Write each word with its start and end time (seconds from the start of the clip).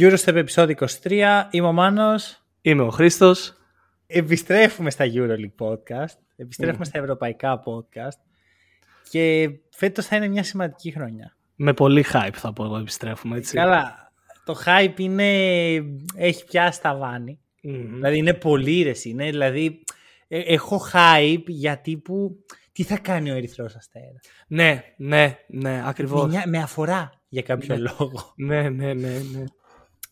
EuroStep 0.00 0.34
επεισόδιο 0.34 0.76
23. 1.02 1.42
Είμαι 1.50 1.66
ο 1.66 1.72
Μάνος. 1.72 2.42
Είμαι 2.60 2.82
ο 2.82 2.90
Χρήστος. 2.90 3.52
Επιστρέφουμε 4.06 4.90
στα 4.90 5.04
EuroLeague 5.14 5.66
podcast. 5.66 6.16
Επιστρέφουμε 6.36 6.84
στα 6.84 6.98
ευρωπαϊκά 6.98 7.62
podcast. 7.64 8.18
Και 9.10 9.50
φέτος 9.70 10.06
θα 10.06 10.16
είναι 10.16 10.28
μια 10.28 10.42
σημαντική 10.42 10.90
χρονιά. 10.92 11.36
Με 11.54 11.72
πολύ 11.72 12.04
hype 12.12 12.32
θα 12.32 12.52
πω 12.52 12.64
εγώ 12.64 12.76
επιστρέφουμε 12.76 13.36
έτσι. 13.36 13.54
Καλά. 13.54 14.12
Το 14.44 14.56
hype 14.66 14.98
είναι... 15.00 15.32
έχει 16.16 16.44
πιάσει 16.44 16.80
τα 16.80 16.96
βάνη. 16.96 17.40
Δηλαδή 17.60 18.18
είναι 18.18 18.34
πολύ 18.34 18.82
ρε 18.82 18.92
είναι. 19.04 19.24
Δηλαδή 19.24 19.84
ε, 20.28 20.38
έχω 20.38 20.80
hype 20.92 21.44
γιατί 21.46 21.96
που... 21.96 22.44
Τι 22.72 22.82
θα 22.82 22.98
κάνει 22.98 23.30
ο 23.30 23.34
Ερυθρός 23.34 23.74
Αστέρα; 23.74 24.20
Ναι, 24.46 24.84
ναι, 24.96 25.38
ναι, 25.46 25.82
ακριβώς. 25.86 26.32
Με, 26.32 26.42
με 26.46 26.58
αφορά 26.58 27.12
για 27.28 27.42
κάποιο 27.42 27.74
Ναι. 27.76 27.80
λόγο. 27.80 28.32
Ναι, 28.36 28.68
ναι, 28.68 28.92
ναι, 28.94 29.18
ναι. 29.32 29.44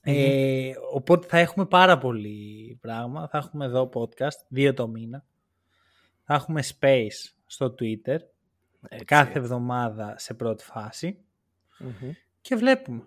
Ε, 0.04 0.70
οπότε 0.92 1.26
θα 1.26 1.38
έχουμε 1.38 1.66
πάρα 1.66 1.98
πολύ 1.98 2.78
πράγμα. 2.80 3.28
Θα 3.28 3.38
έχουμε 3.38 3.64
εδώ 3.64 3.90
podcast, 3.94 4.44
δύο 4.48 4.74
το 4.74 4.88
μήνα. 4.88 5.24
Θα 6.24 6.34
έχουμε 6.34 6.62
space 6.80 7.32
στο 7.46 7.74
Twitter, 7.78 8.16
Έτσι. 8.88 9.04
κάθε 9.04 9.38
εβδομάδα 9.38 10.14
σε 10.18 10.34
πρώτη 10.34 10.64
φάση. 10.64 11.18
Μμμ. 11.78 12.10
Και 12.40 12.54
βλέπουμε. 12.54 13.02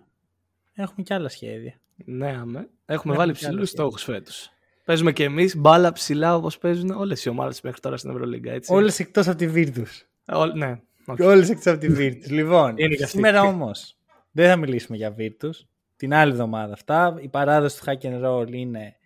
Έχουμε 0.74 1.02
και 1.02 1.14
άλλα 1.14 1.28
σχέδια. 1.28 1.80
Ναι, 2.04 2.26
αμέ. 2.28 2.58
Έχουμε 2.58 2.68
Έχουμε 2.86 3.16
βάλει 3.16 3.32
κι 3.32 3.38
άλλα 3.46 3.54
ψηλούς 3.54 3.68
σχέδια. 3.68 3.84
στόχους 3.84 4.02
φέτος. 4.02 4.50
Παίζουμε 4.84 5.12
και 5.12 5.24
εμείς 5.24 5.56
μπάλα 5.56 5.92
ψηλά 5.92 6.34
όπως 6.36 6.58
παίζουν 6.58 6.90
όλες 6.90 7.24
οι 7.24 7.28
ομάδες 7.28 7.60
μέχρι 7.60 7.80
τώρα 7.80 7.96
στην 7.96 8.10
Ευρωλίγκα, 8.10 8.52
έτσι. 8.52 8.72
Όλες 8.72 8.98
εκτός 8.98 9.28
από 9.28 9.36
τη 9.38 9.50
Virtus. 9.54 10.06
Όλ- 10.36 10.56
ναι. 10.56 10.80
οκ. 11.06 11.18
Όλες 11.20 11.50
εκτός 11.50 11.66
από 11.72 11.80
τη 11.80 11.86
Virtus. 11.98 12.30
λοιπόν, 12.30 12.76
Είναι 12.76 12.94
και 12.94 13.04
αυτή. 13.04 13.16
σήμερα 13.16 13.42
όμως 13.42 13.96
δεν 14.30 14.48
θα 14.48 14.56
μιλήσουμε 14.56 14.96
για 14.96 15.14
Virtus. 15.18 15.50
Την 15.96 16.14
άλλη 16.14 16.30
εβδομάδα 16.32 16.72
αυτά. 16.72 17.16
Η 17.20 17.28
παράδοση 17.28 17.78
του 17.80 17.84
Hack 17.86 18.06
and 18.06 18.24
Roll 18.24 18.52
είναι 18.52 18.96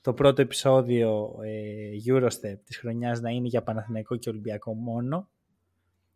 το 0.00 0.14
πρώτο 0.14 0.42
επεισόδιο 0.42 1.34
ε, 1.44 2.12
Eurostep 2.12 2.58
της 2.64 2.76
χρονιάς 2.78 3.20
να 3.20 3.30
είναι 3.30 3.46
για 3.46 3.62
Παναθηναϊκό 3.62 4.16
και 4.16 4.28
Ολυμπιακό 4.28 4.74
μόνο. 4.74 5.28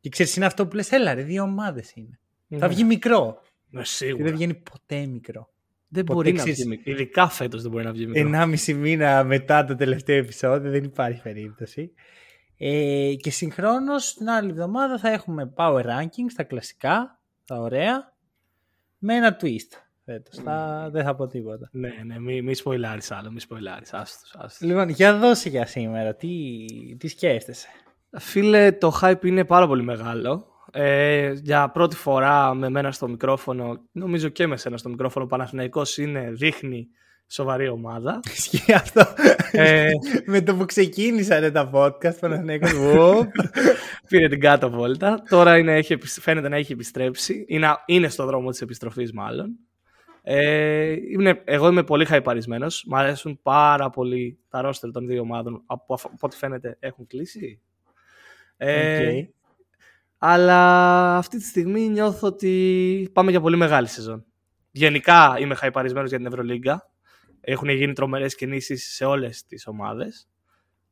Και 0.01 0.09
ξέρεις, 0.09 0.37
είναι 0.37 0.47
αυτό 0.47 0.67
που 0.67 0.77
λες, 0.77 0.91
έλα 0.93 1.15
ρε, 1.15 1.23
δύο 1.23 1.43
ομάδες 1.43 1.93
είναι. 1.95 2.19
Θα 2.49 2.57
Ναι. 2.67 2.67
βγει 2.75 2.85
μικρό. 2.85 3.41
Ναι, 3.71 3.81
Και 3.81 3.87
σίγουρα. 3.87 4.25
δεν 4.25 4.35
βγαίνει 4.35 4.55
ποτέ 4.55 5.07
μικρό. 5.07 5.51
Δεν 5.89 6.05
ποτέ 6.05 6.15
μπορεί 6.17 6.33
να 6.33 6.39
ξέρεις- 6.39 6.59
βγει 6.59 6.69
μικρό. 6.69 6.93
Ειδικά 6.93 7.29
φέτος 7.29 7.63
δεν 7.63 7.71
μπορεί 7.71 7.85
να 7.85 7.93
βγει 7.93 8.07
μικρό. 8.07 8.27
Ενάμιση 8.27 8.75
μήνα 8.75 9.25
μετά 9.25 9.65
το 9.65 9.75
τελευταίο 9.75 10.17
επεισόδιο, 10.17 10.71
δεν 10.71 10.85
υπάρχει 10.85 11.23
περίπτωση. 11.23 11.93
Ε, 12.59 13.15
και 13.15 13.31
συγχρόνως 13.31 14.15
την 14.15 14.29
άλλη 14.29 14.51
εβδομάδα 14.51 14.99
θα 14.99 15.09
έχουμε 15.11 15.53
power 15.57 15.83
rankings, 15.85 16.33
τα 16.37 16.43
κλασικά, 16.43 17.21
τα 17.45 17.61
ωραία, 17.61 18.15
με 18.99 19.15
ένα 19.15 19.37
twist 19.41 19.77
φέτος. 20.13 20.39
Θα, 20.45 20.89
δεν 20.93 21.05
θα 21.05 21.15
πω 21.15 21.27
τίποτα. 21.27 21.69
Ναι, 21.73 21.93
ναι, 22.07 22.19
μη, 22.19 22.43
μη 22.43 22.55
σποϊλάρεις 22.55 23.11
άλλο, 23.11 23.31
μη 23.31 23.41
σποϊλάρεις. 23.41 23.93
Άστος, 23.93 24.35
άστος. 24.39 24.69
Λοιπόν, 24.69 24.89
για 24.89 25.17
δώσε 25.19 25.49
για 25.49 25.67
σήμερα, 25.67 26.15
τι, 26.15 26.29
τι 26.99 27.09
σκέφτεσαι; 27.09 27.69
Φίλε, 28.19 28.73
το 28.73 28.99
hype 29.01 29.25
είναι 29.25 29.45
πάρα 29.45 29.67
πολύ 29.67 29.83
μεγάλο. 29.83 30.47
Ε, 30.73 31.33
για 31.33 31.71
πρώτη 31.71 31.97
φορά 31.97 32.55
με 32.55 32.69
μένα 32.69 32.93
στο 32.93 33.09
μικρόφωνο, 33.09 33.81
νομίζω 33.93 34.29
και 34.29 34.47
με 34.47 34.57
σένα 34.57 34.77
στο 34.77 34.89
μικρόφωνο, 34.89 35.25
ο 35.25 35.29
Παναθηναϊκός 35.29 35.99
είναι, 35.99 36.31
δείχνει 36.31 36.89
σοβαρή 37.27 37.69
ομάδα. 37.69 38.21
Ισχύει 38.37 38.73
αυτό. 38.73 39.07
Ε, 39.53 39.91
με 40.27 40.41
το 40.41 40.55
που 40.57 40.65
ξεκίνησαν 40.65 41.53
τα 41.53 41.71
podcast, 41.75 42.19
Παναθηναϊκός, 42.21 42.73
whoop. 42.75 43.27
πήρε 44.09 44.29
την 44.29 44.41
κάτω 44.41 44.71
βόλτα. 44.71 45.23
Τώρα 45.29 45.59
είναι, 45.59 45.77
έχει, 45.77 45.93
επισ- 45.93 46.21
φαίνεται 46.21 46.49
να 46.49 46.57
έχει 46.57 46.73
επιστρέψει. 46.73 47.45
Είναι, 47.49 47.69
είναι 47.87 48.09
στο 48.09 48.27
δρόμο 48.27 48.51
της 48.51 48.61
επιστροφής 48.61 49.13
μάλλον. 49.13 49.59
Ε, 50.23 50.91
είναι, 50.93 51.43
εγώ 51.45 51.69
είμαι 51.69 51.85
πολύ 51.85 52.05
χαϊπαρισμένος. 52.05 52.85
Μ' 52.89 52.95
αρέσουν 52.95 53.39
πάρα 53.43 53.91
πολύ 53.91 54.39
τα 54.49 54.61
ρόστερ 54.61 54.91
των 54.91 55.07
δύο 55.07 55.21
ομάδων. 55.21 55.63
Από, 55.67 55.95
αφ- 55.95 56.05
από 56.05 56.17
ό,τι 56.21 56.37
φαίνεται 56.37 56.77
έχουν 56.81 57.07
κλείσει. 57.07 57.61
Ε, 58.57 59.09
Οκ. 59.09 59.29
Αλλά 60.19 61.17
αυτή 61.17 61.39
τη 61.39 61.45
στιγμή 61.45 61.89
νιώθω 61.89 62.27
ότι 62.27 63.11
πάμε 63.13 63.31
για 63.31 63.41
πολύ 63.41 63.57
μεγάλη 63.57 63.87
σεζόν. 63.87 64.25
Γενικά 64.71 65.37
είμαι 65.39 65.55
χαϊπαρισμένος 65.55 66.09
για 66.09 66.19
την 66.19 66.27
Ευρωλίγκα. 66.27 66.91
Έχουν 67.41 67.69
γίνει 67.69 67.93
τρομερές 67.93 68.35
κινήσεις 68.35 68.95
σε 68.95 69.05
όλες 69.05 69.47
τις 69.47 69.67
ομάδες. 69.67 70.29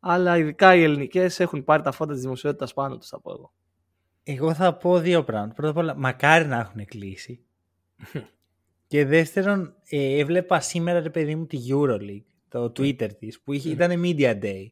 Αλλά 0.00 0.36
ειδικά 0.36 0.74
οι 0.74 0.82
ελληνικές 0.82 1.40
έχουν 1.40 1.64
πάρει 1.64 1.82
τα 1.82 1.92
φώτα 1.92 2.12
της 2.12 2.22
δημοσιότητας 2.22 2.72
πάνω 2.74 2.98
τους, 2.98 3.08
θα 3.08 3.20
πω 3.20 3.30
εγώ. 3.30 3.52
Εγώ 4.22 4.54
θα 4.54 4.74
πω 4.76 4.98
δύο 4.98 5.24
πράγματα. 5.24 5.54
Πρώτα 5.54 5.70
απ' 5.70 5.76
όλα, 5.76 5.94
μακάρι 5.96 6.46
να 6.46 6.58
έχουν 6.58 6.84
κλείσει. 6.84 7.44
και 8.90 9.04
δεύτερον, 9.04 9.74
ε, 9.88 10.18
έβλεπα 10.18 10.60
σήμερα, 10.60 11.00
ρε 11.00 11.10
παιδί 11.10 11.34
μου, 11.34 11.46
τη 11.46 11.58
Euroleague, 11.70 12.22
το 12.48 12.64
Twitter 12.64 13.08
της, 13.18 13.40
που 13.40 13.52
είχε, 13.52 13.70
ήταν 13.70 14.02
Media 14.04 14.38
Day. 14.42 14.66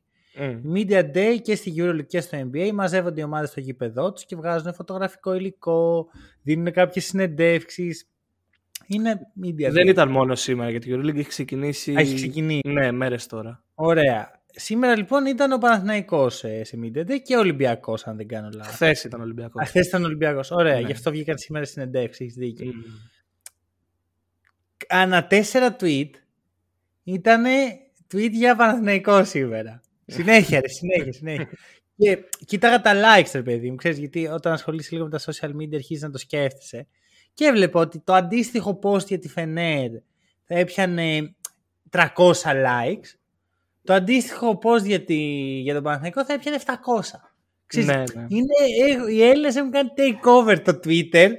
Media 0.74 1.02
Day 1.14 1.36
και 1.42 1.54
στη 1.54 1.74
Euroleague 1.76 2.06
και 2.06 2.20
στο 2.20 2.38
NBA 2.52 2.70
μαζεύονται 2.72 3.20
οι 3.20 3.24
ομάδες 3.24 3.48
στο 3.50 3.60
γήπεδό 3.60 4.12
τους 4.12 4.24
και 4.24 4.36
βγάζουν 4.36 4.74
φωτογραφικό 4.74 5.34
υλικό, 5.34 6.08
δίνουν 6.42 6.72
κάποιες 6.72 7.04
συνεντεύξεις. 7.04 8.08
Είναι 8.86 9.20
Media 9.44 9.68
Day. 9.68 9.70
Δεν 9.70 9.88
ήταν 9.88 10.10
μόνο 10.10 10.34
σήμερα 10.34 10.70
γιατί 10.70 10.90
η 10.90 10.94
Euroleague 10.96 11.16
έχει 11.18 11.28
ξεκινήσει. 11.28 11.94
Α, 11.94 12.00
Έχει 12.00 12.14
ξεκινήσει. 12.14 12.68
Ναι, 12.68 12.92
μέρες 12.92 13.26
τώρα. 13.26 13.62
Ωραία. 13.74 14.40
Σήμερα 14.46 14.96
λοιπόν 14.96 15.26
ήταν 15.26 15.52
ο 15.52 15.58
Παναθηναϊκός 15.58 16.44
ε, 16.44 16.64
σε 16.64 16.78
Media 16.82 17.00
Day 17.10 17.20
και 17.24 17.36
ο 17.36 17.38
Ολυμπιακός, 17.38 18.06
αν 18.06 18.16
δεν 18.16 18.28
κάνω 18.28 18.48
λάθος. 18.54 18.74
Χθες 18.74 19.04
ήταν 19.04 19.20
Ολυμπιακός. 19.20 19.68
Χθες 19.68 19.86
ήταν 19.86 20.02
ο 20.02 20.06
Ολυμπιακός. 20.06 20.50
Ωραία, 20.50 20.74
Ναι. 20.74 20.80
γι' 20.86 20.92
αυτό 20.92 21.10
βγήκαν 21.10 21.38
σήμερα 21.38 21.64
συνεντεύξεις, 21.64 22.20
έχεις 22.20 22.34
δίκιο. 22.34 22.66
Μμμ. 22.66 22.82
Ανά 24.88 25.26
τέσσερα 25.26 25.76
tweet 25.81 26.10
ήταν 27.04 27.44
tweet 28.15 28.31
για 28.31 28.56
Παναθηναϊκό 28.56 29.25
σήμερα. 29.25 29.81
συνέχεια, 30.06 30.60
ρε, 30.60 30.69
συνέχεια, 30.69 31.12
συνέχεια. 31.12 31.49
και 31.97 32.19
κοίταγα 32.47 32.81
τα 32.81 32.93
likes, 32.94 33.31
ρε 33.32 33.43
παιδί 33.43 33.71
μου, 33.71 33.77
ξέρεις, 33.77 33.98
γιατί 33.98 34.27
όταν 34.27 34.53
ασχολείσαι 34.53 34.88
λίγο 34.94 35.04
με 35.09 35.19
τα 35.19 35.32
social 35.32 35.50
media 35.50 35.75
αρχίζεις 35.75 36.03
να 36.03 36.10
το 36.10 36.19
σκέφτεσαι. 36.19 36.87
Και 37.34 37.44
έβλεπα 37.44 37.81
ότι 37.81 37.98
το 37.98 38.15
αντίστοιχο 38.15 38.78
post 38.82 39.06
για 39.06 39.19
τη 39.19 39.28
Φενέρ 39.28 39.91
θα 40.44 40.59
έπιανε 40.59 41.34
300 41.91 42.06
likes. 42.43 43.15
Το 43.84 43.94
αντίστοιχο 43.94 44.59
post 44.62 44.82
για, 44.84 45.04
τη, 45.04 45.15
για 45.60 45.75
τον 45.75 45.82
Παναθηναϊκό 45.82 46.25
θα 46.25 46.32
έπιανε 46.32 46.59
700. 46.66 46.72
Ξέρεις, 47.66 47.88
Ναι, 47.88 47.97
ναι. 47.97 48.27
Είναι, 48.28 48.54
ε, 49.09 49.12
οι 49.12 49.22
Έλληνες 49.22 49.56
έχουν 49.56 49.71
κάνει 49.71 49.88
takeover 49.97 50.59
το 50.65 50.81
Twitter. 50.84 51.31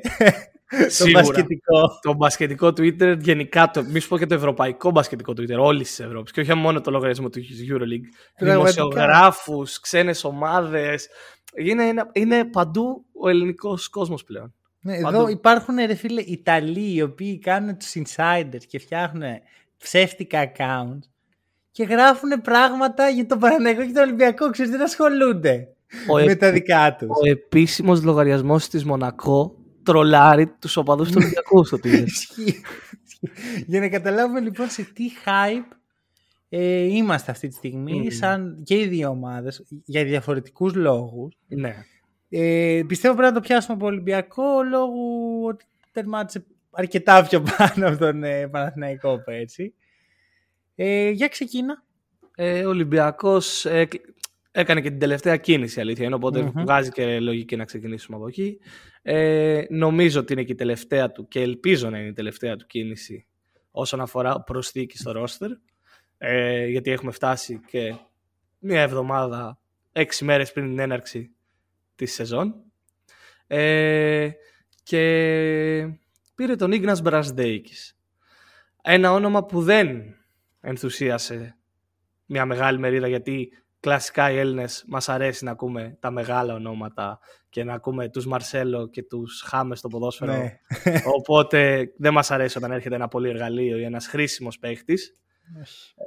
το 0.83 0.89
Σίγουρα. 0.89 1.21
μπασκετικό. 1.21 1.99
Το 2.01 2.13
μπασκετικό 2.13 2.67
Twitter, 2.67 3.17
γενικά, 3.19 3.71
το, 3.71 3.83
μη 3.83 3.99
σου 3.99 4.07
πω 4.07 4.17
και 4.17 4.25
το 4.25 4.33
ευρωπαϊκό 4.35 4.91
μπασκετικό 4.91 5.31
Twitter, 5.31 5.57
όλης 5.59 5.87
της 5.87 5.99
Ευρώπης. 5.99 6.31
Και 6.31 6.41
όχι 6.41 6.53
μόνο 6.53 6.81
το 6.81 6.91
λογαριασμό 6.91 7.29
του 7.29 7.39
Euroleague. 7.39 8.07
Πραγματικά. 8.35 8.53
Δημοσιογράφους, 8.53 9.79
ξένες 9.79 10.23
ομάδες. 10.23 11.07
Είναι, 11.55 11.87
ένα- 11.87 12.09
είναι 12.13 12.45
παντού 12.45 13.05
ο 13.21 13.29
ελληνικός 13.29 13.89
κόσμος 13.89 14.23
πλέον. 14.23 14.53
Ναι, 14.81 15.01
Παντού. 15.01 15.17
εδώ 15.17 15.27
υπάρχουν 15.27 15.75
ρε 15.85 15.95
φίλε 15.95 16.21
Ιταλοί 16.21 16.93
οι 16.93 17.01
οποίοι 17.01 17.39
κάνουν 17.39 17.77
τους 17.77 17.91
insiders 17.95 18.63
και 18.67 18.79
φτιάχνουν 18.79 19.23
ψεύτικα 19.77 20.51
accounts 20.51 20.99
και 21.71 21.83
γράφουν 21.83 22.41
πράγματα 22.41 23.09
για 23.09 23.25
τον 23.25 23.39
Παναγενικό 23.39 23.85
και 23.85 23.91
τον 23.93 24.03
Ολυμπιακό. 24.03 24.49
Ξέρεις, 24.49 24.71
δεν 24.71 24.81
ασχολούνται 24.81 25.67
Ο, 26.09 26.13
με 26.15 26.23
ε, 26.31 26.35
τα 26.35 26.51
δικά 26.51 26.95
τους. 26.99 27.07
ο 27.09 27.29
επίσημος 27.29 28.03
λογαριασμός 28.03 28.67
της 28.67 28.85
Μονακό 28.85 29.55
τρολάρει 29.89 30.47
τους 30.47 30.77
οπαδούς 30.77 31.07
του 31.09 31.15
Ολυμπιακούς 31.17 31.67
στο 31.67 31.77
Twitter. 31.77 32.05
Ισχύει. 32.05 32.61
για 33.67 33.79
να 33.79 33.89
καταλάβουμε 33.89 34.39
λοιπόν 34.39 34.69
σε 34.69 34.83
τι 34.83 35.03
hype 35.25 35.75
ε, 36.49 36.81
είμαστε 36.81 37.31
αυτή 37.31 37.47
τη 37.47 37.53
στιγμή 37.53 37.99
Μμμ. 37.99 38.07
σαν 38.09 38.61
και 38.63 38.75
οι 38.75 38.87
δύο 38.87 39.09
ομάδες 39.09 39.63
για 39.85 40.03
διαφορετικούς 40.03 40.75
λόγους. 40.75 41.37
ναι. 41.47 41.75
Ε, 42.29 42.81
πιστεύω 42.87 43.15
πρέπει 43.15 43.33
να 43.33 43.39
το 43.41 43.47
πιάσουμε 43.47 43.75
από 43.77 43.85
Ολυμπιακό 43.85 44.63
λόγω 44.63 44.99
ότι 45.47 45.65
τερμάτισε 45.91 46.45
αρκετά 46.71 47.23
πιο 47.23 47.41
πάνω 47.57 47.87
από 47.87 47.97
τον 47.97 48.23
ε, 48.23 48.47
Παναθηναϊκό 48.47 49.21
πέρσι. 49.25 49.73
Ε, 50.75 51.09
για 51.09 51.27
ξεκίνα. 51.27 51.83
Ε, 52.35 52.65
ο 52.65 52.69
Ολυμπιακός 52.69 53.65
ε, 53.65 53.87
έκανε 54.51 54.81
και 54.81 54.89
την 54.89 54.99
τελευταία 54.99 55.37
κίνηση 55.37 55.79
αλήθεια 55.79 56.05
είναι, 56.05 56.15
οπότε 56.15 56.41
Μμμ. 56.41 56.51
βγάζει 56.61 56.89
και 56.89 57.19
λογική 57.19 57.55
να 57.55 57.65
ξεκινήσουμε 57.65 58.17
από 58.17 58.27
εκεί. 58.27 58.59
Ε, 59.01 59.63
νομίζω 59.69 60.19
ότι 60.19 60.33
είναι 60.33 60.43
και 60.43 60.51
η 60.51 60.55
τελευταία 60.55 61.11
του 61.11 61.27
και 61.27 61.41
ελπίζω 61.41 61.89
να 61.89 61.99
είναι 61.99 62.07
η 62.07 62.13
τελευταία 62.13 62.55
του 62.55 62.65
κίνηση 62.65 63.27
όσον 63.71 64.01
αφορά 64.01 64.41
προσθήκη 64.41 64.97
στο 64.97 65.11
ρόστερ. 65.11 65.49
Ε, 66.17 66.65
γιατί 66.65 66.91
έχουμε 66.91 67.11
φτάσει 67.11 67.59
και 67.67 67.95
μία 68.59 68.81
εβδομάδα, 68.81 69.59
έξι 69.91 70.25
μέρες 70.25 70.51
πριν 70.51 70.67
την 70.67 70.79
έναρξη 70.79 71.31
της 71.95 72.13
σεζόν. 72.13 72.55
Ε, 73.47 74.29
και 74.83 74.99
πήρε 76.35 76.55
τον 76.55 76.71
Ίγνας 76.71 77.01
Μπρασδέικης. 77.01 77.97
Ένα 78.81 79.11
όνομα 79.11 79.45
που 79.45 79.61
δεν 79.61 80.15
ενθουσίασε 80.61 81.57
μια 82.25 82.45
μεγάλη 82.45 82.79
μερίδα 82.79 83.07
γιατί 83.07 83.51
κλασικά 83.79 84.31
οι 84.31 84.37
Έλληνες 84.37 84.83
μας 84.87 85.09
αρέσει 85.09 85.43
να 85.43 85.51
ακούμε 85.51 85.97
τα 85.99 86.11
μεγάλα 86.11 86.53
ονόματα 86.53 87.19
και 87.49 87.63
να 87.63 87.73
ακούμε 87.73 88.09
τους 88.09 88.25
Μαρσέλο 88.25 88.87
και 88.87 89.03
τους 89.03 89.43
Χάμες 89.47 89.79
στο 89.79 89.87
ποδόσφαιρο. 89.87 90.33
Ναι. 90.33 90.59
Οπότε 91.17 91.91
δεν 91.97 92.13
μας 92.13 92.31
αρέσει 92.31 92.57
όταν 92.57 92.71
έρχεται 92.71 92.95
ένα 92.95 93.07
πολύ 93.07 93.29
εργαλείο 93.29 93.77
ή 93.77 93.83
ένας 93.83 94.07
χρήσιμος 94.07 94.59
παίχτης. 94.59 95.13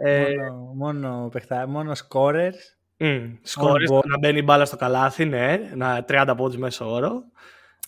Ε, 0.02 0.24
μόνο, 0.36 0.72
μόνο, 0.74 1.28
παιχτά, 1.32 1.68
μόνο 1.68 1.92
scorers. 2.08 2.52
Mm, 2.98 3.32
σκόρες, 3.42 3.88
On 3.90 3.94
board. 3.94 4.04
να 4.06 4.18
μπαίνει 4.18 4.38
η 4.38 4.42
μπάλα 4.44 4.64
στο 4.64 4.76
καλάθι, 4.76 5.24
ναι, 5.24 5.70
να 5.74 6.04
30 6.08 6.34
πόντους 6.36 6.56
μέσω 6.56 6.92
όρο. 6.92 7.22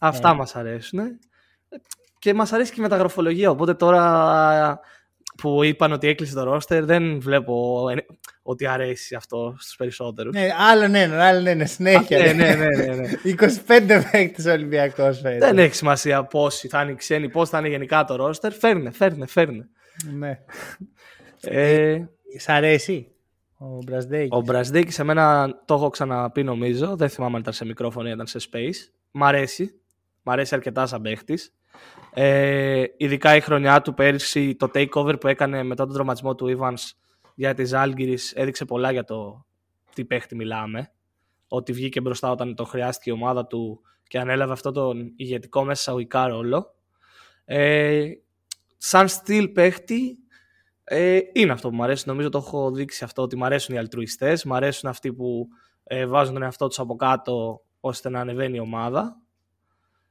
Αυτά 0.01 0.31
Ε. 0.31 0.35
μας 0.35 0.57
αρέσουν. 0.57 1.01
Και 2.19 2.35
μας 2.35 2.53
αρέσει 2.53 2.73
και 2.73 2.81
η 2.81 2.83
μεταγραφολογία, 2.83 3.51
οπότε 3.51 3.75
τώρα 3.75 4.81
που 5.37 5.65
είπαν 5.65 5.93
ότι 5.93 6.09
έκλεισε 6.09 6.35
το 6.35 6.43
ρόστερ, 6.43 6.85
δεν 6.85 7.21
βλέπω 7.21 7.87
ε, 7.89 7.97
ότι 8.43 8.67
αρέσει 8.67 9.15
αυτό 9.15 9.55
στους 9.59 9.77
περισσότερους. 9.77 10.35
Ναι, 10.35 10.49
άλλον 10.71 10.95
ένα, 10.95 11.25
άλλον 11.27 11.47
ένα, 11.47 11.67
συνέχεια. 11.67 12.19
ναι, 12.19 12.33
ναι, 12.33 12.55
ναι, 12.55 12.67
ναι, 12.67 12.95
ναι. 12.95 13.09
25 13.69 14.03
παίκτες 14.13 14.45
Ολυμπιακός 14.47 15.21
φέτος. 15.21 15.39
δεν 15.49 15.59
έχει 15.59 15.75
σημασία 15.75 16.25
πόσοι 16.25 16.69
θα 16.69 16.83
είναι 16.83 16.91
οι 16.91 16.95
ξένοι, 16.95 17.29
πώς 17.29 17.49
θα 17.49 17.59
είναι 17.59 17.69
γενικά 17.69 18.05
το 18.05 18.17
ρόστερ. 18.17 18.53
Φέρνε, 18.53 18.91
φέρνε, 18.91 19.27
φέρνε. 19.27 19.69
Ναι. 20.13 20.39
Ε, 21.41 22.05
Σ' 22.39 22.49
αρέσει 22.49 23.09
ο 23.59 23.79
Μπρασδέκης; 23.85 24.29
Ο 24.33 24.41
Μπρασδίκη 24.41 24.93
σε 24.93 25.05
μένα 25.05 25.55
το 25.65 25.75
έχω 25.75 25.89
ξαναπεί 25.89 26.43
νομίζω. 26.43 26.97
Δεν 26.97 27.09
θυμάμαι 27.09 27.35
αν 27.35 27.41
ήταν 27.41 27.53
σε 27.53 27.65
μικρόφωνο 27.65 28.09
ή 28.09 28.11
ήταν 28.11 28.27
σε 28.27 28.39
space. 28.51 28.93
Μ' 29.11 29.25
αρέσει. 29.25 29.81
Μ' 30.23 30.31
αρέσει 30.31 30.55
αρκετά 30.55 30.87
σαν 30.87 31.03
παίχτης. 31.03 31.53
Ε, 32.15 32.85
ειδικά 32.97 33.37
η 33.37 33.41
χρονιά 33.41 33.81
του 33.81 33.95
πέρυσι, 33.95 34.55
το 34.57 34.71
takeover 34.75 35.21
που 35.21 35.29
έκανε 35.29 35.63
μετά 35.63 35.85
τον 35.85 35.95
τραυματισμό 35.95 36.35
του 36.35 36.59
Evans 36.59 36.91
για 37.35 37.55
τη 37.55 37.65
Ζάλγκυρης 37.65 38.33
έδειξε 38.33 38.65
πολλά 38.65 38.93
για 38.93 39.05
το 39.05 39.47
τι 39.95 40.05
παίχτη 40.05 40.35
μιλάμε. 40.35 40.93
Ότι 41.49 41.73
βγήκε 41.73 42.01
μπροστά 42.01 42.31
όταν 42.31 42.55
το 42.55 42.65
χρειάστηκε 42.65 43.11
η 43.11 43.13
ομάδα 43.13 43.47
του 43.47 43.81
και 44.09 44.19
ανέλαβε 44.19 44.53
αυτό 44.53 44.73
τον 44.73 45.13
ηγετικό 45.17 45.65
μέσα 45.65 45.81
εισαγωγικά 45.81 46.29
ρόλο. 46.29 46.75
Ε, 47.45 48.11
σαν 48.77 49.09
στυλ 49.09 49.49
παίχτη 49.49 50.19
ε, 50.85 51.19
είναι 51.33 51.53
αυτό 51.53 51.69
που 51.69 51.75
μου 51.75 51.83
αρέσει. 51.83 52.09
Νομίζω 52.09 52.29
το 52.29 52.39
έχω 52.39 52.71
δείξει 52.71 53.05
αυτό 53.05 53.23
ότι 53.23 53.37
μου 53.37 53.45
αρέσουν 53.45 53.75
οι 53.75 53.79
αλτρουιστές, 53.79 54.45
μου 54.45 54.55
αρέσουν 54.55 54.89
αυτοί 54.89 55.13
που 55.13 55.49
ε, 55.85 56.07
βάζουν 56.07 56.35
τον 56.35 56.43
εαυτό 56.43 56.67
τους 56.67 56.79
από 56.79 56.97
κάτω 56.97 57.65
ώστε 57.81 58.09
να 58.09 58.21
ανεβαίνει 58.21 58.57
η 58.57 58.61
ομάδα. 58.61 59.21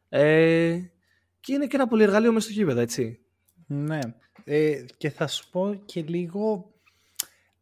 Ε, 0.10 0.80
και 1.44 1.54
είναι 1.54 1.68
και 1.68 1.76
ένα 1.76 1.88
πολύ 1.88 2.04
εργαλείο 2.04 2.32
μέσα 2.34 2.46
στο 2.50 2.60
γήπεδο, 2.60 2.80
έτσι. 2.80 3.20
Ναι. 3.68 4.00
Ε, 4.44 4.86
και 4.98 5.10
θα 5.10 5.28
σου 5.28 5.50
πω 5.50 5.82
και 5.86 6.02
λίγο 6.02 6.72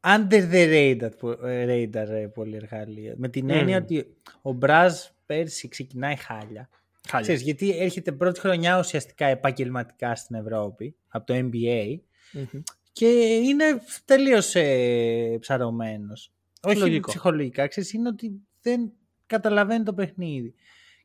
under 0.01 0.51
the 0.51 0.69
radar, 1.01 1.09
που- 1.17 1.29
ε, 1.45 1.65
radar 1.65 2.07
ε, 2.09 2.27
πολύ 2.33 2.55
εργαλείο. 2.55 3.13
Με 3.17 3.29
την 3.29 3.43
Μμμ. 3.45 3.51
έννοια 3.51 3.77
ότι 3.77 4.15
ο 4.41 4.51
Μπραζ 4.51 4.93
πέρσι 5.25 5.67
ξεκινάει 5.67 6.15
χάλια. 6.15 6.69
Χάλια. 7.07 7.21
Ξέρεις, 7.21 7.41
γιατί 7.41 7.77
έρχεται 7.77 8.11
πρώτη 8.11 8.39
χρονιά 8.39 8.79
ουσιαστικά 8.79 9.25
επαγγελματικά 9.25 10.15
στην 10.15 10.35
Ευρώπη 10.35 10.95
από 11.07 11.25
το 11.25 11.33
NBA 11.51 11.95
Μμμ. 12.31 12.61
και 12.91 13.07
είναι 13.43 13.65
τελείως 14.05 14.55
ε, 14.55 15.37
ψαρωμένος. 15.39 16.31
Όχι 16.61 16.77
Λογικό. 16.77 17.09
ψυχολογικά, 17.09 17.67
ξέρεις, 17.67 17.93
είναι 17.93 18.07
ότι 18.07 18.31
δεν 18.61 18.91
καταλαβαίνει 19.25 19.83
το 19.83 19.93
παιχνίδι. 19.93 20.55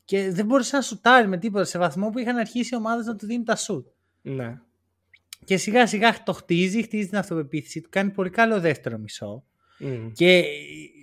Και 0.06 0.30
δεν 0.30 0.46
μπορούσε 0.46 0.76
να 0.76 0.82
σουτάρεις 0.82 1.28
με 1.28 1.36
τίποτα 1.36 1.64
σε 1.64 1.78
βαθμό 1.78 2.10
που 2.10 2.18
είχαν 2.18 2.36
αρχίσει 2.36 2.74
οι 2.74 2.76
ομάδες 2.76 3.06
να 3.06 3.16
του 3.16 3.26
δίνουν 3.26 3.44
τα 3.44 3.56
σουτ. 3.56 3.86
Ναι. 4.22 4.58
Και 5.44 5.56
σιγά 5.56 5.86
σιγά 5.86 6.22
το 6.22 6.32
χτίζει, 6.32 6.82
χτίζει 6.82 7.08
την 7.08 7.18
αυτοπεποίθηση 7.18 7.80
του, 7.80 7.88
κάνει 7.90 8.10
πολύ 8.10 8.30
καλό 8.30 8.60
δεύτερο 8.60 8.98
μισό. 8.98 9.44
Μμ. 9.78 10.10
Και 10.12 10.44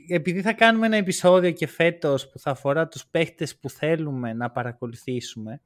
επειδή 0.09 0.41
θα 0.41 0.53
κάνουμε 0.53 0.85
ένα 0.85 0.95
επεισόδιο 0.95 1.51
και 1.51 1.67
φέτος 1.67 2.29
που 2.29 2.39
θα 2.39 2.51
αφορά 2.51 2.87
τους 2.87 3.05
παίχτες 3.05 3.57
που 3.57 3.69
θέλουμε 3.69 4.33
να 4.33 4.49
παρακολουθήσουμε, 4.51 5.61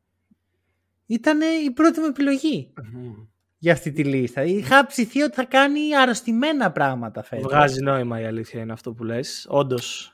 ήταν 1.06 1.40
η 1.66 1.72
πρώτη 1.72 2.00
μου 2.00 2.06
επιλογή 2.06 2.74
Μμ. 2.94 3.14
για 3.58 3.74
αυτή 3.74 3.92
τη 3.92 4.04
λίστα. 4.04 4.44
Είχα 4.44 4.86
ψηθεί 4.86 5.22
ότι 5.22 5.36
θα 5.36 5.46
κάνει 5.46 5.96
αρρωστημένα 5.96 6.72
πράγματα 6.72 7.24
φέτος. 7.24 7.46
Βγάζει 7.52 7.82
νόημα 7.82 8.22
η 8.22 8.26
αλήθεια 8.26 8.62
είναι 8.62 8.74
αυτό 8.74 8.94
που 8.94 9.04
λες. 9.04 9.48
Όντως. 9.50 10.12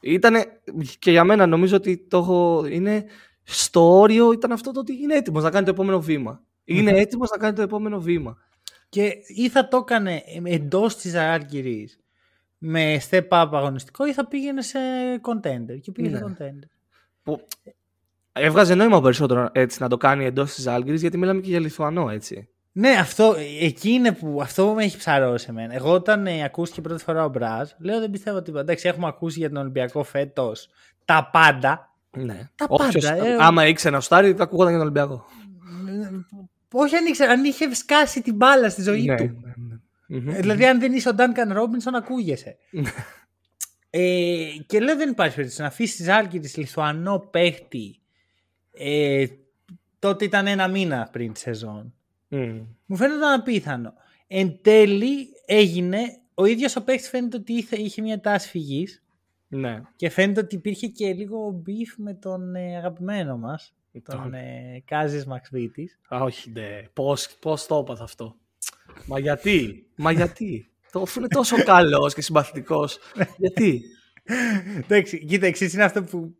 Ήτανε, 0.00 0.60
και 0.98 1.10
για 1.10 1.24
μένα 1.24 1.46
νομίζω 1.46 1.76
ότι 1.76 2.06
το 2.08 2.18
έχω, 2.18 2.66
είναι 2.70 3.04
στο 3.42 3.98
όριο 4.00 4.32
ήταν 4.32 4.52
αυτό 4.52 4.72
το 4.72 4.80
ότι 4.80 4.92
είναι 5.02 5.14
έτοιμος 5.14 5.42
να 5.42 5.50
κάνει 5.50 5.64
το 5.64 5.70
επόμενο 5.70 6.00
βήμα. 6.00 6.42
Είναι 6.64 6.90
Μμμ. 6.90 6.98
έτοιμος 6.98 7.30
να 7.30 7.36
κάνει 7.36 7.54
το 7.56 7.62
επόμενο 7.62 8.00
βήμα. 8.00 8.36
Και 8.88 9.12
ή 9.26 9.48
θα 9.48 9.68
το 9.68 9.76
έκανε 9.76 10.22
εντός 10.44 10.96
της 10.96 11.14
Άργυρης 11.14 11.98
με 12.58 13.00
step 13.10 13.28
up 13.28 13.48
αγωνιστικό 13.52 14.06
ή 14.06 14.12
θα 14.12 14.26
πήγαινε 14.28 14.62
σε 14.62 14.78
contender. 15.22 15.80
Και 15.80 15.92
πήγε 15.92 16.16
σε 16.16 16.24
Ναι. 16.24 16.34
contender. 16.38 16.68
Που 17.22 17.46
έβγαζε 18.32 18.74
νόημα 18.74 19.00
περισσότερο 19.00 19.48
έτσι 19.52 19.82
να 19.82 19.88
το 19.88 19.96
κάνει 19.96 20.24
εντός 20.24 20.54
της 20.54 20.66
Άλγηρη 20.66 20.96
γιατί 20.96 21.18
μιλάμε 21.18 21.40
και 21.40 21.48
για 21.48 21.60
Λιθουανό 21.60 22.10
έτσι. 22.10 22.48
Ναι, 22.78 22.88
αυτό, 22.90 23.34
εκεί 23.60 23.90
είναι 23.90 24.12
που 24.12 24.38
αυτό 24.42 24.72
με 24.74 24.84
έχει 24.84 24.96
ψαρώσει 24.96 25.46
εμένα. 25.48 25.74
Εγώ 25.74 25.92
όταν 25.92 26.26
ε, 26.26 26.44
ακούστηκε 26.44 26.80
πρώτη 26.80 27.02
φορά 27.02 27.24
ο 27.24 27.28
Μπραζ, 27.28 27.70
λέω 27.78 28.00
δεν 28.00 28.10
πιστεύω 28.10 28.42
τίποτα. 28.42 28.62
Εντάξει, 28.62 28.88
έχουμε 28.88 29.06
ακούσει 29.06 29.38
για 29.38 29.48
τον 29.48 29.58
Ολυμπιακό 29.58 30.02
φέτος 30.02 30.68
τα 31.04 31.28
πάντα. 31.32 31.94
Ναι. 32.16 32.48
Τα 32.54 32.66
Όποιος- 32.68 33.04
πάντα, 33.06 33.26
ε. 33.26 33.36
Άμα 33.40 33.66
ήξερε 33.66 33.94
να 33.94 34.00
στάρει, 34.00 34.34
θα 34.34 34.42
ακούγονταν 34.42 34.74
για 34.74 34.84
τον 34.84 34.92
Ολυμπιακό. 34.92 35.26
Όχι 36.72 36.96
αν 36.96 37.06
ήξερα, 37.06 37.32
αν 37.32 37.44
είχε 37.44 37.74
σκάσει 37.74 38.22
την 38.22 38.34
μπάλα 38.34 38.68
στη 38.70 38.82
ζωή 38.82 39.04
Ναι, 39.04 39.16
του. 39.16 39.22
ναι, 39.22 39.52
ναι. 39.56 40.20
Μμμ. 40.20 40.28
Ε, 40.28 40.40
Δηλαδή, 40.40 40.66
αν 40.66 40.80
δεν 40.80 40.92
είσαι 40.92 41.08
ο 41.08 41.14
Ντάνκαν 41.14 41.52
Ρόμπινσον, 41.52 41.94
ακούγεσαι. 41.94 42.56
Ναι. 42.70 42.90
ε, 43.90 44.46
και 44.66 44.80
λέω 44.80 44.96
δεν 44.96 45.10
υπάρχει 45.10 45.34
περίπτωση 45.34 45.60
να 45.62 45.66
αφήσει 45.66 46.02
Ζάλγκη 46.02 46.40
Λιθουανό 46.56 47.18
παίχτη. 47.18 48.00
Ε, 48.72 49.26
τότε 49.98 50.24
ήταν 50.24 50.46
ένα 50.46 50.68
μήνα 50.68 51.08
πριν 51.12 51.32
τη 51.32 51.38
σεζόν. 51.38 51.92
Μμ. 52.28 52.60
Μου 52.86 52.96
φαίνεται 52.96 53.32
απίθανο. 53.34 53.92
Εν 54.26 54.58
τέλει 54.62 55.28
έγινε, 55.46 55.98
ο 56.34 56.44
ίδιος 56.44 56.76
ο 56.76 56.82
παίχτης 56.84 57.08
φαίνεται 57.08 57.36
ότι 57.36 57.52
είχε, 57.52 57.76
είχε 57.76 58.02
μια 58.02 58.20
τάση 58.20 58.48
φυγής 58.48 59.02
Ναι. 59.48 59.82
και 59.96 60.08
φαίνεται 60.10 60.40
ότι 60.40 60.54
υπήρχε 60.54 60.86
και 60.86 61.12
λίγο 61.12 61.62
beef 61.66 61.94
με 61.96 62.14
τον 62.14 62.54
ε, 62.54 62.76
αγαπημένο 62.76 63.36
μας, 63.38 63.74
τον 64.02 64.22
Τον- 64.22 64.34
ε, 64.34 64.82
Κάζης 64.84 65.26
Μαξβίτης. 65.26 65.98
Α, 66.14 66.18
όχι, 66.22 66.50
ναι. 66.50 66.82
Πώς, 66.92 67.36
πώς 67.40 67.66
το 67.66 67.76
έπαθα 67.76 68.04
αυτό. 68.04 68.36
Μα 69.06 69.18
γιατί, 69.18 69.86
μα 69.96 70.12
γιατί. 70.12 70.70
Το 70.92 71.00
αφού 71.00 71.18
είναι 71.18 71.28
τόσο 71.28 71.62
καλός 71.62 72.14
και 72.14 72.22
συμπαθητικός. 72.22 72.98
γιατί; 73.36 73.82
Εντάξει, 74.76 75.24
κοίτα, 75.24 75.46
εξής 75.46 75.72
είναι 75.74 75.84
αυτό 75.84 76.02
που... 76.02 76.34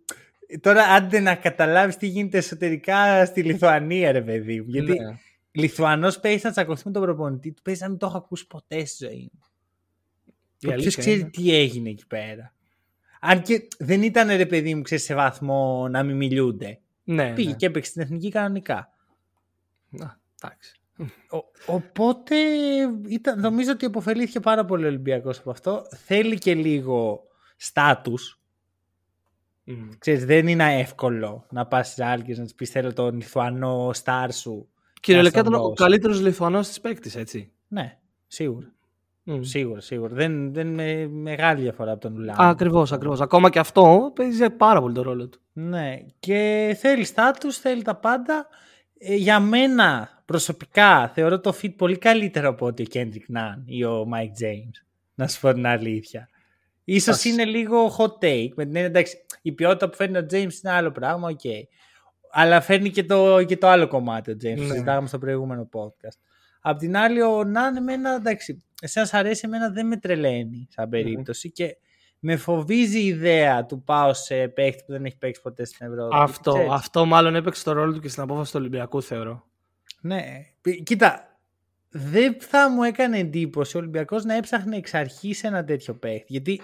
Τώρα 0.61 0.83
άντε 0.85 1.21
να 1.21 1.35
καταλάβεις 1.35 1.97
τι 1.97 2.07
γίνεται 2.07 2.39
εσωτερικά 2.39 3.25
στη 3.25 3.43
Λιθουανία 3.43 4.13
ρε 4.13 4.23
παιδί 4.23 4.61
μου. 4.61 4.67
Γιατί 4.69 4.93
Ναι. 4.93 5.17
Λιθουανός 5.59 6.21
παίζει 6.21 6.41
να 6.45 6.51
τσακωθεί 6.51 6.83
με 6.87 6.93
τον 6.93 7.03
προπονητή 7.03 7.53
του, 7.53 7.63
παίζει 7.63 7.83
να 7.83 7.89
μην 7.89 7.99
το 7.99 8.07
έχω 8.07 8.17
ακούσει 8.17 8.47
ποτέ 8.47 8.85
στη 8.85 9.07
ζωή 9.07 9.31
μου. 9.33 9.41
Η 10.27 10.33
Ποιο 10.59 10.73
αλήθεια 10.73 10.97
ξέρεις 11.03 11.21
είναι. 11.21 11.31
τι 11.31 11.55
έγινε 11.55 11.91
εκεί 11.91 12.07
πέρα. 12.07 12.55
Αν 13.21 13.43
και 13.43 13.69
δεν 13.79 14.03
ήταν 14.03 14.29
ρε 14.37 14.47
παιδί 14.47 14.75
μου, 14.75 14.83
ξέρεις, 14.83 15.05
σε 15.05 15.15
βαθμό 15.15 15.89
να 15.89 16.03
μην 16.03 16.17
μιλούνται. 16.17 16.81
Ναι, 17.05 17.35
Πήγε 17.35 17.51
ναι. 17.51 17.57
και 17.57 17.67
έπαιξε 17.67 17.91
στην 17.91 18.03
εθνική 18.03 18.31
κανονικά. 18.31 18.93
Να, 19.89 20.21
εντάξει. 20.43 20.73
Ο- 21.31 21.73
οπότε 21.73 22.35
ήταν, 23.09 23.41
νομίζω 23.41 23.71
ότι 23.73 23.85
αποφελήθηκε 23.85 24.41
πάρα 24.41 24.65
πολύ 24.65 24.85
ο 24.85 24.89
Ολυμπιακός 24.89 25.39
από 25.39 25.51
αυτό. 25.51 25.87
Θέλει 26.05 26.39
και 26.39 26.55
λίγο 26.55 27.23
στάτους. 27.57 28.41
Μμ. 29.65 29.89
Ξέρεις, 29.99 30.25
δεν 30.25 30.49
είναι 30.49 30.79
εύκολο 30.79 31.47
να 31.51 31.67
πας 31.67 31.87
στις 31.87 32.05
Άλκες 32.05 32.39
να 32.39 32.45
της 32.45 32.55
πεις 32.55 32.71
θέλω 32.71 32.93
τον 32.93 33.15
Λιθουανό 33.17 33.91
στάρ 33.93 34.33
σου. 34.33 34.69
Κυριολεκτικά 35.01 35.41
στον 35.45 35.53
ήταν 35.53 35.65
ο 35.65 35.69
δώσω. 35.69 35.85
καλύτερος 35.85 36.21
Λιθουανός 36.21 36.69
της 36.69 36.81
παίκτης, 36.81 37.17
έτσι. 37.17 37.53
Ναι, 37.69 37.99
σίγουρα. 38.27 38.73
Μμ. 39.23 39.41
Σίγουρα, 39.43 39.81
σίγουρα. 39.81 40.15
Δεν, 40.15 40.53
δεν 40.53 40.67
είναι 40.69 41.07
μεγάλη 41.07 41.61
διαφορά 41.61 41.93
από 41.93 42.01
τον 42.01 42.17
Ουλάν. 42.17 42.37
Ακριβώς, 42.39 42.93
ακριβώς. 42.93 43.21
Ακόμα 43.21 43.51
και 43.51 43.59
αυτό 43.59 44.13
παίζει 44.15 44.51
πάρα 44.51 44.81
πολύ 44.81 44.95
το 44.95 45.03
ρόλο 45.03 45.29
του. 45.29 45.41
Ναι, 45.53 45.97
και 46.19 46.77
θέλει 46.81 47.05
στάτους, 47.05 47.57
θέλει 47.59 47.83
τα 47.83 47.95
πάντα. 47.97 48.47
Ε, 48.99 49.15
για 49.15 49.41
μένα 49.41 50.09
προσωπικά 50.25 51.09
θεωρώ 51.09 51.41
το 51.41 51.55
fit 51.63 51.75
πολύ 51.77 51.99
καλύτερο 51.99 52.49
από 52.49 52.67
ότι 52.67 52.83
ο 52.83 52.87
Kendrick 52.93 53.37
Nunn 53.37 53.63
ή 53.65 53.85
ο 53.85 54.09
Mike 54.15 54.43
James. 54.45 54.85
Να 55.15 55.29
σου 55.29 55.41
πω 55.41 55.53
την 55.53 55.67
αλήθεια. 55.67 56.29
Ίσως 56.85 57.15
Ας- 57.15 57.25
είναι 57.25 57.45
λίγο 57.45 57.95
hot 57.99 58.25
take. 58.25 58.49
Με 58.55 58.65
την 58.65 58.77
έννοια, 58.77 58.85
εντάξει, 58.85 59.17
η 59.43 59.53
ποιότητα 59.53 59.89
που 59.89 59.97
φέρνει 59.97 60.19
ο 60.19 60.27
James 60.31 60.53
είναι 60.65 60.73
άλλο 60.73 60.91
πράγμα, 60.91 61.29
οκ. 61.29 61.41
Αλλά 62.41 62.61
φέρνει 62.61 62.91
και 62.91 63.05
το, 63.05 63.43
και 63.43 63.57
το 63.57 63.69
άλλο 63.69 63.89
κομμάτι 63.89 64.31
ο 64.31 64.35
James. 64.35 64.43
Ναι. 64.43 64.65
Ναι. 64.65 64.67
Συζητάγαμε 64.67 65.09
στο 65.09 65.19
προηγούμενο 65.19 65.69
podcast. 65.73 66.19
Απ' 66.61 66.79
την 66.79 66.97
άλλη, 66.97 67.23
ο 67.23 67.45
Nunn, 67.45 67.77
εμένα, 67.77 68.15
εντάξει, 68.15 68.65
εσένα 68.81 69.07
σ' 69.07 69.15
αρέσει, 69.15 69.43
εμένα 69.45 69.71
δεν 69.71 69.87
με 69.87 69.97
τρελαίνει 69.97 70.69
σαν 70.71 70.89
περίπτωση 70.89 71.51
και 71.51 71.77
με 72.19 72.37
φοβίζει 72.37 72.99
η 73.01 73.07
ιδέα 73.07 73.67
του 73.67 73.83
πάω 73.83 74.13
σε 74.15 74.49
παίχτη 74.49 74.83
που 74.87 74.93
δεν 74.93 75.05
έχει 75.05 75.17
παίξει 75.17 75.41
ποτέ 75.41 75.65
στην 75.65 75.87
Ευρώπη. 75.87 76.17
Αυτό, 76.17 76.53
Ξέρεις. 76.53 76.71
αυτό 76.73 77.05
μάλλον 77.05 77.35
έπαιξε 77.35 77.65
το 77.65 77.73
ρόλο 77.73 77.93
του 77.93 78.01
και 78.01 78.09
στην 78.09 78.23
απόφαση 78.23 78.53
του 78.53 78.59
Ολυμπιακού, 78.61 79.03
θεωρώ. 79.03 79.45
Ναι. 80.01 80.23
Π- 80.61 80.83
Κοίτα, 80.83 81.39
δεν 81.91 82.37
θα 82.41 82.71
μου 82.71 82.83
έκανε 82.83 83.19
εντύπωση 83.19 83.77
ο 83.77 83.81
Ολυμπιακός 83.81 84.25
να 84.25 84.35
έψαχνε 84.35 84.77
εξ 84.77 84.95
αρχής 84.95 85.45
ένα 85.45 85.65
τέτοιο 85.65 85.95
παίχτη. 85.95 86.27
Γιατί 86.29 86.61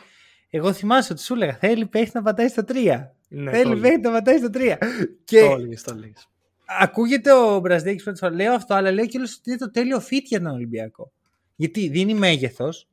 Εγώ 0.56 0.72
θυμάσαι 0.72 1.12
ότι 1.12 1.22
σου 1.22 1.34
έλεγα 1.34 1.54
θέλει 1.54 1.86
παίχτη 1.86 2.10
να 2.14 2.22
πατάει 2.22 2.48
στο 2.48 2.62
3. 2.68 2.72
Ναι, 3.28 3.50
θέλει 3.50 3.74
το 3.74 3.80
παίχτη 3.80 4.00
να 4.00 4.10
πατάει 4.10 4.38
στο 4.38 4.48
3. 4.54 4.76
Το 4.80 4.86
Και 5.24 5.38
έλεγες, 5.38 5.82
το 5.82 5.92
έλεγες. 5.96 6.28
ακούγεται 6.80 7.32
ο 7.32 7.58
Μπραζδέκης 7.58 8.02
πρώτη 8.02 8.18
φορά. 8.18 8.34
Λέω 8.34 8.52
αυτό, 8.54 8.74
αλλά 8.74 8.90
λέω 8.92 9.06
και 9.06 9.18
ότι 9.20 9.30
είναι 9.50 9.56
το 9.58 9.70
τέλειο 9.70 9.98
fit 9.98 10.22
για 10.24 10.38
τον 10.42 10.50
Ολυμπιακό. 10.52 11.12
Γιατί 11.56 11.88
δίνει 11.88 12.14
μέγεθος, 12.14 12.88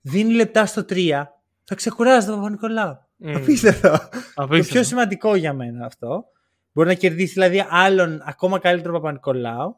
δίνει 0.00 0.32
λεπτά 0.32 0.66
στο 0.66 0.84
3, 0.88 1.22
θα 1.64 1.74
ξεκουράζει 1.74 2.26
τον 2.26 2.36
Παπα-Νικολάου. 2.36 2.98
Μμ. 3.16 3.36
Απίστευτο. 3.36 3.88
Το 3.90 3.98
Απίστευτο. 4.34 4.72
πιο 4.72 4.82
σημαντικό 4.82 5.34
για 5.34 5.52
μένα 5.52 5.86
αυτό. 5.86 6.24
Μπορεί 6.72 6.88
να 6.88 6.94
κερδίσει 6.94 7.32
δηλαδή 7.32 7.64
άλλον 7.68 8.22
ακόμα 8.26 8.58
καλύτερο 8.58 8.92
Παπα-Νικολάου. 8.94 9.76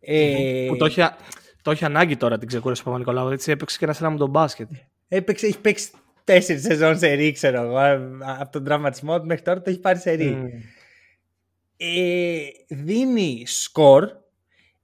Ε, 0.00 0.66
Που 0.68 0.76
το 0.76 0.84
έχει, 0.84 1.02
α- 1.02 1.16
το 1.62 1.70
έχει 1.70 1.84
ανάγκη 1.84 2.16
τώρα 2.16 2.38
την 2.38 2.48
ξεκούραση 2.48 2.80
του 2.80 2.86
Παπα-Νικολάου. 2.86 3.28
Έτσι 3.28 3.50
έπαιξε 3.50 3.78
και 3.78 3.84
ένα 3.84 3.94
ένα 4.00 4.10
με 4.10 4.16
τον 4.18 4.30
μπάσκετ. 4.30 4.68
έπαιξε, 5.08 5.46
έχει 5.46 5.58
παίξει 5.60 5.90
τέσσερις 6.24 6.62
σεζόν 6.62 6.98
σε 6.98 7.12
ρί, 7.12 7.32
ξέρω 7.32 7.62
εγώ. 7.62 7.78
Από 8.40 8.52
τον 8.52 8.64
τραυματισμό 8.64 9.20
του 9.20 9.26
μέχρι 9.26 9.42
τώρα 9.42 9.62
το 9.62 9.70
έχει 9.70 9.80
πάρει 9.80 9.98
σε 9.98 10.10
ρί. 10.10 10.30
Μμ. 10.30 10.46
ε, 11.76 12.36
δίνει 12.68 13.42
σκορ. 13.46 14.10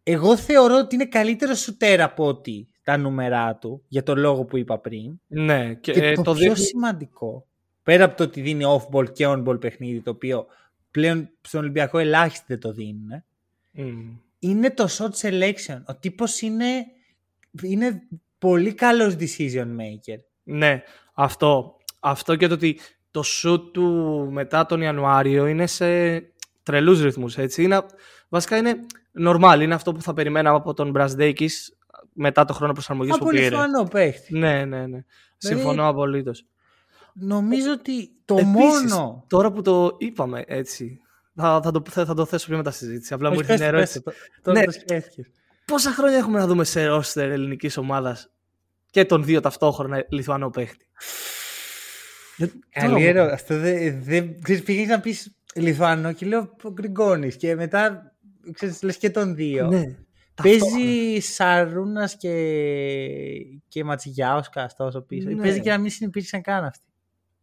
Εγώ 0.03 0.37
θεωρώ 0.37 0.77
ότι 0.79 0.95
είναι 0.95 1.07
καλύτερο 1.07 1.55
σουτέρ 1.55 2.01
από 2.01 2.27
ότι 2.27 2.69
τα 2.85 2.97
νούμερά 2.97 3.57
του, 3.57 3.83
για 3.89 4.03
τον 4.03 4.19
λόγο 4.19 4.45
που 4.45 4.57
είπα 4.57 4.79
πριν. 4.79 5.21
Ναι, 5.27 5.75
και, 5.75 5.93
Και 5.93 6.07
ε, 6.07 6.15
το, 6.15 6.23
το 6.23 6.35
πιο 6.35 6.49
δείχνει. 6.49 6.65
σημαντικό, 6.65 7.47
πέρα 7.83 8.05
από 8.05 8.17
το 8.17 8.23
ότι 8.25 8.41
δίνει 8.41 8.65
off-ball 8.67 9.13
και 9.13 9.27
on-ball 9.29 9.61
παιχνίδι, 9.61 10.01
το 10.01 10.11
οποίο 10.11 10.47
πλέον 10.91 11.31
στον 11.41 11.61
Ολυμπιακό 11.61 11.99
ελάχιστοι 11.99 12.45
δεν 12.49 12.61
το 12.61 12.73
δίνουν, 12.73 13.25
Μμ. 13.73 14.11
είναι 14.39 14.71
το 14.71 14.89
shot 14.91 15.11
selection. 15.29 15.83
Ο 15.87 15.95
τύπος 15.97 16.41
είναι, 16.41 16.87
είναι 17.63 18.03
πολύ 18.39 18.75
καλός 18.75 19.17
decision 19.19 19.67
maker. 19.67 20.19
Ναι, 20.43 20.83
αυτό. 21.15 21.77
Αυτό 22.01 22.37
και 22.37 22.47
το 22.47 22.55
ότι 22.55 22.79
το 23.11 23.23
shoot 23.43 23.61
του 23.73 23.87
μετά 24.33 24.67
τον 24.67 24.81
Ιανουάριο 24.81 25.47
είναι 25.47 25.67
σε 25.67 26.19
τρελούς 26.63 27.03
ρυθμούς, 27.03 27.39
έτσι. 27.39 27.63
Είναι, 27.63 27.83
βασικά 28.29 28.57
είναι 28.57 28.75
normal, 29.25 29.59
είναι 29.61 29.75
αυτό 29.75 29.93
που 29.93 30.03
θα 30.03 30.13
περιμέναμε 30.15 30.57
από 30.57 30.75
τον 30.75 30.91
Μπρασδέικης 30.91 31.79
μετά 32.13 32.45
το 32.45 32.53
χρόνο 32.53 32.73
προσαρμογής 32.73 33.15
Από 33.15 33.25
που 33.25 33.31
πήρε. 33.31 33.43
Λιθουανό 33.43 33.85
παίχτη. 33.85 34.39
Ναι, 34.39 34.65
ναι, 34.65 34.87
ναι. 34.87 35.05
Συμφωνώ 35.37 35.89
απολύτως. 35.89 36.45
Νομίζω 37.15 37.73
ότι 37.73 38.11
το 38.25 38.35
Επίσης, 38.39 38.93
μόνο... 38.93 39.25
Τώρα 39.29 39.53
που 39.53 39.63
το 39.63 39.95
είπαμε 39.99 40.45
έτσι, 40.47 41.01
θα, 41.35 41.61
θα, 41.63 41.71
το, 41.71 41.83
θα, 41.91 42.05
θα 42.05 42.15
το 42.15 42.25
θέσω 42.25 42.47
πιο 42.47 42.57
μετά 42.57 42.71
στη 42.71 42.85
συζήτηση. 42.85 43.15
Απλά 43.15 43.31
μου 43.31 43.37
Όχι, 43.39 43.53
ήρθε 43.53 43.53
πες 43.53 43.61
μια 43.63 43.71
το, 43.71 43.77
ερώτηση. 43.77 44.03
πες 44.03 44.15
το, 44.15 44.41
Τώρα 44.43 44.59
Ναι. 44.59 44.65
το 44.65 44.71
σκέφτηκες. 44.73 45.27
Πόσα 45.65 45.91
χρόνια 45.93 46.17
έχουμε 46.19 46.39
να 46.39 46.47
δούμε 46.47 46.65
σε 46.65 46.87
ρόστερ 46.87 47.31
ελληνικής 47.31 47.77
ομάδας; 47.77 48.31
Και 48.91 49.05
τον 49.05 49.25
δύο 49.25 49.41
ταυτόχρονα 49.41 50.05
Λιθουανό 50.09 50.51
παίχτη. 50.51 50.87
Δεν- 52.37 52.65
Καλή 52.71 52.89
τώρα- 52.93 53.05
ερώτηση. 53.05 53.35
Αυτό 53.35 53.59
δεν. 53.59 54.03
Δε, 54.03 54.23
ξέρεις, 54.43 54.63
πήγες 54.63 54.89
να 54.89 55.01
πεις 55.01 55.35
Λιθουανό 55.55 56.13
και 56.13 56.27
λέω 56.27 56.57
ο 56.63 56.71
Γκριγκόνης 56.73 57.37
και 57.37 57.55
μετά 57.55 58.15
ξέρεις, 58.53 58.83
λες 58.83 58.97
και 58.97 59.11
τον 59.11 59.35
δύο. 59.35 59.67
Ναι. 59.67 59.85
ταυτόχρονα. 60.35 60.75
Παίζει 60.77 61.21
Σαρούνα 61.21 62.11
και, 62.19 62.35
και 63.69 63.85
Ματσιγιάουσκα 63.85 64.71
τόσο 64.77 65.01
πίσω. 65.01 65.29
Ναι. 65.29 65.43
Παίζει 65.43 65.61
και 65.61 65.71
να 65.71 65.79
μην 65.79 65.91
συνεπήρξαν 65.91 66.43
καν 66.43 66.65
αυτοί. 66.65 66.85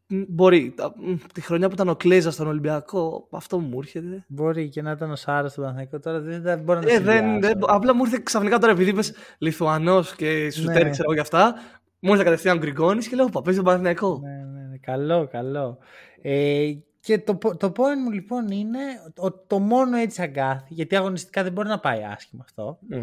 Μ, 0.09 0.21
Μπορεί. 0.27 0.73
Τα- 0.77 0.93
μ, 0.97 1.13
Τη 1.33 1.41
χρονιά 1.41 1.67
που 1.67 1.73
ήταν 1.73 1.89
ο 1.89 1.95
Κλέζας 1.95 2.33
στον 2.33 2.47
Ολυμπιακό, 2.47 3.27
αυτό 3.31 3.59
μου 3.59 3.77
έρχεται. 3.79 4.23
Μπορεί 4.27 4.69
και 4.69 4.81
να 4.81 4.91
ήταν 4.91 5.11
ο 5.11 5.15
Σάρας 5.15 5.51
στον 5.51 5.63
Παναθηναϊκό. 5.63 5.99
Τώρα 5.99 6.19
δεν, 6.19 6.41
δεν 6.41 6.59
μπορώ 6.59 6.79
να 6.79 6.85
το 6.85 6.91
Ε, 6.93 6.99
δεν, 6.99 7.17
συνδυάσω. 7.29 7.39
δεν, 7.59 7.59
απλά 7.67 7.95
μου 7.95 8.03
ήρθε 8.05 8.19
ξαφνικά 8.23 8.57
τώρα 8.57 8.71
επειδή 8.71 8.89
είπες 8.89 9.13
Λιθουανός 9.37 10.15
και 10.15 10.51
σου 10.51 10.63
Ναι. 10.63 10.73
ναι. 10.73 10.89
ξέρω 10.89 11.03
εγώ 11.03 11.13
γι' 11.13 11.19
αυτά. 11.19 11.55
Μου 11.99 12.11
ήρθε 12.11 12.23
κατευθείαν 12.23 12.57
Γκριγκόνης 12.57 13.07
και 13.07 13.15
λέω 13.15 13.25
Πα, 13.29 13.41
παίζει 13.41 13.57
τον 13.59 13.65
Παναθηναϊκό. 13.67 14.19
Ναι, 14.23 14.29
ναι, 14.59 14.67
ναι. 14.69 14.77
Καλό, 14.77 15.27
καλό. 15.31 15.77
Ε, 16.21 16.71
και 16.99 17.19
το, 17.19 17.35
πο- 17.35 17.57
το 17.57 17.71
point 17.75 17.97
μου 18.03 18.11
λοιπόν 18.11 18.47
είναι 18.47 18.79
ο- 19.17 19.31
το 19.31 19.59
μόνο 19.59 19.97
έτσι 19.97 20.21
αγκάθι, 20.21 20.73
γιατί 20.73 20.95
αγωνιστικά 20.95 21.43
δεν 21.43 21.51
μπορεί 21.51 21.67
να 21.67 21.79
πάει 21.79 22.03
άσχημα 22.03 22.43
αυτό, 22.45 22.77
Μ. 22.89 22.95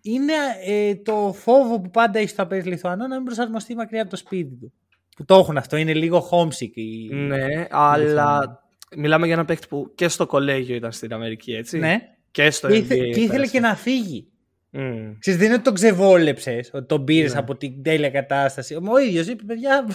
είναι 0.00 0.32
ε, 0.66 0.94
το 0.94 1.32
φόβο 1.36 1.80
που 1.80 1.90
πάντα 1.90 2.18
έχει 2.18 2.28
στο 2.28 2.46
παίζει 2.46 2.68
Λιθουανό 2.68 3.06
να 3.06 3.14
μην 3.16 3.24
προσαρμοστεί 3.24 3.74
μακριά 3.74 4.00
από 4.00 4.10
το 4.10 4.16
σπίτι 4.16 4.54
του. 4.54 4.72
Που 5.20 5.26
το 5.26 5.34
έχουν 5.34 5.56
αυτό, 5.56 5.76
είναι 5.76 5.94
λίγο 5.94 6.28
homesick. 6.30 6.70
οι- 6.74 7.14
Ναι, 7.14 7.66
αλλά 7.70 8.58
μιλάμε 8.96 9.26
για 9.26 9.34
ένα 9.34 9.44
παίκτη 9.44 9.66
που 9.68 9.92
και 9.94 10.08
στο 10.08 10.26
κολέγιο 10.26 10.74
ήταν 10.74 10.92
στην 10.92 11.12
Αμερική, 11.12 11.52
έτσι. 11.52 11.78
ναι. 11.78 11.96
Και 12.30 12.50
στο 12.50 12.68
Και, 12.68 12.74
NBA. 12.74 12.78
ήθε- 12.78 12.96
και 12.98 13.06
ήθελε 13.20 13.28
πέρασε. 13.28 13.50
και 13.52 13.60
να 13.60 13.74
φύγει. 13.74 14.26
Μ. 14.70 14.80
Ξέρεις, 15.18 15.38
δεν 15.38 15.46
είναι 15.48 15.54
ότι 15.54 15.64
τον 15.64 15.74
ξεβόλεψες, 15.74 16.70
ότι 16.72 16.86
τον 16.86 17.04
πήρες 17.04 17.32
Ναι. 17.32 17.38
από 17.38 17.56
την 17.56 17.82
τέλεια 17.82 18.10
κατάσταση. 18.10 18.74
Ο 18.74 18.98
ίδιος 18.98 19.26
είπε: 19.26 19.42
Παιδιά, 19.44 19.86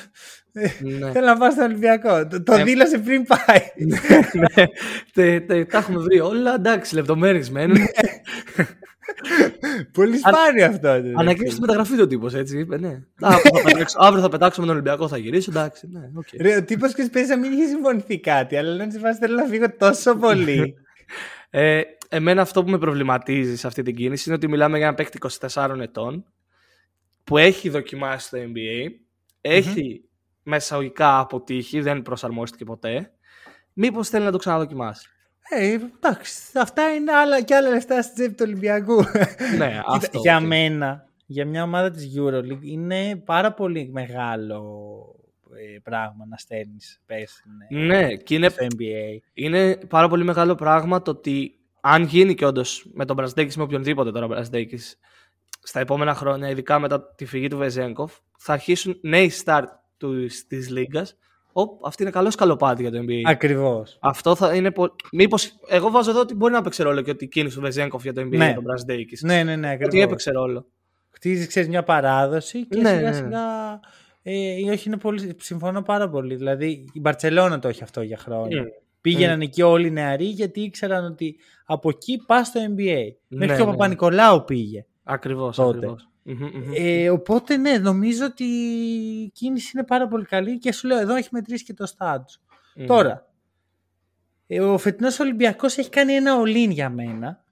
Ναι. 0.79 1.11
θέλω 1.11 1.25
να 1.25 1.37
πάω 1.37 1.51
στο 1.51 1.63
Ολυμπιακό. 1.63 2.27
Το, 2.27 2.43
το 2.43 2.53
Ε, 2.53 2.63
δήλωσε 2.63 2.97
πριν 2.97 3.23
πάει. 3.23 3.61
ναι, 4.39 4.65
τε- 5.13 5.47
τε- 5.47 5.71
τα 5.71 5.77
έχουμε 5.77 5.99
βρει 5.99 6.19
όλα. 6.19 6.53
Εντάξει, 6.55 6.95
λεπτομέρειες 6.95 7.49
μένουν. 7.49 7.77
Πολύ 9.91 10.17
σπάνιο 10.17 10.65
αυτό. 10.65 10.93
ρε, 10.93 11.11
Ανακοίνωσε 11.15 11.55
τη 11.55 11.61
μεταγραφή 11.61 11.95
του 11.95 12.01
ο 12.01 12.07
τύπος, 12.07 12.33
έτσι. 12.33 12.59
Είπε, 12.59 12.77
ναι. 12.77 13.01
Αύριο 13.21 13.51
θα, 13.57 13.61
πετάξω, 13.63 13.97
αύριο 13.99 14.21
θα 14.21 14.29
πετάξω 14.29 14.61
με 14.61 14.67
τον 14.67 14.75
Ολυμπιακό, 14.75 15.07
θα 15.07 15.17
γυρίσω. 15.17 15.51
Εντάξει, 15.51 15.87
ναι, 15.91 16.09
οκ. 16.13 16.27
Ρε, 16.41 16.55
ο 16.55 16.63
τύπος 16.63 16.93
και 16.93 17.09
παίζει 17.11 17.29
να 17.29 17.37
μην 17.37 17.51
είχε 17.51 17.67
συμφωνηθεί 17.67 18.19
κάτι, 18.19 18.55
αλλά 18.55 18.75
λένε 18.75 18.91
σε 18.91 18.99
φάση 18.99 19.19
θέλω 19.19 19.35
να 19.35 19.45
φύγω 19.45 19.75
τόσο 19.77 20.15
πολύ. 20.15 20.75
Ε, 21.49 21.81
εμένα 22.09 22.41
αυτό 22.41 22.63
που 22.63 22.69
με 22.69 22.77
προβληματίζει 22.77 23.57
σε 23.57 23.67
αυτή 23.67 23.81
την 23.81 23.95
κίνηση 23.95 24.23
είναι 24.27 24.37
ότι 24.37 24.47
μιλάμε 24.47 24.77
για 24.77 24.87
ένα 24.87 24.95
παίκτη 24.95 25.17
24 25.39 25.77
ετών 25.81 26.25
που 27.23 27.37
έχει 27.37 27.69
δοκιμάσει 27.69 28.27
στο 28.27 28.37
NBA, 28.37 28.89
έχει 29.41 30.03
με 30.43 30.56
εισαγωγικά 30.56 31.19
αποτύχει, 31.19 31.81
δεν 31.81 32.01
προσαρμόστηκε 32.01 32.65
ποτέ. 32.65 33.11
Μήπως 33.73 34.09
θέλει 34.09 34.25
να 34.25 34.31
το 34.31 34.37
ξαναδοκιμάσει. 34.37 35.09
Ε, 35.49 35.73
εντάξει, 35.73 36.41
αυτά 36.53 36.93
είναι 36.93 37.11
άλλα 37.11 37.41
και 37.41 37.55
άλλα 37.55 37.69
λεφτά 37.69 38.01
στη 38.01 38.13
τσέπη 38.13 38.33
του 38.35 38.43
Ολυμπιακού. 38.47 38.95
ναι, 39.57 39.69
Κοίτα, 39.77 39.83
αυτό. 39.85 40.19
για 40.19 40.37
οκ. 40.37 40.43
μένα, 40.43 41.09
για 41.25 41.45
μια 41.45 41.63
ομάδα 41.63 41.91
της 41.91 42.13
EuroLeague, 42.17 42.61
είναι 42.61 43.15
πάρα 43.15 43.53
πολύ 43.53 43.89
μεγάλο 43.91 44.61
ε, 45.75 45.77
πράγμα 45.83 46.25
να 46.29 46.37
στέλνεις 46.37 47.01
πες, 47.05 47.43
ναι, 47.69 47.85
Ναι, 47.85 48.15
και 48.15 48.35
είναι, 48.35 48.49
στο 48.49 48.65
NBA. 48.65 49.17
είναι 49.33 49.75
πάρα 49.77 50.07
πολύ 50.09 50.23
μεγάλο 50.23 50.55
πράγμα 50.55 51.01
το 51.01 51.11
ότι 51.11 51.59
αν 51.81 52.03
γίνει 52.03 52.35
και 52.35 52.45
όντως 52.45 52.89
με 52.93 53.05
τον 53.05 53.15
Μπρασδέκη 53.15 53.57
με 53.57 53.63
οποιονδήποτε 53.63 54.11
τώρα 54.11 54.27
Μπρασδέκη 54.27 54.79
στα 55.63 55.79
επόμενα 55.79 56.15
χρόνια, 56.15 56.49
ειδικά 56.49 56.79
μετά 56.79 57.13
τη 57.15 57.25
φυγή 57.25 57.47
του 57.47 57.57
Βεζέγκοφ, 57.57 58.13
θα 58.37 58.53
αρχίσουν 58.53 58.97
νέοι 59.01 59.31
start 59.45 59.65
της 60.47 60.69
Λίγκας. 60.69 61.17
Οπ, 61.57 61.85
αυτή 61.85 62.01
είναι 62.03 62.11
καλό 62.11 62.31
σκαλοπάτι 62.31 62.81
για 62.81 62.91
το 62.91 62.97
NBA. 62.97 63.21
Ακριβώς. 63.23 63.97
Αυτό 64.01 64.35
θα 64.35 64.55
είναι. 64.55 64.71
Πο... 64.71 64.95
Μήπως. 65.11 65.55
Εγώ 65.67 65.89
βάζω 65.91 66.09
εδώ 66.09 66.19
ότι 66.19 66.35
μπορεί 66.35 66.53
να 66.53 66.61
παίξει 66.61 66.83
ρόλο 66.83 67.01
και 67.01 67.11
ότι 67.11 67.27
κίνησε 67.27 67.59
ο 67.59 67.61
Βεζέγκοφ 67.61 68.03
για 68.03 68.13
το 68.13 68.21
NBA 68.21 68.29
Ναι. 68.29 68.45
για 68.45 68.53
τον 68.53 68.63
Μπρασδέκη. 68.63 69.25
Ναι, 69.25 69.43
ναι, 69.43 69.55
ναι, 69.55 69.67
Ότι 69.73 69.83
ακριβώς. 69.83 70.03
έπαιξε 70.05 70.31
ρόλο. 70.31 70.65
Χτίζεις, 71.11 71.47
ξέρεις, 71.47 71.69
μια 71.69 71.83
παράδοση 71.83 72.65
και 72.67 72.79
Ναι, 72.79 72.89
σιγά 72.89 73.01
ναι, 73.01 73.07
ναι. 73.09 73.13
σιγά... 73.13 73.79
Ε, 74.23 74.59
ή 74.59 74.69
όχι, 74.69 74.87
είναι 74.87 74.97
πολύ, 74.97 75.35
συμφωνώ 75.39 75.81
πάρα 75.81 76.09
πολύ. 76.09 76.35
Δηλαδή, 76.35 76.85
η 76.93 76.99
Μπαρτσελώνα 76.99 77.59
το 77.59 77.67
έχει 77.67 77.83
αυτό 77.83 78.01
για 78.01 78.17
χρόνια. 78.17 78.61
Μμ. 78.61 78.65
Πήγαιναν 79.01 79.41
εκεί 79.41 79.61
όλοι 79.61 79.87
οι 79.87 79.91
νεαροί 79.91 80.25
γιατί 80.25 80.61
ήξεραν 80.61 81.05
ότι 81.05 81.35
από 81.65 81.89
εκεί 81.89 82.23
πας 82.25 82.47
στο 82.47 82.59
NBA. 82.63 82.65
Μέχρι 83.27 83.47
Ναι, 83.51 83.55
και 83.55 83.61
ο 83.61 83.65
ναι. 83.65 83.71
Παπανικολάου 83.71 84.43
πήγε. 84.43 84.85
Ακριβώς. 85.03 85.59
Τότε. 86.25 87.03
Ε, 87.03 87.09
οπότε 87.09 87.57
ναι, 87.57 87.77
νομίζω 87.77 88.25
ότι 88.25 88.43
η 88.43 89.29
κίνηση 89.33 89.71
είναι 89.75 89.83
πάρα 89.85 90.07
πολύ 90.07 90.25
καλή 90.25 90.57
και 90.57 90.71
σου 90.73 90.87
λέω 90.87 90.99
εδώ 90.99 91.15
έχει 91.15 91.29
μετρήσει 91.31 91.63
και 91.63 91.73
το 91.73 91.85
στάτους. 91.85 92.39
Τώρα, 92.87 93.27
ε, 94.47 94.59
ο 94.59 94.77
φετινός 94.77 95.19
Ολυμπιακός 95.19 95.77
έχει 95.77 95.89
κάνει 95.89 96.13
ένα 96.13 96.35
all-in 96.41 96.69
για 96.69 96.89
μένα. 96.89 97.43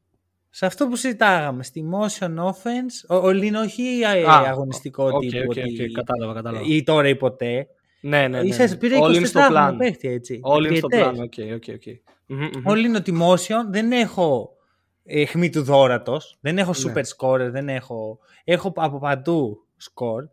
Σε 0.50 0.66
αυτό 0.66 0.88
που 0.88 0.96
συζητάγαμε, 0.96 1.64
στη 1.64 1.84
motion 1.94 2.36
offense, 2.38 3.18
ο 3.18 3.28
all-in 3.28 3.54
όχι 3.66 4.00
ε, 4.02 4.24
Α, 4.26 4.38
αγωνιστικό 4.48 5.04
Οκ, 5.08 5.20
τύπου 5.22 5.38
οκ, 5.44 5.50
ότι- 5.50 5.84
οκ, 5.84 5.92
κατάλαβα, 5.92 6.34
κατάλαβα. 6.34 6.66
ή 6.68 6.84
τώρα 6.84 7.08
ή 7.08 7.16
ποτέ. 7.16 7.68
Ναι, 8.02 8.28
ναι, 8.28 8.42
ναι. 8.42 8.48
Ίσα 8.48 8.64
ίσα 8.64 8.78
πήρε 8.78 8.98
All 9.02 9.04
in 9.16 9.22
24 9.22 9.26
στο 9.26 9.40
χρόνο 9.40 9.54
πλάνο. 9.54 9.78
παίχτη 9.78 10.08
έτσι. 10.08 10.40
All 10.44 10.58
in 10.72 10.76
στο 10.78 10.88
Τριετές. 10.88 11.00
πλάνο, 11.00 11.24
οκ, 11.24 11.34
οκ, 11.56 11.64
οκ. 11.76 11.84
Μμμ, 12.28 12.40
μμμ. 12.40 12.64
All 12.66 12.92
in 12.92 12.96
ότι 12.96 13.18
motion 13.22 13.66
δεν 13.70 13.92
έχω 13.92 14.50
ε, 15.06 15.26
χμή 15.26 15.50
του 15.50 15.64
δόρατος, 15.64 16.38
δεν 16.42 16.58
έχω 16.58 16.72
Ναι. 16.86 16.94
super 16.96 17.04
scorer, 17.18 17.50
δεν 17.52 17.70
έχω, 17.70 18.20
έχω 18.44 18.74
από 18.76 19.00
παντού 19.00 19.66
score, 19.94 20.28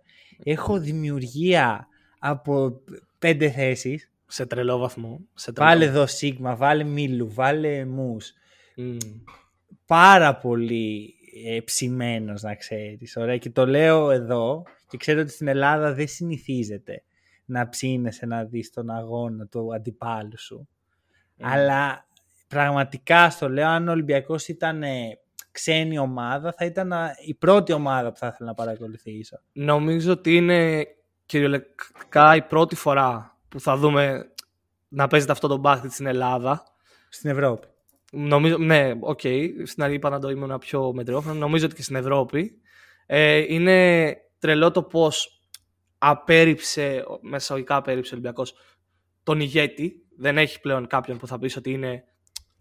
έχω 0.45 0.79
δημιουργία 0.79 1.89
από 2.19 2.81
πέντε 3.19 3.51
θέσεις, 3.51 4.11
Σε 4.27 4.47
τρελό 4.47 4.79
βαθμό. 4.79 5.21
Σε 5.35 5.53
τρελό. 5.53 5.71
βάλε 5.71 5.85
εδώ 5.85 6.05
Sigma, 6.21 6.55
βάλε 6.57 6.85
Μίλου, 6.85 7.33
βάλε 7.33 7.85
Moose, 7.85 8.27
Μμ. 8.83 8.97
πάρα 9.87 10.37
πολύ 10.37 11.15
ε, 11.47 11.61
ψημένος 11.61 12.43
να 12.43 12.55
ξέρεις, 12.55 13.17
ωραία, 13.17 13.39
και 13.39 13.51
το 13.51 13.67
λέω 13.67 14.11
εδώ 14.11 14.63
και 14.89 14.97
ξέρω 14.97 15.21
ότι 15.21 15.31
στην 15.31 15.49
Ελλάδα 15.49 15.93
δεν 15.95 16.09
συνηθίζεται 16.09 17.03
να 17.45 17.69
ψήνεσαι 17.69 18.27
να 18.27 18.45
δεις 18.45 18.71
τον 18.71 18.91
αγώνα 18.91 19.47
του 19.47 19.75
αντιπάλου 19.75 20.39
σου. 20.39 20.69
Αλλά 21.41 22.07
πραγματικά 22.51 23.31
στο 23.31 23.49
λέω, 23.49 23.69
αν 23.69 23.89
ο 23.89 23.91
Ολυμπιακός 23.91 24.49
ήταν 24.49 24.83
ε, 24.83 25.19
ξένη 25.51 25.99
ομάδα, 25.99 26.53
θα 26.53 26.65
ήταν 26.65 26.93
α, 26.93 27.11
η 27.27 27.35
πρώτη 27.35 27.73
ομάδα 27.73 28.13
που 28.13 28.19
θα 28.19 28.27
ήθελα 28.27 28.49
να 28.49 28.55
παρακολουθήσω. 28.55 29.41
Νομίζω 29.53 30.13
ότι 30.13 30.37
είναι 30.37 30.87
κυριολεκτικά 31.27 32.37
η 32.37 32.43
πρώτη 32.43 32.75
φορά 32.75 33.39
που 33.49 33.61
θα 33.61 33.77
δούμε 33.77 34.33
να 34.89 35.07
παίζεται 35.07 35.33
αυτό 35.33 35.49
το 35.49 35.57
μπάσκετ 35.57 35.91
στην 35.91 36.07
Ελλάδα. 36.07 36.65
Στην 37.09 37.31
Ευρώπη. 37.31 37.67
Νομίζω, 38.13 38.59
ναι, 38.59 38.93
οκ. 39.01 39.21
Okay. 39.23 39.49
Στην 39.65 39.83
αρχή 39.83 39.97
είπα 39.97 40.11
να 40.11 40.19
το 40.19 40.31
ήμουν 40.31 40.59
πιο 40.59 40.93
μετριόφρων. 40.93 41.35
Νομίζω 41.35 41.67
ότι 41.67 41.75
και 41.75 41.83
στην 41.83 41.97
Ευρώπη. 41.97 42.61
Ε, 43.07 43.45
είναι 43.55 44.17
τρελό 44.39 44.71
το 44.71 44.83
πώς 44.83 45.41
απέρριψε, 45.99 47.05
μεσαγωγικά 47.21 47.77
απέρριψε 47.77 48.15
ο 48.15 48.17
Ολυμπιακός 48.17 48.55
τον 49.23 49.41
ηγέτη. 49.41 50.07
Δεν 50.17 50.39
έχει 50.39 50.61
πλέον 50.61 50.87
κάποιον 50.87 51.19
που 51.19 51.27
θα 51.27 51.39
πεις 51.39 51.57
ότι 51.57 51.71
είναι 51.71 52.05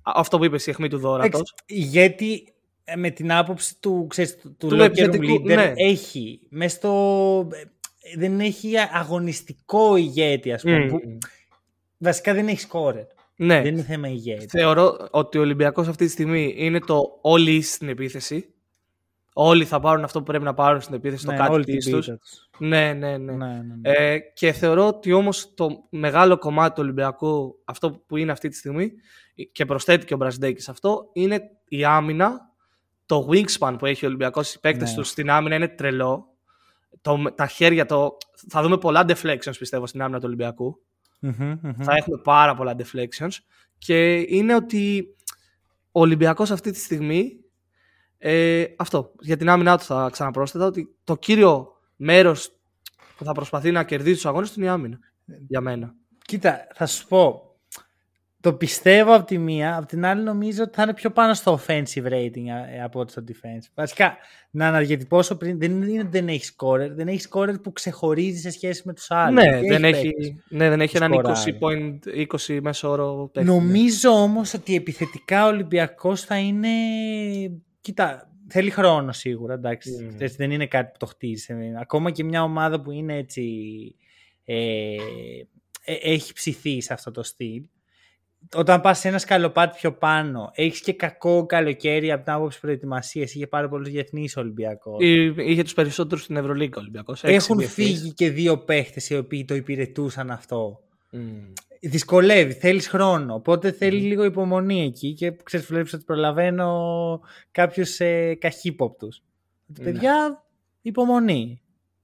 αυτό 0.02 0.38
που 0.38 0.46
είπες 0.46 0.68
η 0.68 0.70
αιχμή 0.70 0.88
του 0.88 0.98
δόρατος. 0.98 1.54
Ηγέτη 1.66 2.54
ε, 2.84 2.96
με 2.96 3.10
την 3.10 3.32
άποψη 3.32 3.80
του, 3.80 4.06
ξέρεις, 4.10 4.38
του, 4.38 4.56
του, 4.58 4.68
του 4.68 4.76
leader 4.78 5.44
ναι. 5.44 5.74
έχει 5.76 6.40
μέσα 6.50 6.76
στο... 6.76 7.48
Ε, 7.52 8.18
δεν 8.18 8.40
έχει 8.40 8.74
αγωνιστικό 8.92 9.96
ηγέτη 9.96 10.52
ας 10.52 10.62
πούμε. 10.62 10.88
Που, 10.88 11.00
βασικά 11.98 12.34
δεν 12.34 12.48
έχει 12.48 12.60
σκόρερ. 12.60 13.04
Ναι. 13.36 13.62
Δεν 13.62 13.74
είναι 13.74 13.84
θέμα 13.84 14.08
ηγέτη. 14.08 14.48
Θεωρώ 14.48 15.08
ότι 15.12 15.38
ο 15.38 15.42
Ολυμπιακός 15.42 15.88
αυτή 15.88 16.06
τη 16.06 16.12
στιγμή 16.12 16.54
είναι 16.58 16.80
το 16.80 17.18
όλοι 17.22 17.62
στην 17.62 17.90
επίθεση. 17.90 18.54
Όλοι 19.42 19.66
θα 19.66 19.80
πάρουν 19.80 20.04
αυτό 20.04 20.20
που 20.20 20.26
πρέπει 20.26 20.44
να 20.44 20.54
πάρουν 20.54 20.82
στην 20.82 20.96
επίθεση, 20.96 21.28
ναι, 21.28 21.38
το 21.38 21.44
κάτι 21.44 21.78
τους. 21.78 22.10
Ναι, 22.58 22.94
ναι, 22.94 23.18
ναι. 23.18 23.18
ναι, 23.18 23.46
ναι, 23.46 23.62
ναι. 23.82 23.92
Ε, 23.92 24.20
και 24.20 24.52
θεωρώ 24.52 24.88
ότι 24.88 25.12
όμως 25.12 25.54
το 25.54 25.68
μεγάλο 25.90 26.38
κομμάτι 26.38 26.74
του 26.76 26.82
Ολυμπιακού, 26.82 27.60
αυτό 27.66 27.92
που 27.92 28.18
είναι 28.18 28.32
αυτή 28.32 28.50
τη 28.50 28.56
στιγμή, 28.56 28.92
και 29.52 29.66
προσθέτει 29.66 30.06
και 30.06 30.14
ο 30.14 30.18
Μπραζντέκης 30.18 30.70
αυτό, 30.70 31.10
είναι 31.14 31.42
η 31.68 31.86
άμυνα, 31.86 32.52
το 33.06 33.30
wingspan 33.32 33.76
που 33.78 33.86
έχει 33.86 34.06
ο 34.06 34.08
Ολυμπιακός, 34.08 34.54
οι 34.54 34.60
παίκτες 34.60 34.90
ναι. 34.90 34.96
τους 34.96 35.08
στην 35.10 35.30
άμυνα 35.30 35.56
είναι 35.56 35.68
τρελό. 35.68 36.28
Το, 37.02 37.34
τα 37.36 37.48
χέρια, 37.48 37.86
το, 37.86 38.18
θα 38.50 38.62
δούμε 38.62 38.78
πολλά 38.78 39.06
deflections 39.08 39.58
πιστεύω 39.60 39.88
στην 39.88 40.02
άμυνα 40.02 40.18
του 40.20 40.26
ολυμπιακου 40.28 40.80
Θα 41.80 41.96
έχουμε 41.96 42.22
πάρα 42.24 42.56
πολλά 42.56 42.76
deflections 42.78 43.34
και 43.78 44.18
είναι 44.18 44.56
ότι 44.56 45.16
ο 45.92 46.00
Ολυμπιακός 46.00 46.52
αυτή 46.52 46.72
τη 46.72 46.80
στιγμή 46.80 47.44
ε, 48.22 48.66
αυτό, 48.78 49.12
για 49.20 49.38
την 49.38 49.50
άμυνά 49.50 49.78
του 49.78 49.84
θα 49.84 50.10
ξαναπρόσθετα 50.12 50.66
ότι 50.66 50.96
το 51.04 51.18
κύριο 51.18 51.68
μέρος 51.96 52.52
που 53.18 53.24
θα 53.24 53.32
προσπαθεί 53.32 53.72
να 53.72 53.84
κερδίσει 53.84 54.16
τους 54.16 54.26
αγώνες 54.26 54.52
του 54.52 54.60
είναι 54.60 54.70
η 54.70 54.72
άμυνα. 54.72 55.00
Για 55.48 55.62
μένα. 55.62 55.94
Κοίτα, 56.26 56.68
θα 56.74 56.86
σου 56.86 57.08
πω. 57.08 57.44
Το 58.42 58.54
πιστεύω 58.54 59.14
από 59.14 59.26
τη 59.26 59.38
μία, 59.38 59.78
από 59.78 59.86
την 59.86 60.06
άλλη 60.06 60.24
νομίζω 60.24 60.64
ότι 60.64 60.76
θα 60.76 60.84
είναι 60.84 60.94
πιο 60.94 61.12
πάνω 61.12 61.34
στο 61.34 61.60
offensive 61.60 62.06
rating 62.06 62.46
ε, 62.74 62.84
από 62.84 63.00
ότι 63.00 63.12
στο 63.12 63.24
defense. 63.28 63.72
Βασικά, 63.74 64.18
να 64.52 64.68
αναδιατυπώσω 64.68 65.38
πριν, 65.38 65.60
δεν 65.60 65.82
είναι 65.82 66.00
ότι 66.00 66.10
δεν 66.10 66.28
έχεις 66.28 66.56
scorer, 66.58 66.90
δεν 66.92 67.08
έχεις 67.08 67.30
scorer 67.32 67.62
που 67.64 67.72
ξεχωρίζει 67.72 68.40
σε 68.40 68.50
σχέση 68.50 68.82
με 68.86 68.94
τους 68.94 69.12
άλλους. 69.12 69.44
Ναι, 69.44 69.60
δεν 69.62 69.84
έχει, 69.84 70.14
ναι, 70.50 70.70
δεν 70.70 70.82
έχει 70.82 70.98
έναν 70.98 71.12
20, 71.12 72.00
20 72.48 72.60
μέσο 72.62 72.90
όρο 72.90 73.30
παίκτη. 73.34 73.50
Νομίζω 73.50 74.10
όμως 74.10 74.54
ότι 74.54 74.76
επιθετικά 74.76 75.46
ο 75.46 75.48
Ολυμπιακός 75.48 76.22
θα 76.22 76.38
είναι 76.38 76.70
Κοίτα, 77.82 78.32
θέλει 78.48 78.70
χρόνο 78.70 79.12
σίγουρα, 79.12 79.54
εντάξει. 79.54 79.92
Mm. 80.20 80.26
Δεν 80.38 80.52
είναι 80.52 80.68
κάτι 80.68 80.92
που 80.92 80.98
το 81.00 81.06
χτίζει. 81.06 81.54
Ακόμα 81.82 82.12
και 82.12 82.24
μια 82.24 82.44
ομάδα 82.44 82.82
που 82.82 82.92
είναι 82.92 83.18
έτσι... 83.18 83.44
Ε, 84.46 84.96
ε, 85.86 85.94
έχει 86.02 86.34
ψηθεί 86.34 86.82
σε 86.82 86.94
αυτό 86.94 87.12
το 87.12 87.24
στυλ. 87.24 87.64
Όταν 88.56 88.82
πας 88.82 89.00
σε 89.00 89.08
ένα 89.08 89.18
σκαλοπάτι 89.18 89.78
πιο 89.78 89.94
πάνω, 89.94 90.52
έχεις 90.54 90.82
και 90.82 90.94
κακό 90.94 91.46
καλοκαίρι 91.46 92.12
από 92.12 92.24
την 92.24 92.34
άποψη 92.34 92.60
προετοιμασίας. 92.60 93.34
Είχε 93.34 93.48
πάρα 93.48 93.70
πολλούς 93.70 93.90
διεθνείς 93.90 94.38
Ολυμπιακό. 94.38 94.98
Είχε 95.38 95.64
τους 95.64 95.74
περισσότερους 95.74 96.24
στην 96.24 96.36
Ευρωλίγκα 96.36 96.80
Ολυμπιακός. 96.80 97.24
Έχουν 97.24 97.62
φύγει 97.62 98.14
και 98.14 98.30
δύο 98.30 98.58
παίχτες 98.58 99.10
οι 99.10 99.18
οποίοι 99.18 99.46
το 99.46 99.56
υπηρετούσαν 99.56 100.32
αυτό. 100.32 100.82
Mm 101.14 101.54
δυσκολεύει, 101.82 102.54
θέλεις 102.54 102.88
χρόνο. 102.88 103.34
Οπότε 103.34 103.72
θέλει 103.72 104.00
λίγο 104.00 104.24
υπομονή 104.24 104.84
εκεί 104.84 105.14
και 105.14 105.36
ξέρεις, 105.44 105.66
βλέπεις 105.66 105.94
ότι 105.94 106.04
προλαβαίνω 106.04 107.22
κάποιους 107.52 108.00
ε, 108.00 108.36
καχύποπτους. 108.36 109.24
Ναι. 109.66 109.84
Παιδιά, 109.84 110.46
υπομονή. 110.82 111.62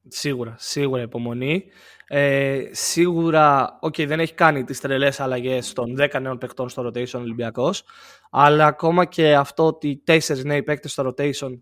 Σίγουρα, 0.08 0.56
σίγουρα 0.58 1.02
υπομονή. 1.02 1.64
Ε, 2.08 2.64
σίγουρα, 2.72 3.80
okay, 3.82 4.08
δεν 4.08 4.20
έχει 4.20 4.34
κάνει 4.34 4.64
τις 4.64 4.80
τρελές 4.80 5.20
αλλαγές 5.20 5.74
των 5.74 5.96
10 6.00 6.22
νέων 6.22 6.38
παιχτών 6.38 6.70
στο 6.70 6.88
rotation 6.88 7.20
Ολυμπιακός, 7.20 7.84
αλλά 8.32 8.66
ακόμα 8.66 9.06
και 9.06 9.36
αυτό 9.36 9.66
ότι 9.66 10.04
4 10.08 10.44
νέοι 10.44 10.64
παίκτες 10.64 10.92
στο 10.92 11.04
rotation 11.08 11.60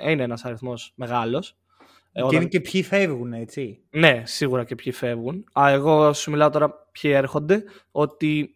είναι 0.00 0.22
ένας 0.22 0.44
αριθμός 0.44 0.92
μεγάλος. 0.96 1.56
Ε, 2.12 2.22
και 2.28 2.36
είναι 2.36 2.44
και 2.44 2.60
ποιοι 2.60 2.82
φεύγουν, 2.82 3.32
έτσι. 3.32 3.80
Ναι, 3.90 4.22
σίγουρα 4.24 4.64
και 4.64 4.74
ποιοι 4.74 4.92
φεύγουν. 4.92 5.44
Α, 5.60 5.68
εγώ 5.70 6.12
σου 6.12 6.30
μιλάω 6.30 6.50
τώρα 6.50 6.70
ποιοι 6.70 7.10
έρχονται, 7.14 7.64
ότι 7.90 8.54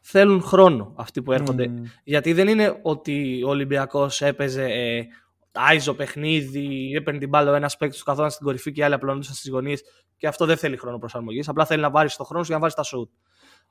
θέλουν 0.00 0.42
χρόνο 0.42 0.92
αυτοί 0.96 1.22
που 1.22 1.32
έρχονται. 1.32 1.72
Γιατί 2.04 2.32
δεν 2.32 2.48
είναι 2.48 2.78
ότι 2.82 3.42
ο 3.44 3.48
Ολυμπιακός 3.48 4.20
έπαιζε 4.22 4.64
ε, 4.64 5.06
άιζο 5.52 5.94
παιχνίδι, 5.94 6.92
έπαιρνε 6.94 7.18
την 7.18 7.28
μπάλα 7.28 7.50
ο 7.50 7.54
ένας 7.54 7.76
παίκτης 7.76 7.98
του 7.98 8.04
καθόταν 8.04 8.30
στην 8.30 8.46
κορυφή 8.46 8.72
και 8.72 8.80
οι 8.80 8.84
άλλοι 8.84 8.94
απλώνονταν 8.94 9.34
στις 9.34 9.50
γωνίες. 9.50 9.82
Και 10.16 10.26
αυτό 10.26 10.46
δεν 10.46 10.56
θέλει 10.56 10.76
χρόνο 10.76 10.98
προσαρμογής. 10.98 11.48
Απλά 11.48 11.66
θέλει 11.66 11.82
να 11.82 11.90
βάλει 11.90 12.10
το 12.16 12.24
χρόνο 12.24 12.42
σου 12.44 12.48
για 12.50 12.54
να 12.54 12.60
βάλει 12.60 12.74
τα 12.76 12.82
σουτ. 12.82 13.10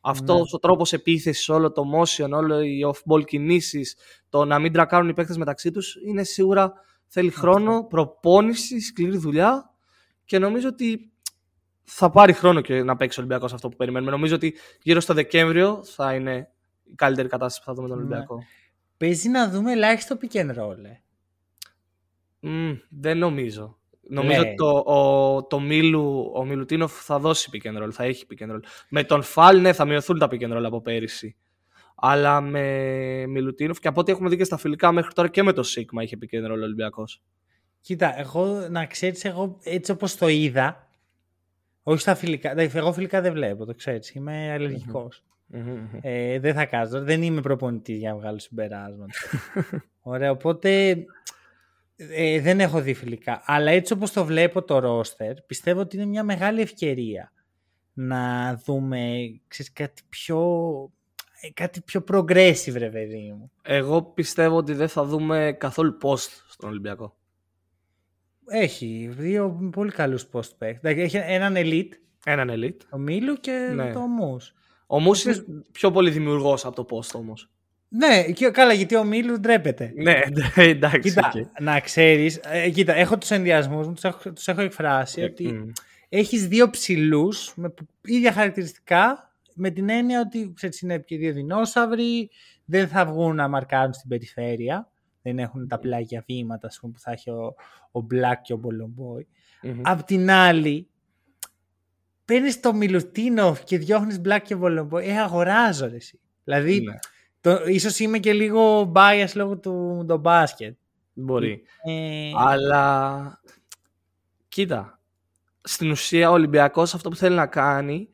Αυτός 0.01 0.37
ναι. 0.37 0.47
ο 0.51 0.59
τρόπος 0.59 0.93
επίθεσης, 0.93 1.49
όλο 1.49 1.71
το 1.71 1.83
motion, 1.97 2.29
όλο 2.31 2.61
οι 2.61 2.79
off-ball 2.93 3.25
κινήσεις, 3.25 3.95
το 4.29 4.45
να 4.45 4.59
μην 4.59 4.73
τρακάρουν 4.73 5.09
οι 5.09 5.13
παίκτες 5.13 5.37
μεταξύ 5.37 5.71
τους, 5.71 5.95
είναι 6.07 6.23
σίγουρα 6.23 6.73
Θέλει 7.07 7.29
χρόνο, 7.29 7.83
προπόνηση, 7.83 8.79
σκληρή 8.79 9.17
δουλειά 9.17 9.73
και 10.25 10.39
νομίζω 10.39 10.67
ότι 10.67 11.11
θα 11.83 12.09
πάρει 12.09 12.33
χρόνο 12.33 12.61
και 12.61 12.83
να 12.83 12.95
παίξει 12.95 13.19
ο 13.19 13.23
Ολυμπιακός 13.23 13.53
αυτό 13.53 13.69
που 13.69 13.75
περιμένουμε. 13.75 14.11
Νομίζω 14.11 14.35
ότι 14.35 14.55
γύρω 14.81 14.99
στο 14.99 15.13
Δεκέμβριο 15.13 15.83
θα 15.83 16.13
είναι 16.13 16.49
η 16.83 16.95
καλύτερη 16.95 17.27
κατάσταση 17.27 17.59
που 17.59 17.65
θα 17.65 17.73
δούμε 17.73 17.87
τον 17.87 17.97
ναι. 17.97 18.03
Ολυμπιακό. 18.03 18.43
Παίζει 18.97 19.29
να 19.29 19.49
δούμε 19.49 19.71
ελάχιστο 19.71 20.17
pick 20.21 20.35
and 20.35 20.49
roll. 20.49 20.77
Mm, 22.41 22.77
δεν 22.89 23.17
νομίζω. 23.17 23.77
Νομίζω 24.09 24.41
ότι 24.41 24.53
το, 24.55 24.69
ο, 24.77 25.43
το 25.43 25.59
Μίλου, 25.59 26.31
ο 26.35 26.45
Μιλουτίνοφ 26.45 27.03
θα 27.03 27.19
δώσει 27.19 27.49
pick 27.53 27.67
and 27.67 27.83
roll, 27.83 27.91
θα 27.91 28.03
έχει 28.03 28.25
pick 28.29 28.43
and 28.43 28.51
roll. 28.51 28.59
Με 28.89 29.03
τον 29.03 29.21
Φάλ, 29.23 29.61
ναι, 29.61 29.73
θα 29.73 29.85
μειωθούν 29.85 30.19
τα 30.19 30.27
pick 30.31 30.41
and 30.41 30.57
roll 30.57 30.63
από 30.63 30.81
πέρυσι 30.81 31.35
αλλά 31.99 32.41
με 32.41 33.25
Μιλουτίνοφ 33.27 33.79
και 33.79 33.87
από 33.87 33.99
ό,τι 33.99 34.11
έχουμε 34.11 34.29
δει 34.29 34.37
και 34.37 34.43
στα 34.43 34.57
φιλικά 34.57 34.91
μέχρι 34.91 35.13
τώρα 35.13 35.27
και 35.27 35.43
με 35.43 35.53
το 35.53 35.63
Σίγμα 35.63 36.03
είχε 36.03 36.17
πει 36.17 36.27
και 36.27 36.39
ρόλο 36.39 36.63
Ολυμπιακός. 36.63 37.21
Κοίτα, 37.81 38.19
εγώ 38.19 38.67
να 38.69 38.85
ξέρεις, 38.85 39.25
εγώ 39.25 39.57
έτσι 39.63 39.91
όπως 39.91 40.15
το 40.15 40.27
είδα, 40.27 40.87
όχι 41.83 41.99
στα 41.99 42.15
φιλικά. 42.15 42.53
Εγώ 42.57 42.93
φιλικά 42.93 43.21
δεν 43.21 43.33
βλέπω, 43.33 43.65
το 43.65 43.73
ξέρεις. 43.73 44.09
Είμαι 44.09 44.51
αλλεργικός. 44.51 45.23
Ε, 46.01 46.39
δεν 46.39 46.53
θα 46.53 46.65
κάνω. 46.65 47.03
Δεν 47.03 47.21
είμαι 47.21 47.41
προπονητής 47.41 47.97
για 47.97 48.09
να 48.11 48.17
βγάλω 48.17 48.39
συμπεράσματα. 48.39 49.13
Ωραία, 50.01 50.31
οπότε 50.31 50.95
ε, 51.95 52.41
δεν 52.41 52.59
έχω 52.59 52.81
δει 52.81 52.93
φιλικά. 52.93 53.41
Αλλά 53.45 53.71
έτσι 53.71 53.93
όπως 53.93 54.11
το 54.11 54.25
βλέπω 54.25 54.63
το 54.63 54.79
ρόστερ, 54.79 55.41
πιστεύω 55.41 55.79
ότι 55.79 55.95
είναι 55.95 56.05
μια 56.05 56.23
μεγάλη 56.23 56.61
ευκαιρία 56.61 57.31
να 57.93 58.55
δούμε 58.65 59.17
ξέρεις, 59.47 59.73
κάτι 59.73 60.01
πιο 60.09 60.39
ε, 60.83 60.96
κάτι 61.53 61.81
πιο 61.81 62.03
progressive, 62.11 62.73
ρε 62.73 62.89
παιδί 62.89 63.33
μου. 63.37 63.51
Εγώ 63.61 64.01
πιστεύω 64.01 64.55
ότι 64.55 64.73
δεν 64.73 64.87
θα 64.87 65.03
δούμε 65.03 65.55
καθόλου 65.59 65.97
post 66.01 66.29
στον 66.49 66.69
Ολυμπιακό. 66.69 67.15
Έχει 68.47 69.09
δύο 69.11 69.69
πολύ 69.71 69.91
καλούς 69.91 70.27
post 70.31 70.49
παίκτες. 70.57 70.97
Έχει 70.97 71.17
έναν 71.17 71.53
elite. 71.57 71.91
Έναν 72.25 72.49
elite. 72.51 72.85
Ο 72.89 72.97
Μίλου 72.97 73.33
και 73.33 73.71
ναι. 73.75 73.91
το 73.91 73.99
Μους. 73.99 74.53
Ο 74.87 74.99
Μους 74.99 75.23
είναι 75.23 75.43
πιο 75.71 75.91
πολύ 75.91 76.09
δημιουργός 76.09 76.65
από 76.65 76.85
το 76.85 76.97
post 76.97 77.11
όμως. 77.13 77.49
Ναι, 77.89 78.23
και, 78.23 78.49
καλά, 78.49 78.73
γιατί 78.73 78.95
ο 78.95 79.03
Μίλου 79.03 79.39
ντρέπεται. 79.39 79.93
Ναι, 79.95 80.21
εντάξει. 80.55 80.99
Κοίτα, 80.99 81.31
να 81.59 81.79
ξέρεις, 81.79 82.39
ε, 82.43 82.69
κοίτα, 82.69 82.93
έχω 82.93 83.17
τους 83.17 83.31
ενδιασμούς 83.31 83.87
μου, 83.87 83.93
τους 83.93 84.03
έχω, 84.03 84.31
τους 84.33 84.47
έχω 84.47 84.61
εκφράσει, 84.61 85.21
ε, 85.21 85.23
ότι 85.23 85.63
mm. 85.65 85.71
έχεις 86.09 86.47
δύο 86.47 86.69
ψηλούς 86.69 87.53
με 87.55 87.73
ίδια 88.03 88.31
χαρακτηριστικά 88.31 89.26
με 89.57 89.69
την 89.69 89.89
έννοια 89.89 90.21
ότι 90.21 90.53
ξέρεις, 90.55 90.81
είναι 90.81 90.99
και 90.99 91.17
δύο 91.17 91.33
δεινόσαυροι, 91.33 92.29
δεν 92.65 92.87
θα 92.87 93.05
βγουν 93.05 93.35
να 93.35 93.47
μαρκάρουν 93.47 93.93
στην 93.93 94.09
περιφέρεια. 94.09 94.91
Δεν 95.21 95.39
έχουν 95.39 95.67
τα 95.67 95.79
πλάγια 95.79 96.23
βήματα 96.27 96.69
πούμε, 96.79 96.91
που 96.91 96.99
θα 96.99 97.11
έχει 97.11 97.29
ο, 97.29 97.55
ο 97.91 97.99
Black 98.11 98.35
και 98.41 98.53
ο 98.53 98.57
Μπολομπόι. 98.57 99.27
Mm-hmm. 99.63 99.81
Απ' 99.81 100.03
την 100.03 100.29
άλλη, 100.29 100.89
παίρνεις 102.25 102.59
το 102.59 102.73
Μιλουτίνοφ 102.73 103.63
και 103.63 103.77
διώχνεις 103.77 104.21
Black 104.25 104.39
και 104.43 104.55
Μπολομπόι. 104.55 105.07
Ε, 105.07 105.19
αγοράζω 105.19 105.87
ρε, 105.87 105.95
εσύ. 105.95 106.19
Δηλαδή, 106.43 106.81
ναι. 106.81 106.95
το, 107.41 107.65
ίσως 107.65 107.99
είμαι 107.99 108.17
και 108.17 108.33
λίγο 108.33 108.91
bias 108.95 109.31
λόγω 109.35 109.57
του 109.57 110.05
το 110.07 110.17
μπάσκετ. 110.17 110.77
Μπορεί. 111.13 111.63
Ε... 111.83 112.31
Αλλά, 112.35 113.41
κοίτα, 114.47 114.99
στην 115.61 115.91
ουσία 115.91 116.29
ο 116.29 116.33
Ολυμπιακός 116.33 116.93
αυτό 116.93 117.09
που 117.09 117.15
θέλει 117.15 117.35
να 117.35 117.47
κάνει 117.47 118.09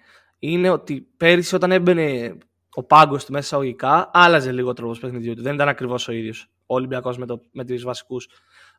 είναι 0.45 0.69
ότι 0.69 1.07
πέρυσι 1.17 1.55
όταν 1.55 1.71
έμπαινε 1.71 2.37
ο 2.73 2.83
πάγκος 2.83 3.25
του 3.25 3.31
μέσα 3.31 3.45
εισαγωγικά, 3.45 4.09
άλλαζε 4.13 4.51
λίγο 4.51 4.69
ο 4.69 4.73
τρόπο 4.73 4.99
παιχνιδιού 4.99 5.33
του. 5.33 5.41
Δεν 5.41 5.53
ήταν 5.53 5.67
ακριβώς 5.67 6.07
ο 6.07 6.11
ίδιος 6.11 6.49
ο 6.65 6.75
Ολυμπιακός 6.75 7.17
με, 7.17 7.25
με 7.51 7.65
του 7.65 7.79
βασικούς. 7.83 8.27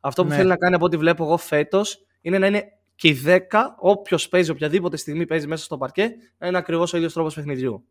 Αυτό 0.01 0.23
που 0.23 0.29
ναι. 0.29 0.35
θέλει 0.35 0.49
να 0.49 0.57
κάνει 0.57 0.75
από 0.75 0.85
ό,τι 0.85 0.97
βλέπω 0.97 1.25
εγώ 1.25 1.37
φέτος 1.37 2.05
είναι 2.21 2.39
να 2.39 2.47
είναι 2.47 2.65
και 2.95 3.09
οι 3.09 3.23
10, 3.27 3.39
όποιος 3.79 4.29
παίζει 4.29 4.51
οποιαδήποτε 4.51 4.97
στιγμή 4.97 5.27
παίζει 5.27 5.47
μέσα 5.47 5.65
στο 5.65 5.79
παρκέ, 5.79 6.15
να 6.39 6.47
είναι 6.47 6.59
ακριβώς 6.59 6.93
ο 6.93 6.97
ίδιος 6.97 7.13
τρόπος 7.13 7.35
παιχνιδιού. 7.35 7.85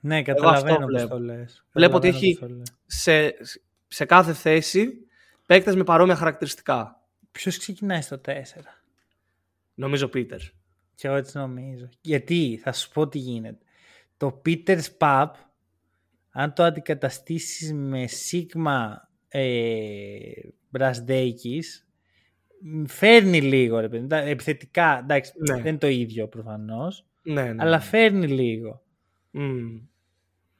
Ναι, 0.00 0.22
καταλαβαίνω 0.22 0.74
αυτό 0.74 0.86
πώς 0.86 0.94
βλέπω. 0.94 1.08
το 1.08 1.18
λες. 1.18 1.64
Βλέπω 1.72 1.96
ότι 1.96 2.10
Καταλαβαίνω 2.10 2.16
έχει- 2.16 2.38
πώς 2.38 2.48
το 2.48 2.54
λες. 2.54 2.72
Σε, 2.86 3.34
σε 3.88 4.04
κάθε 4.04 4.32
θέση 4.32 5.06
παίκτες 5.46 5.76
με 5.76 5.84
παρόμοια 5.84 6.16
χαρακτηριστικά. 6.16 7.02
Ποιος 7.32 7.58
ξεκινάει 7.58 8.00
στο 8.00 8.20
4. 8.26 8.32
Νομίζω 9.74 10.08
Πίτερ. 10.08 10.40
Και 11.00 11.06
εγώ 11.08 11.16
έτσι 11.16 11.36
νομίζω. 11.38 11.88
Γιατί, 12.00 12.60
θα 12.62 12.72
σου 12.72 12.90
πω 12.90 13.08
τι 13.08 13.18
γίνεται. 13.18 13.64
Το 14.16 14.42
Peter's 14.46 14.86
Pub, 14.98 15.26
αν 16.30 16.52
το 16.52 16.62
αντικαταστήσεις 16.62 17.72
με 17.72 18.04
Sigma 18.30 18.88
ε, 19.28 20.20
Brasdeikis, 20.78 21.64
μ, 22.62 22.84
φέρνει 22.84 23.40
λίγο, 23.40 23.78
ρε 23.80 23.88
παιδί. 23.88 24.04
εντά- 24.04 24.26
Επιθετικά, 24.26 24.98
εντάξει, 24.98 25.32
Ναι. 25.36 25.54
δεν 25.56 25.66
είναι 25.66 25.78
το 25.78 25.86
ίδιο 25.88 26.28
προφανώς, 26.28 27.04
Ναι, 27.22 27.42
ναι. 27.52 27.62
αλλά 27.62 27.80
φέρνει 27.80 28.26
λίγο. 28.26 28.82
Μμ. 29.30 29.76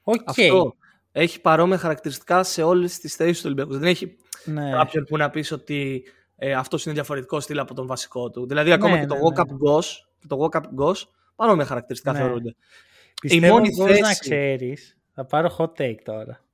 Οκ. 0.03 0.23
Αυτό. 0.25 0.75
Έχει 1.13 1.41
παρόμοια 1.41 1.79
χαρακτηριστικά 1.79 2.43
σε 2.43 2.63
όλες 2.63 2.99
τις 2.99 3.15
θέσεις 3.15 3.37
του 3.39 3.43
Ολυμπιακού. 3.47 3.73
Δεν 3.79 3.89
έχει 3.89 4.17
Ναι. 4.45 4.71
κάποιον 4.71 5.05
που 5.05 5.17
να 5.17 5.31
πεις 5.31 5.53
ότι 5.53 6.05
ε, 6.37 6.53
αυτός 6.55 6.85
είναι 6.85 6.95
διαφορετικός 6.95 7.45
στυλ 7.45 7.59
από 7.59 7.75
τον 7.75 7.87
βασικό 7.87 8.31
του. 8.31 8.47
Δηλαδή, 8.47 8.73
ακόμα 8.73 8.95
Ναι, 8.95 9.01
και 9.01 9.07
το 9.07 9.15
ναι, 9.15 9.21
walk-up 9.23 9.41
goes, 9.69 9.85
και 10.21 10.27
το 10.29 10.45
walk-up 10.53 10.63
goes, 10.81 10.97
παρόμοια 11.37 11.65
χαρακτηριστικά 11.65 12.13
Ναι. 12.13 12.19
θεωρούνται. 12.19 12.55
Πιστεύω 13.21 13.53
μόνη 13.55 13.69
πως 13.77 13.79
να 14.01 14.07
θέση- 14.07 14.21
ξέρεις, 14.21 14.97
θα 15.15 15.25
πάρω 15.25 15.57
hot 15.59 15.73
take 15.83 15.99
τώρα. 16.05 16.45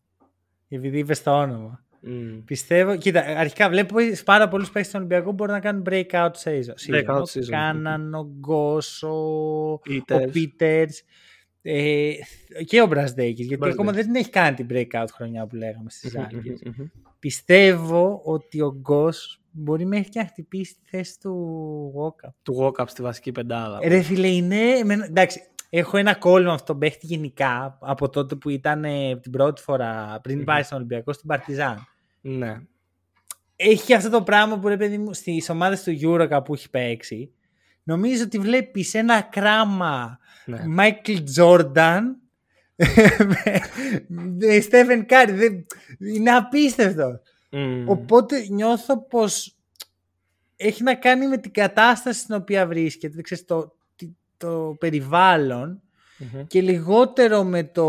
Επειδή 0.68 0.98
είπες 0.98 1.22
το 1.22 1.31
όνομα. 1.40 1.83
Μμ. 2.00 2.38
Πιστεύω, 2.44 2.96
κοίτα, 2.96 3.20
αρχικά 3.20 3.68
βλέπω 3.68 4.00
σε 4.12 4.22
πάρα 4.22 4.48
πολλούς 4.48 4.70
παίχτε 4.70 4.88
του 4.90 4.96
Ολυμπιακού 4.98 5.33
μπορούν 5.33 5.55
να 5.55 5.61
κάνουν 5.61 5.85
breakout 5.90 6.31
season. 6.44 6.94
Breakout 6.94 7.20
Ο 7.20 7.22
season. 7.22 7.48
Κάναν, 7.50 8.14
ο 8.14 8.31
Γκος, 8.38 9.03
ο, 9.03 9.09
ο 9.72 9.81
Peters. 9.88 10.31
Peters, 10.35 10.90
ε, 11.62 12.12
και 12.66 12.81
ο 12.83 12.87
Μπρασδέκης, 12.87 13.46
γιατί 13.46 13.62
Brasdeikis. 13.64 13.70
ακόμα 13.72 13.92
δεν 13.92 14.14
έχει 14.14 14.31
κάνει 14.31 14.57
την 14.57 14.66
breakout 14.70 15.07
χρονιά 15.12 15.46
που 15.46 15.57
λέγαμε 15.57 15.90
στις 15.90 16.14
Μμμ, 16.14 16.22
Ζάλγκες. 16.31 16.62
μμμ, 16.64 16.72
μμμ. 16.79 16.87
Πιστεύω 17.29 18.21
ότι 18.25 18.61
ο 18.61 18.75
Γκος 18.81 19.41
μπορεί 19.51 19.87
μέχρι 19.87 20.09
και 20.09 20.21
να 20.21 20.27
χτυπήσει 20.27 20.75
τη 20.75 20.89
θέση 20.89 21.21
του 21.21 21.93
Walkup. 21.97 22.31
Του 22.43 22.57
walk-up 22.61 22.85
στη 22.87 23.03
βασική 23.03 23.33
πεντάδα. 23.33 23.79
Ρε 23.83 24.03
φίλε, 24.03 24.29
είναι... 24.29 24.57
εμένα- 24.79 25.05
Εντάξει, 25.05 25.41
έχω 25.71 25.97
ένα 25.97 26.15
κόλλημα 26.15 26.49
με 26.49 26.55
αυτόν 26.55 26.67
τον 26.67 26.79
παίχτη 26.79 27.07
γενικά 27.07 27.79
από 27.81 28.09
τότε 28.09 28.35
που 28.35 28.49
ήταν 28.51 28.85
ε, 28.85 29.17
την 29.17 29.31
πρώτη 29.33 29.63
φορά 29.63 30.19
πριν 30.23 30.39
Μμμ. 30.39 30.45
πάει 30.45 30.63
στον 30.63 30.77
Ολυμπιακό 30.77 31.13
στην 31.13 31.29
Παρτιζάν. 31.29 31.87
Ναι. 32.21 32.61
έχει 33.57 33.85
και 33.85 33.95
αυτό 33.95 34.11
το 34.11 34.23
πράγμα 34.23 34.59
που 34.59 34.69
ρε 34.69 34.77
παιδί 34.77 34.99
μου 34.99 35.13
στις 35.15 35.49
ομάδες 35.49 35.83
του 35.83 35.99
Eurocup 36.03 36.41
που 36.45 36.55
έχει 36.55 36.71
παίξει. 36.71 37.33
Νομίζω 37.83 38.23
ότι 38.25 38.39
βλέπεις 38.39 38.95
ένα 38.95 39.21
κράμα 39.23 40.19
ναι. 40.45 40.65
Michael 40.79 41.19
Jordan 42.77 43.29
με 44.09 44.65
Stephen 44.71 45.05
Curry. 45.07 45.33
Δεν- 45.35 45.67
Είναι 45.99 46.31
απίστευτο. 46.31 47.21
Μμ. 47.51 47.89
Οπότε 47.89 48.47
νιώθω 48.51 49.03
πως 49.07 49.57
έχει 50.57 50.83
να 50.83 50.95
κάνει 50.95 51.27
με 51.29 51.39
την 51.39 51.53
κατάσταση 51.53 52.21
στην 52.21 52.35
οποία 52.35 52.67
βρίσκεται, 52.67 53.23
ξέρεις, 53.23 53.45
το, 53.45 53.77
τι- 53.97 54.17
το 54.37 54.77
περιβάλλον 54.79 55.83
Μμμ. 56.19 56.47
και 56.47 56.61
λιγότερο 56.63 57.45
με 57.45 57.65
το 57.65 57.87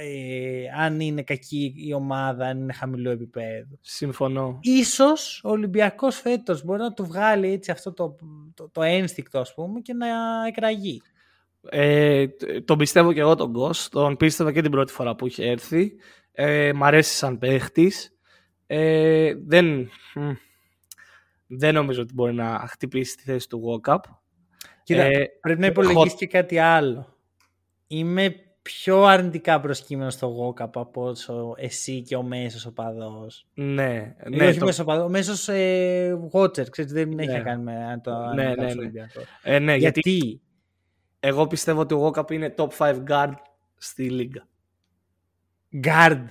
ε, 0.00 0.82
αν 0.82 1.00
είναι 1.00 1.22
κακή 1.22 1.74
η 1.76 1.92
ομάδα, 1.92 2.46
αν 2.46 2.58
είναι 2.60 2.72
χαμηλό 2.72 3.10
επίπεδο. 3.10 3.78
Συμφωνώ. 3.80 4.58
Ίσως 4.62 5.40
ο 5.44 5.50
Ολυμπιακός 5.50 6.20
φέτος 6.20 6.64
μπορεί 6.64 6.80
να 6.80 6.92
του 6.92 7.04
βγάλει 7.04 7.52
έτσι 7.52 7.70
αυτό 7.70 7.92
το, 7.92 8.16
το, 8.54 8.68
το 8.72 8.82
ένστικτο 8.82 9.38
ας 9.38 9.54
πούμε 9.54 9.80
και 9.80 9.92
να 9.94 10.06
εκραγεί. 10.46 11.02
Ε, 11.70 12.26
τ- 12.28 12.64
τον 12.64 12.78
πιστεύω 12.78 13.12
και 13.12 13.20
εγώ 13.20 13.34
τον 13.34 13.50
Γκος. 13.50 13.88
Τον 13.88 14.16
πίστευα 14.16 14.52
και 14.52 14.62
την 14.62 14.70
πρώτη 14.70 14.92
φορά 14.92 15.14
που 15.14 15.26
είχε 15.26 15.46
έρθει. 15.50 15.92
Ε, 16.32 16.72
μ' 16.72 16.84
αρέσει 16.84 17.14
σαν 17.16 17.38
παίχτης. 17.38 18.12
Ε, 18.66 19.34
δεν, 19.46 19.90
μ, 20.14 20.30
δεν 21.46 21.74
νομίζω 21.74 22.02
ότι 22.02 22.12
μπορεί 22.14 22.34
να 22.34 22.64
χτυπήσει 22.68 23.16
τη 23.16 23.22
θέση 23.22 23.48
του 23.48 23.62
walk-up. 23.84 23.98
Κοίτα, 24.82 25.02
Ε, 25.02 25.26
πρέπει 25.40 25.60
να 25.60 25.66
hot- 25.66 25.70
υπολογίσεις 25.70 26.14
και 26.18 26.26
κάτι 26.26 26.58
άλλο. 26.58 27.16
Είμαι 27.86 28.34
πιο 28.62 29.04
αρνητικά 29.04 29.60
προσκύμενος 29.60 30.14
στο 30.14 30.54
Walkup 30.58 30.70
από 30.74 31.02
όσο 31.02 31.54
εσύ 31.56 32.02
και 32.02 32.16
ο 32.16 32.22
μέσος 32.22 32.66
οπαδός. 32.66 33.46
Ναι, 33.54 33.64
Ναι, 34.28 34.36
ναι, 34.36 34.46
όχι 34.48 34.58
το- 34.58 34.64
μέσος 34.64 34.80
οπαδός, 34.80 35.04
ο 35.04 35.08
μέσος 35.08 35.48
ε, 35.48 36.18
watcher, 36.32 36.70
ξέρεις, 36.70 36.92
δεν 36.92 37.18
έχει 37.18 37.28
Ναι. 37.30 37.36
να 37.38 37.42
κάνει 37.44 37.62
με 37.62 37.84
αν 37.84 38.00
το 38.00 38.10
αν 38.14 38.34
Ναι, 38.34 38.42
είναι 38.42 38.50
ναι, 38.50 38.54
κάποιος 38.56 38.74
ναι. 38.74 38.80
Ολυμπιακός. 38.80 39.24
ε, 39.42 39.58
ναι, 39.58 39.74
γιατί 39.76 40.00
Γιατί, 40.00 40.40
εγώ 41.20 41.46
πιστεύω 41.46 41.80
ότι 41.80 41.94
ο 41.94 42.06
walk-up 42.14 42.30
είναι 42.30 42.54
top 42.56 42.68
5 42.78 42.94
guard 43.08 43.32
στη 43.76 44.10
λίγα. 44.10 44.46
guard, 45.84 46.24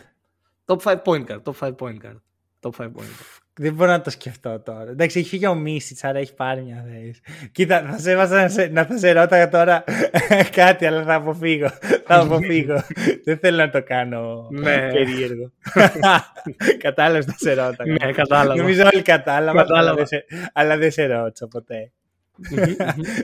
Top 0.66 0.78
5 0.84 0.96
point 1.04 1.26
guard, 1.26 1.42
top 1.44 1.54
5 1.60 1.76
point 1.76 1.98
guard. 2.06 2.20
Top 2.62 2.72
5 2.78 2.86
point 2.86 2.90
guard. 2.96 3.40
δεν 3.60 3.74
μπορώ 3.74 3.92
να 3.92 4.02
το 4.02 4.10
σκεφτώ 4.10 4.60
τώρα. 4.60 4.90
Εντάξει, 4.90 5.20
έχει 5.20 5.30
φύγει 5.30 5.48
ο 5.48 5.56
Μίσιτς, 5.56 6.04
άρα 6.04 6.20
έχει 6.20 6.34
πάρει 6.34 6.62
μια 6.62 6.86
θέση. 6.92 7.22
Κοίτα, 7.52 7.82
θα 7.92 7.98
σε 7.98 8.12
έβαζα 8.12 8.42
να, 8.42 8.48
σε, 8.50 8.68
να 8.68 8.86
θα 8.86 8.98
σε 8.98 9.12
ρώταγα 9.12 9.50
τώρα 9.50 9.84
κάτι, 10.52 10.86
αλλά 10.86 11.04
θα 11.04 11.14
αποφύγω. 11.14 11.70
θα 12.06 12.20
αποφύγω. 12.20 12.82
δεν 13.24 13.38
θέλω 13.38 13.58
να 13.58 13.70
το 13.70 13.84
κάνω 13.84 14.48
Ναι. 14.52 14.92
περίεργο. 14.92 15.52
Κατάλαβες 16.84 17.26
να 17.26 17.34
σε 17.38 17.54
ρώταγα. 17.54 17.92
ναι, 18.06 18.12
κατάλαβα. 18.12 18.56
Νομίζω 18.56 18.84
όλοι 18.94 19.02
κατάλαβαν, 19.02 19.58
αλλά 19.58 19.62
Κατάλαβα. 19.68 19.96
δεν 19.96 20.06
σε, 20.06 20.26
αλλά 20.54 20.78
δεν 20.78 20.92
σε 20.92 21.06
ρώτησα 21.06 21.48
ποτέ. 21.48 21.92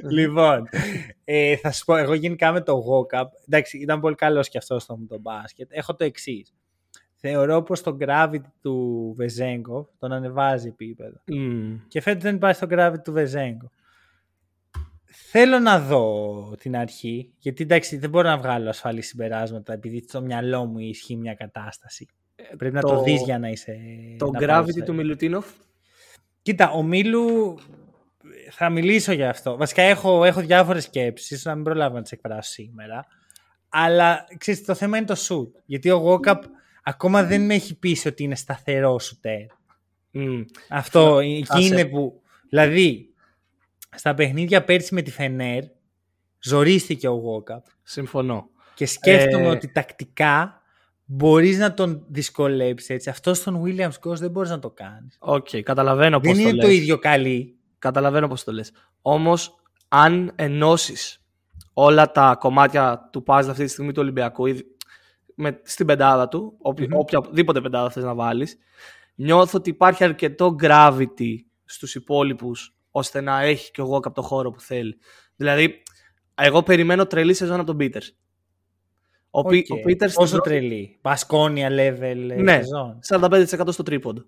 Λοιπόν, 0.09 0.63
ε, 1.23 1.55
θα 1.55 1.71
σου 1.71 1.85
πω, 1.85 1.95
εγώ 1.95 2.13
γενικά 2.13 2.51
με 2.51 2.61
το 2.61 2.83
Walkup, 2.89 3.25
εντάξει, 3.47 3.77
ήταν 3.77 3.99
πολύ 3.99 4.15
καλός 4.15 4.49
και 4.49 4.57
αυτός 4.57 4.83
στο 4.83 4.99
το 5.09 5.19
μπάσκετ. 5.19 5.67
Έχω 5.71 5.95
το 5.95 6.03
εξής. 6.03 6.53
Θεωρώ 7.15 7.61
πως 7.61 7.81
το 7.81 7.97
gravity 7.99 8.37
του 8.61 9.13
Βεζέγκο 9.17 9.89
τον 9.99 10.11
ανεβάζει 10.11 10.67
επίπεδο. 10.67 11.21
Μμ. 11.25 11.75
Και 11.87 12.01
φέτος 12.01 12.23
δεν 12.23 12.35
υπάρχει 12.35 12.59
το 12.59 12.67
gravity 12.69 13.03
του 13.03 13.11
Βεζέγκο. 13.11 13.71
Θέλω 15.15 15.59
να 15.59 15.79
δω 15.79 16.55
την 16.59 16.75
αρχή, 16.75 17.31
γιατί 17.37 17.63
εντάξει 17.63 17.97
δεν 17.97 18.09
μπορώ 18.09 18.29
να 18.29 18.37
βγάλω 18.37 18.69
ασφαλή 18.69 19.01
συμπεράσματα 19.01 19.73
επειδή 19.73 20.05
στο 20.07 20.21
μυαλό 20.21 20.65
μου 20.65 20.79
ισχύει 20.79 21.15
μια 21.15 21.33
κατάσταση. 21.33 22.07
Πρέπει 22.57 22.75
να 22.75 22.81
το 22.81 23.01
δεις 23.01 23.21
για 23.21 23.39
να 23.39 23.49
είσαι... 23.49 23.77
Το 24.17 24.31
να 24.31 24.39
πάρεις 24.39 24.75
gravity 24.75 24.79
το- 24.79 24.85
του 24.85 24.93
Μιλουτίνοφ. 24.93 25.45
Κοίτα, 26.41 26.71
ο 26.71 26.83
Μίλου 26.83 27.57
θα 28.51 28.69
μιλήσω 28.69 29.11
για 29.11 29.29
αυτό. 29.29 29.57
Βασικά 29.57 29.81
έχω, 29.81 30.23
έχω 30.23 30.41
διάφορες 30.41 30.83
σκέψεις, 30.83 31.31
ίσως 31.31 31.43
να 31.43 31.55
μην 31.55 31.63
προλάβω 31.63 31.95
να 31.95 32.01
τις 32.01 32.11
εκφράσω 32.11 32.51
σήμερα. 32.51 33.05
Αλλά 33.69 34.25
ξέρεις, 34.37 34.65
το 34.65 34.73
θέμα 34.75 34.97
είναι 34.97 35.05
το 35.05 35.15
shoot. 35.27 35.61
Γιατί 35.65 35.89
ο 35.91 36.03
Walkup 36.25 36.39
ακόμα 36.83 37.23
δεν 37.23 37.45
με 37.45 37.53
έχει 37.53 37.75
πείσει 37.75 38.07
ότι 38.07 38.23
είναι 38.23 38.35
σταθερό 38.35 38.99
shooter. 39.01 39.55
Μμ. 40.11 40.41
Αυτό 40.69 41.15
Θα 41.15 41.21
εκεί 41.23 41.45
σε- 41.63 41.73
είναι 41.73 41.85
που. 41.85 42.21
Δηλαδή, 42.49 43.09
στα 43.95 44.13
παιχνίδια 44.13 44.63
πέρσι 44.63 44.93
με 44.93 45.01
τη 45.01 45.11
Φενέρ, 45.11 45.63
ζορίστηκε 46.39 47.07
ο 47.07 47.21
Walkup. 47.25 47.61
Συμφωνώ. 47.83 48.49
Και 48.73 48.85
σκέφτομαι 48.85 49.45
Ε, 49.45 49.49
ότι 49.49 49.71
τακτικά 49.71 50.61
μπορείς 51.05 51.57
να 51.57 51.73
τον 51.73 52.05
δυσκολέψεις 52.09 52.89
έτσι. 52.89 53.09
Αυτό 53.09 53.33
στον 53.33 53.63
Williams-Goss 53.65 54.15
δεν 54.17 54.31
μπορείς 54.31 54.49
να 54.49 54.59
το 54.59 54.69
κάνεις. 54.69 55.15
Οκ, 55.19 55.47
καταλαβαίνω 55.63 56.19
πώς 56.19 56.33
Δεν 56.33 56.35
το 56.43 56.49
είναι 56.49 56.51
λες. 56.57 56.65
το 56.65 56.71
ίδιο 56.71 56.97
καλή. 56.99 57.55
Καταλαβαίνω 57.83 58.27
πώς 58.27 58.43
το 58.43 58.51
λες. 58.51 58.71
Όμως, 59.01 59.55
αν 59.87 60.31
ενώσεις 60.35 61.25
όλα 61.73 62.11
τα 62.11 62.35
κομμάτια 62.39 63.09
του 63.11 63.23
παζλ 63.27 63.45
αυτή 63.49 63.63
τη 63.63 63.69
στιγμή 63.69 63.91
του 63.91 64.01
Ολυμπιακού 64.01 64.45
ήδη 64.45 64.63
με, 65.35 65.59
στην 65.63 65.85
πεντάδα 65.85 66.27
του, 66.27 66.55
οποια- 66.61 66.87
Μμμ. 66.89 66.97
οποιαδήποτε 66.97 67.61
πεντάδα 67.61 67.89
θες 67.89 68.03
να 68.03 68.13
βάλεις, 68.13 68.57
νιώθω 69.15 69.57
ότι 69.57 69.69
υπάρχει 69.69 70.03
αρκετό 70.03 70.55
gravity 70.61 71.35
στους 71.65 71.95
υπόλοιπους 71.95 72.75
ώστε 72.91 73.21
να 73.21 73.41
έχει 73.41 73.71
και 73.71 73.81
ο 73.81 73.89
Walkup 73.93 74.13
το 74.13 74.21
χώρο 74.21 74.51
που 74.51 74.59
θέλει. 74.61 74.97
Δηλαδή, 75.35 75.83
εγώ 76.35 76.63
περιμένω 76.63 77.05
τρελή 77.05 77.33
σεζόν 77.33 77.59
από 77.59 77.65
τον 77.75 77.77
Peters. 77.79 78.07
Ο, 79.29 79.39
Οκ. 79.39 79.47
Πι- 79.49 79.71
ο 79.71 79.75
Peters 79.75 79.95
στην 80.09 80.13
Πόσο 80.13 80.31
πρώτη- 80.31 80.49
τρελή. 80.49 80.99
Μπασκόνια 81.01 81.69
level 81.69 82.29
ε, 82.29 82.41
Ναι. 82.41 82.53
σεζόν. 82.61 82.99
45% 83.01 83.71
στο 83.71 83.83
τρίποντο. 83.83 84.23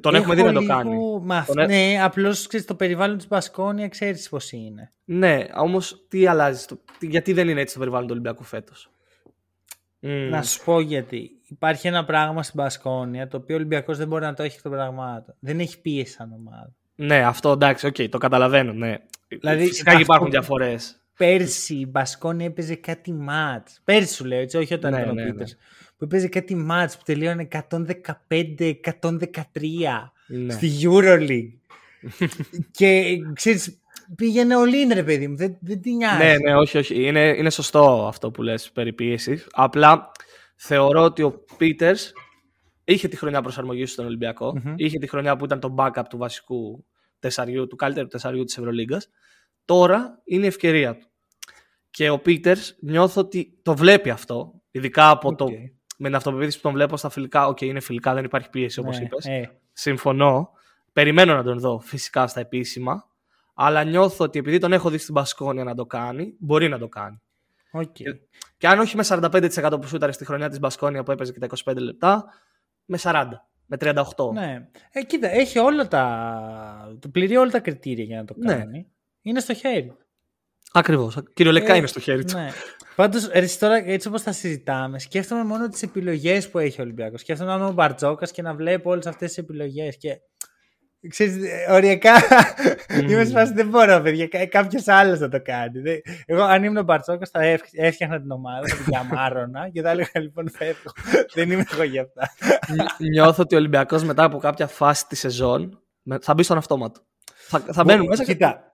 Τον 0.00 0.14
έχουμε 0.14 0.34
δει 0.34 0.40
Έχω 0.40 0.48
να 0.50 0.54
το 0.54 0.60
λίγο- 0.60 0.74
κάνει. 0.74 0.96
Μα, 1.22 1.36
αυ- 1.36 1.46
Τον 1.46 1.58
έ- 1.58 1.66
Ναι, 1.68 2.02
απλώς 2.02 2.46
ξέρεις, 2.46 2.66
το 2.66 2.74
περιβάλλον 2.74 3.16
της 3.16 3.28
Μπασκόνια 3.28 3.88
ξέρεις 3.88 4.28
πώς 4.28 4.52
είναι. 4.52 4.92
Ναι, 5.04 5.44
όμως 5.56 6.04
τι 6.08 6.26
αλλάζει, 6.26 6.60
στο... 6.62 6.78
τι- 6.98 7.06
γιατί 7.06 7.32
δεν 7.32 7.48
είναι 7.48 7.60
έτσι 7.60 7.72
το 7.74 7.78
περιβάλλον 7.80 8.06
του 8.06 8.12
Ολυμπιακού 8.12 8.44
φέτος; 8.44 8.90
Να 10.30 10.42
σου 10.42 10.64
πω 10.64 10.80
γιατί. 10.80 11.30
Υπάρχει 11.48 11.86
ένα 11.88 12.04
πράγμα 12.04 12.42
στην 12.42 12.62
Μπασκόνια 12.62 13.28
το 13.28 13.36
οποίο 13.36 13.54
ο 13.54 13.58
Ολυμπιακός 13.58 13.98
δεν 13.98 14.08
μπορεί 14.08 14.24
να 14.24 14.34
το 14.34 14.42
έχει 14.42 14.56
εκ 14.56 14.62
των 14.62 14.72
πραγμάτων. 14.72 15.34
Δεν 15.40 15.60
έχει 15.60 15.80
πίεση 15.80 16.12
σαν 16.12 16.32
ομάδα. 16.32 16.72
Ναι, 16.94 17.18
αυτό 17.24 17.50
εντάξει, 17.52 17.86
οκ, 17.86 17.96
το 18.10 18.18
καταλαβαίνω. 18.18 18.72
Ναι. 18.72 18.96
Δηλαδή, 19.28 19.66
Φυσικά 19.66 19.90
και 19.90 19.96
αυτό- 19.96 20.02
υπάρχουν 20.12 20.30
διαφορές. 20.30 20.94
Πέρσι 21.16 21.74
η 21.74 21.86
Μπασκόνια 21.90 22.46
έπαιζε 22.46 22.74
κάτι 22.74 23.12
ματς. 23.12 23.80
Πέρσι 23.84 24.14
σου 24.14 24.24
λέω, 24.24 24.40
έτσι, 24.40 24.56
όχι 24.56 24.74
όταν 24.74 24.92
Ναι, 24.92 24.98
ήταν 24.98 25.10
ο 25.10 25.14
ναι, 25.14 25.22
ναι. 25.24 25.44
Πίτερς. 26.00 26.00
Που 26.00 26.04
έπαιζε 26.04 26.28
κάτι 26.28 26.54
ματς 26.54 26.96
που 26.96 27.02
τελείωνε 27.04 27.48
115-113 28.28 30.12
Ναι. 30.26 30.52
στη 30.52 30.70
Euroleague. 30.82 31.52
και 32.78 33.18
ξέρεις, 33.32 33.80
πήγαινε 34.16 34.56
ο 34.56 34.64
ρε 34.94 35.04
παιδί 35.04 35.28
μου. 35.28 35.36
Δεν, 35.36 35.56
δεν 35.60 35.80
την 35.80 35.96
νοιάζει. 35.96 36.24
Ναι, 36.24 36.38
ναι, 36.38 36.54
όχι, 36.54 36.78
όχι. 36.78 37.06
Είναι, 37.06 37.34
είναι 37.38 37.50
σωστό 37.50 38.06
αυτό 38.06 38.30
που 38.30 38.42
λες 38.42 38.70
περί 38.72 38.92
πίεσης. 38.92 39.46
Απλά 39.50 40.10
θεωρώ 40.56 41.02
ότι 41.02 41.22
ο 41.22 41.44
Πίτερς 41.56 42.12
είχε 42.84 43.08
τη 43.08 43.16
χρονιά 43.16 43.42
προσαρμογής 43.42 43.92
στον 43.92 44.06
Ολυμπιακό. 44.06 44.62
Είχε 44.76 44.98
τη 44.98 45.06
χρονιά 45.06 45.36
που 45.36 45.44
ήταν 45.44 45.60
το 45.60 45.74
backup 45.78 46.02
του 46.08 46.18
βασικού 46.18 46.86
τεσσαριού, 47.18 47.66
του 47.66 47.76
καλύτερου 47.76 48.06
τεσσαριού 48.06 48.44
της 48.44 48.58
Ευρωλίγκας. 48.58 49.08
Τώρα 49.64 50.20
είναι 50.24 50.44
η 50.44 50.48
ευκαιρία 50.48 50.96
του. 50.96 51.06
Και 51.90 52.10
ο 52.10 52.18
Πίτερς 52.18 52.76
νιώθω 52.80 53.20
ότι 53.20 53.58
το 53.62 53.76
βλέπει 53.76 54.10
αυτό, 54.10 54.62
ειδικά 54.70 55.10
από 55.10 55.34
το, 55.34 55.46
με 56.00 56.06
την 56.06 56.16
αυτοπεποίθηση 56.16 56.56
που 56.56 56.62
τον 56.62 56.72
βλέπω 56.72 56.96
στα 56.96 57.08
φιλικά. 57.08 57.46
Οκ, 57.46 57.56
okay, 57.56 57.64
είναι 57.64 57.80
φιλικά, 57.80 58.14
δεν 58.14 58.24
υπάρχει 58.24 58.50
πίεση 58.50 58.80
όπως 58.80 58.98
ναι, 58.98 59.04
είπες. 59.04 59.24
Ε. 59.26 59.50
Συμφωνώ. 59.72 60.50
Περιμένω 60.92 61.34
να 61.34 61.42
τον 61.42 61.58
δω 61.58 61.80
φυσικά 61.80 62.26
στα 62.26 62.40
επίσημα. 62.40 63.08
Αλλά 63.54 63.84
νιώθω 63.84 64.24
ότι 64.24 64.38
επειδή 64.38 64.58
τον 64.58 64.72
έχω 64.72 64.90
δει 64.90 64.98
στην 64.98 65.14
Μπασκόνια 65.14 65.64
να 65.64 65.74
το 65.74 65.86
κάνει, 65.86 66.34
μπορεί 66.38 66.68
να 66.68 66.78
το 66.78 66.88
κάνει. 66.88 67.20
Okay. 67.72 67.92
Και, 67.92 68.04
και 68.56 68.68
αν 68.68 68.78
όχι 68.78 68.96
με 68.96 69.04
45% 69.06 69.78
που 69.80 69.86
σου 69.86 69.96
ήταν 69.96 70.12
στη 70.12 70.24
χρονιά 70.24 70.48
της 70.48 70.58
Μπασκόνια 70.58 71.02
που 71.02 71.10
έπαιζε 71.10 71.32
και 71.32 71.38
τα 71.38 71.48
25 71.64 71.76
λεπτά, 71.76 72.24
με 72.84 72.98
40, 73.02 73.26
με 73.66 73.76
38. 73.80 74.32
Ναι. 74.32 74.68
Ε, 74.92 75.02
κοίτα, 75.02 75.28
έχει 75.28 75.58
όλα 75.58 75.88
τα. 75.88 76.96
Το 77.00 77.08
πληρεί 77.08 77.36
όλα 77.36 77.50
τα 77.50 77.60
κριτήρια 77.60 78.04
για 78.04 78.16
να 78.16 78.24
το 78.24 78.34
ναι. 78.36 78.54
κάνει. 78.54 78.78
Ναι. 78.78 78.84
Είναι 79.22 79.40
στο 79.40 79.54
χέρι. 79.54 79.96
Ακριβώς. 80.72 81.18
Κυριολεκτικά 81.34 81.74
ε, 81.74 81.78
είναι 81.78 81.86
στο 81.86 82.00
χέρι 82.00 82.24
του. 82.24 82.36
Ναι. 82.36 82.50
Πάντως, 82.94 83.28
τώρα 83.58 83.76
έτσι 83.90 84.08
όπως 84.08 84.22
τα 84.22 84.32
συζητάμε, 84.32 84.98
σκέφτομαι 84.98 85.44
μόνο 85.44 85.68
τις 85.68 85.82
επιλογές 85.82 86.50
που 86.50 86.58
έχει 86.58 86.80
ο 86.80 86.84
Ολυμπιακός. 86.84 87.20
Σκέφτομαι 87.20 87.50
να 87.50 87.56
είμαι 87.56 87.66
ο 87.66 87.72
Μπαρτζόκας 87.72 88.30
και 88.30 88.42
να 88.42 88.54
βλέπω 88.54 88.90
όλες 88.90 89.06
αυτές 89.06 89.28
τις 89.28 89.38
επιλογές. 89.38 89.96
Και 89.96 90.20
Ξέρεις, 91.08 91.36
οριακά 91.68 92.14
είμαι 93.08 93.24
σπάσει 93.24 93.52
δεν 93.52 93.68
μπορώ, 93.68 94.00
παιδιά. 94.00 94.46
Κάποιος 94.46 94.88
άλλος 94.88 95.18
θα 95.18 95.28
το 95.28 95.42
κάνει. 95.42 95.80
Εγώ, 96.26 96.42
αν 96.42 96.64
ήμουν 96.64 96.76
ο 96.76 96.82
Μπαρτσόκα, 96.82 97.28
θα 97.32 97.44
έφτιαχνα 97.72 98.20
την 98.20 98.30
ομάδα, 98.30 98.68
θα 98.68 98.76
την 98.76 98.92
καμάρωνα 98.92 99.68
και 99.68 99.82
θα 99.82 99.90
έλεγα 99.90 100.20
λοιπόν 100.20 100.50
φεύγω. 100.50 100.92
δεν 101.34 101.50
είμαι 101.50 101.64
εγώ 101.72 101.82
για 101.82 102.02
αυτά. 102.02 102.34
Νιώθω 103.10 103.42
ότι 103.42 103.54
ο 103.54 103.58
Ολυμπιακός 103.58 104.04
μετά 104.04 104.24
από 104.24 104.38
κάποια 104.38 104.66
φάση 104.66 105.06
της 105.06 105.18
σεζόν 105.18 105.82
θα 106.20 106.34
μπει 106.34 106.42
στον 106.42 106.56
αυτόματο. 106.56 107.00
Θα, 107.48 107.64
θα 107.72 107.84
μπαίνουν 107.84 108.06
μέσα. 108.06 108.24
Κοίτα, 108.24 108.72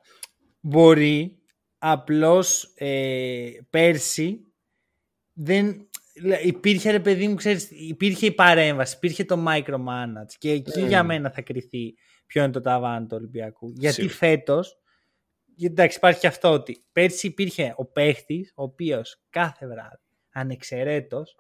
μπορεί 0.61 1.39
απλώς 1.91 2.73
ε, 2.75 3.51
πέρσι 3.71 4.53
δεν, 5.33 5.89
υπήρχε 6.45 6.91
ρε 6.91 7.01
παιδί 7.01 7.29
μου, 7.29 7.35
ξέρεις, 7.35 7.71
υπήρχε 7.71 8.27
η 8.27 8.33
παρέμβαση, 8.33 8.97
υπήρχε 8.97 9.25
το 9.25 9.45
micromanage 9.49 10.35
και 10.39 10.51
εκεί 10.51 10.81
για 10.81 11.03
μένα 11.03 11.31
θα 11.31 11.43
κρυθεί 11.43 11.95
ποιο 12.27 12.43
είναι 12.43 12.53
το 12.53 12.61
ταβάνι 12.61 13.07
του 13.07 13.17
Ολυμπιακού. 13.17 13.73
Γιατί 13.77 14.09
φέτος, 14.09 14.79
εντάξει, 15.63 15.97
υπάρχει 15.97 16.21
και 16.21 16.27
αυτό 16.27 16.53
ότι 16.53 16.85
πέρσι 16.93 17.27
υπήρχε 17.27 17.75
ο 17.77 17.85
παίχτης, 17.85 18.53
ο 18.55 18.63
οποίος 18.63 19.23
κάθε 19.31 19.67
βράδυ, 19.67 20.05
ανεξαιρέτως, 20.33 21.37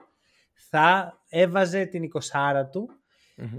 θα 0.55 1.19
έβαζε 1.29 1.85
την 1.85 2.03
20 2.03 2.69
του 2.73 2.91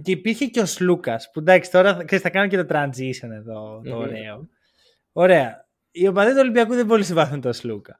και 0.01 0.11
υπήρχε 0.11 0.45
και 0.45 0.59
ο 0.59 0.65
Σλούκας. 0.65 1.31
Που 1.31 1.39
εντάξει, 1.39 1.71
τώρα 1.71 2.03
ξέρεις, 2.03 2.23
θα 2.23 2.29
κάνω 2.29 2.47
και 2.47 2.63
το 2.63 2.65
transition 2.69 3.29
εδώ, 3.31 3.81
το 3.83 3.97
ωραίο. 3.97 4.47
Ωραία. 5.11 5.66
Οι 5.99 6.07
οπαδοί 6.07 6.31
του 6.31 6.39
Ολυμπιακού 6.39 6.73
δεν 6.73 6.85
πολύ 6.85 7.03
συμπαθούν 7.03 7.41
τον 7.41 7.53
Σλούκα. 7.53 7.99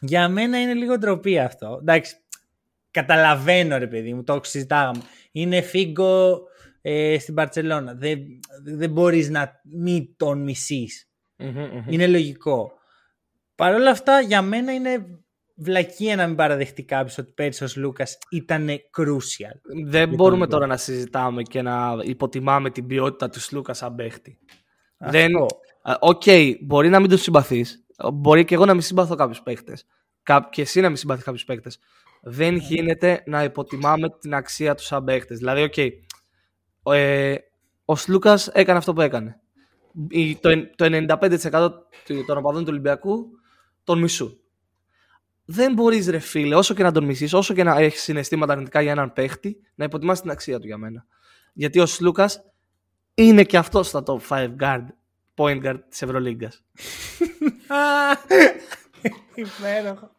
Για 0.00 0.28
μένα 0.28 0.60
είναι 0.60 0.74
λίγο 0.74 0.98
ντροπή 0.98 1.38
αυτό. 1.38 1.78
Εντάξει, 1.80 2.16
καταλαβαίνω 2.90 3.78
ρε 3.78 3.86
παιδί 3.86 4.14
μου, 4.14 4.24
το 4.24 4.40
συζητάγαμε. 4.42 5.02
Είναι 5.32 5.60
Φίγκο 5.60 6.40
ε, 6.82 7.18
στην 7.18 7.34
Μπαρσελώνα. 7.34 7.94
Δεν, 7.94 8.20
δεν 8.62 8.90
μπορείς 8.90 9.30
να 9.30 9.60
μην 9.62 10.16
τον 10.16 10.42
μισείς. 10.42 11.10
Είναι 11.88 12.06
λογικό. 12.06 12.72
Παρ' 13.54 13.74
όλα 13.74 13.90
αυτά 13.90 14.20
για 14.20 14.42
μένα 14.42 14.72
είναι 14.72 15.06
βλακεία 15.54 16.16
να 16.16 16.26
μην 16.26 16.36
παραδεχτεί 16.36 16.84
κάποιος 16.84 17.18
ότι 17.18 17.32
πέρσι 17.32 17.64
ο 17.64 17.68
Σλούκας 17.76 18.06
ήταν 18.30 18.68
crucial. 18.96 19.84
Δεν 19.84 20.08
μπορούμε 20.08 20.46
τώρα 20.46 20.66
να 20.66 20.76
συζητάμε 20.76 21.42
και 21.42 21.62
να 21.62 21.96
υποτιμάμε 22.02 22.70
την 22.70 22.86
ποιότητα 22.86 23.28
του 23.28 23.40
Σλούκα 23.52 23.74
σαν 23.74 23.94
παίχτη. 23.94 24.38
Δεν... 24.98 25.30
Οκ, 26.00 26.22
okay, 26.24 26.54
μπορεί 26.60 26.88
να 26.88 27.00
μην 27.00 27.08
τον 27.08 27.18
συμπαθείς. 27.18 27.86
Μπορεί 28.12 28.44
και 28.44 28.54
εγώ 28.54 28.64
να 28.64 28.72
μην 28.72 28.82
συμπαθώ 28.82 29.14
κάποιους 29.14 29.42
παίχτες. 29.42 29.78
Και 30.50 30.62
εσύ 30.62 30.80
να 30.80 30.88
μην 30.88 30.96
συμπαθείς 30.96 31.22
κάποιους 31.22 31.44
παίχτες. 31.44 31.70
Δεν 32.22 32.52
ναι. 32.52 32.58
γίνεται 32.58 33.22
να 33.26 33.44
υποτιμάμε 33.44 34.08
την 34.20 34.34
αξία 34.34 34.74
τους 34.74 34.86
σαν 34.86 35.04
παίχτες. 35.04 35.34
Δηλαδή, 35.34 35.62
οκ, 35.62 35.72
okay, 35.76 35.90
ε, 36.94 37.34
ο 37.84 37.96
Σλούκας 37.96 38.48
έκανε 38.48 38.78
αυτό 38.78 38.92
που 38.92 39.00
έκανε. 39.00 39.40
Το, 40.40 40.50
το 40.76 41.06
95% 41.50 41.70
των 42.26 42.36
οπαδών 42.36 42.62
του 42.62 42.68
Ολυμπιακού 42.70 43.26
τον 43.84 43.98
μισούν. 43.98 44.38
Δεν 45.44 45.72
μπορείς, 45.72 46.08
ρε 46.08 46.18
φίλε, 46.18 46.54
όσο 46.54 46.74
και 46.74 46.82
να 46.82 46.92
τον 46.92 47.04
μισείς, 47.04 47.32
όσο 47.32 47.54
και 47.54 47.62
να 47.62 47.78
έχεις 47.78 48.02
συναισθήματα 48.02 48.52
αρνητικά 48.52 48.80
για 48.80 48.90
έναν 48.90 49.12
παίχτη, 49.12 49.60
να 49.74 49.84
υποτιμάς 49.84 50.20
την 50.20 50.30
αξία 50.30 50.58
του 50.58 50.66
για 50.66 50.76
μένα. 50.76 51.06
Γιατί 51.52 51.78
ο 51.80 51.86
Σλούκας 51.86 52.40
είναι 53.14 53.44
και 53.44 53.56
αυτός 53.56 53.88
στα 53.88 54.02
top 54.06 54.18
5 54.28 54.54
guard, 54.60 54.84
point 55.38 55.64
guard 55.64 55.78
της 55.88 56.02
Ευρωλίγκας. 56.02 56.64
Υπέροχο. 59.34 60.10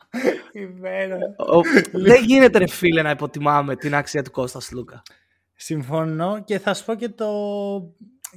Δεν 1.91 2.23
γίνεται, 2.23 2.57
ρε 2.57 2.67
φίλε, 2.67 3.01
να 3.01 3.09
υποτιμάμε 3.09 3.75
την 3.75 3.95
αξία 3.95 4.23
του 4.23 4.31
Κώστας 4.31 4.65
Σλούκα. 4.65 5.01
Συμφωνώ 5.55 6.43
και 6.43 6.59
θα 6.59 6.73
σου 6.73 6.85
πω 6.85 6.95
και 6.95 7.09
το, 7.09 7.31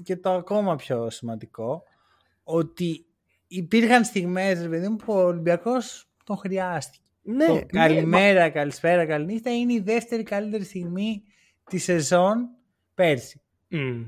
και 0.03 0.17
το 0.17 0.31
ακόμα 0.31 0.77
πιο 0.77 1.11
σημαντικό 1.11 1.83
ότι 2.43 3.07
υπήρχαν 3.47 4.05
στιγμές 4.05 4.69
παιδί 4.69 4.89
μου, 4.89 4.97
που 4.97 5.13
ο 5.13 5.23
Ολυμπιακός 5.23 6.09
τον 6.25 6.37
χρειάστηκε. 6.37 7.09
Ναι, 7.23 7.47
το 7.47 7.55
ναι, 7.55 7.61
καλημέρα, 7.61 8.51
καλησπέρα, 8.51 9.07
καληνύχτα 9.07 9.57
είναι 9.57 9.73
η 9.73 9.81
δεύτερη 9.81 10.23
καλύτερη 10.23 10.65
στιγμή 10.65 11.23
της 11.71 11.85
σεζόν 11.85 12.49
πέρσι. 12.95 13.41
Mm. 13.71 14.05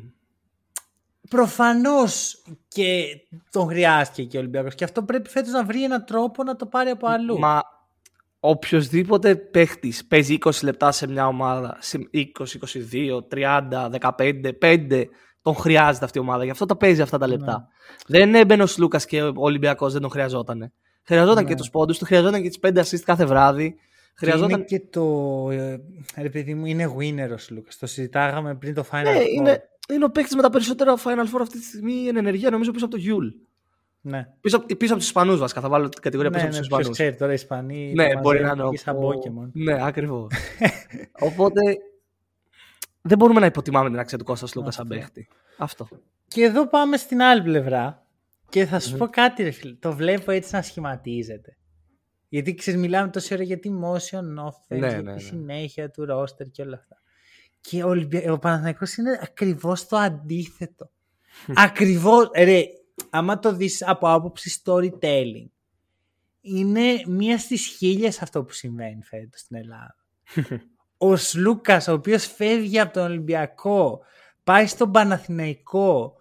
Προφανώς 1.28 2.42
και 2.68 3.04
τον 3.50 3.68
χρειάστηκε 3.68 4.28
και 4.28 4.36
ο 4.36 4.40
Ολυμπιακός 4.40 4.74
και 4.74 4.84
αυτό 4.84 5.02
πρέπει 5.02 5.28
φέτος 5.28 5.52
να 5.52 5.64
βρει 5.64 5.84
έναν 5.84 6.04
τρόπο 6.04 6.42
να 6.42 6.56
το 6.56 6.66
πάρει 6.66 6.90
από 6.90 7.06
αλλού. 7.06 7.38
Μα 7.38 7.62
οποιοδήποτε 8.40 9.36
παίχτης 9.36 10.04
παίζει 10.04 10.38
20 10.40 10.50
λεπτά 10.62 10.92
σε 10.92 11.06
μια 11.06 11.26
ομάδα, 11.26 11.78
20, 12.12 12.22
22, 12.92 13.18
30, 13.70 13.90
15, 14.16 14.50
5, 14.62 15.04
τον 15.42 15.54
χρειάζεται 15.54 16.04
αυτή 16.04 16.18
η 16.18 16.20
ομάδα. 16.20 16.44
Γι' 16.44 16.50
αυτό 16.50 16.66
τα 16.66 16.76
παίζει 16.76 17.02
αυτά 17.02 17.18
τα 17.18 17.26
λεπτά. 17.26 17.68
Ναι. 18.06 18.18
Δεν 18.18 18.34
έμπαινε 18.34 18.62
ο 18.62 18.66
Λούκας 18.78 19.06
και 19.06 19.22
ο 19.22 19.32
Ολυμπιακός 19.36 19.92
δεν 19.92 20.00
τον 20.00 20.10
χρειαζόταν. 20.10 20.72
Χρειαζόταν 21.02 21.42
ναι. 21.42 21.48
και 21.48 21.54
τους 21.54 21.70
πόντους 21.70 21.98
του, 21.98 22.04
χρειαζόταν 22.04 22.42
και 22.42 22.48
τις 22.48 22.58
5 22.62 22.78
assist 22.78 23.00
κάθε 23.04 23.24
βράδυ. 23.24 23.74
Χρειαζόταν... 24.16 24.50
Είναι 24.50 24.64
και 24.64 24.80
το. 24.80 25.48
Ε, 25.50 25.80
ρε 26.16 26.28
παιδί 26.30 26.54
μου, 26.54 26.66
είναι 26.66 26.94
winner 26.98 27.30
ο 27.30 27.54
Λούκας. 27.54 27.78
Το 27.78 27.86
συζητάγαμε 27.86 28.54
πριν 28.54 28.74
το 28.74 28.84
Final 28.90 29.02
ναι, 29.02 29.18
Four. 29.18 29.28
Είναι, 29.36 29.62
είναι 29.92 30.04
ο 30.04 30.10
παίκτης 30.10 30.34
με 30.34 30.42
τα 30.42 30.50
περισσότερα 30.50 30.94
Final 30.96 31.34
Four 31.34 31.40
αυτή 31.40 31.58
τη 31.58 31.64
στιγμή 31.64 32.06
εν 32.06 32.16
ενεργεία, 32.16 32.50
νομίζω 32.50 32.70
πίσω 32.70 32.84
από 32.84 32.94
το 32.94 33.00
Γιούλ. 33.00 33.28
Ναι. 34.00 34.28
Πίσω, 34.40 34.60
πίσω 34.60 34.92
από 34.92 34.96
τους 35.00 35.06
Ισπανούς, 35.06 35.38
βασικά. 35.38 35.60
Θα 35.60 35.68
βάλω 35.68 35.88
την 35.88 36.02
κατηγορία 36.02 36.30
πίσω 36.30 36.42
ναι, 36.42 36.48
από 36.48 36.58
τους 36.58 36.68
ναι, 36.68 36.76
Ισπανούς. 36.76 36.98
ξέρει 36.98 37.16
τώρα 37.16 37.30
οι 37.30 37.34
Ισπανοί. 37.34 37.92
Ναι, 37.94 38.16
μπορεί 38.20 38.40
να 38.40 38.50
είναι. 38.50 38.76
Σαν 38.76 38.96
Pokemon. 38.96 39.50
Ναι, 39.52 39.86
ακριβώς. 39.86 40.32
Οπότε 41.28 41.60
δεν 43.02 43.18
μπορούμε 43.18 43.40
να 43.40 43.46
υποτιμάμε 43.46 43.90
την 43.90 43.98
αξία 43.98 44.18
του 44.18 44.24
Κώστα 44.24 44.54
Σλούκα 44.54 44.74
σαν 44.74 44.86
παίχτη. 44.88 45.28
Αυτό. 45.58 45.88
Και 46.28 46.42
εδώ 46.42 46.68
πάμε 46.68 46.96
στην 46.96 47.22
άλλη 47.22 47.42
πλευρά. 47.42 48.06
Και 48.48 48.66
θα 48.66 48.80
σου 48.80 48.96
πω 48.96 49.06
κάτι, 49.06 49.42
ρε 49.42 49.50
φίλε. 49.50 49.74
Το 49.74 49.92
βλέπω 49.92 50.30
έτσι 50.30 50.54
να 50.54 50.62
σχηματίζεται. 50.62 51.56
Γιατί 52.28 52.54
ξέρεις, 52.54 52.80
μιλάμε 52.80 53.08
τόση 53.08 53.34
ώρα 53.34 53.42
για 53.42 53.58
τη 53.58 53.70
motion 53.82 54.44
offense, 54.44 54.78
ναι, 54.78 54.88
για 54.88 54.88
ναι, 54.88 54.96
τη 54.96 55.02
ναι. 55.02 55.18
συνέχεια 55.18 55.90
του 55.90 56.06
roster 56.10 56.50
και 56.50 56.62
όλα 56.62 56.76
αυτά. 56.76 56.96
Και 57.68 57.82
ο, 57.82 57.88
Ολυμπια... 57.88 58.32
ο 58.32 58.38
Παναθηναϊκός 58.38 58.96
είναι 58.96 59.18
ακριβώς 59.22 59.88
το 59.88 59.96
αντίθετο. 59.96 60.90
ακριβώς. 61.54 62.30
Ρε, 62.34 62.62
άμα 63.10 63.38
το 63.38 63.52
δεις 63.52 63.86
από 63.86 64.12
άποψη 64.12 64.62
storytelling, 64.64 65.48
είναι 66.40 67.02
μία 67.06 67.38
στις 67.38 67.66
χίλιες 67.66 68.22
αυτό 68.22 68.44
που 68.44 68.52
συμβαίνει 68.52 69.02
φέτος 69.02 69.40
στην 69.40 69.56
Ελλάδα. 69.56 69.96
ο 71.10 71.16
Σλούκας, 71.16 71.88
ο 71.88 71.92
οποίος 71.92 72.26
φεύγει 72.26 72.80
από 72.80 72.92
τον 72.92 73.02
Ολυμπιακό, 73.02 74.00
πάει 74.44 74.66
στον 74.66 74.90
Παναθηναϊκό 74.90 76.16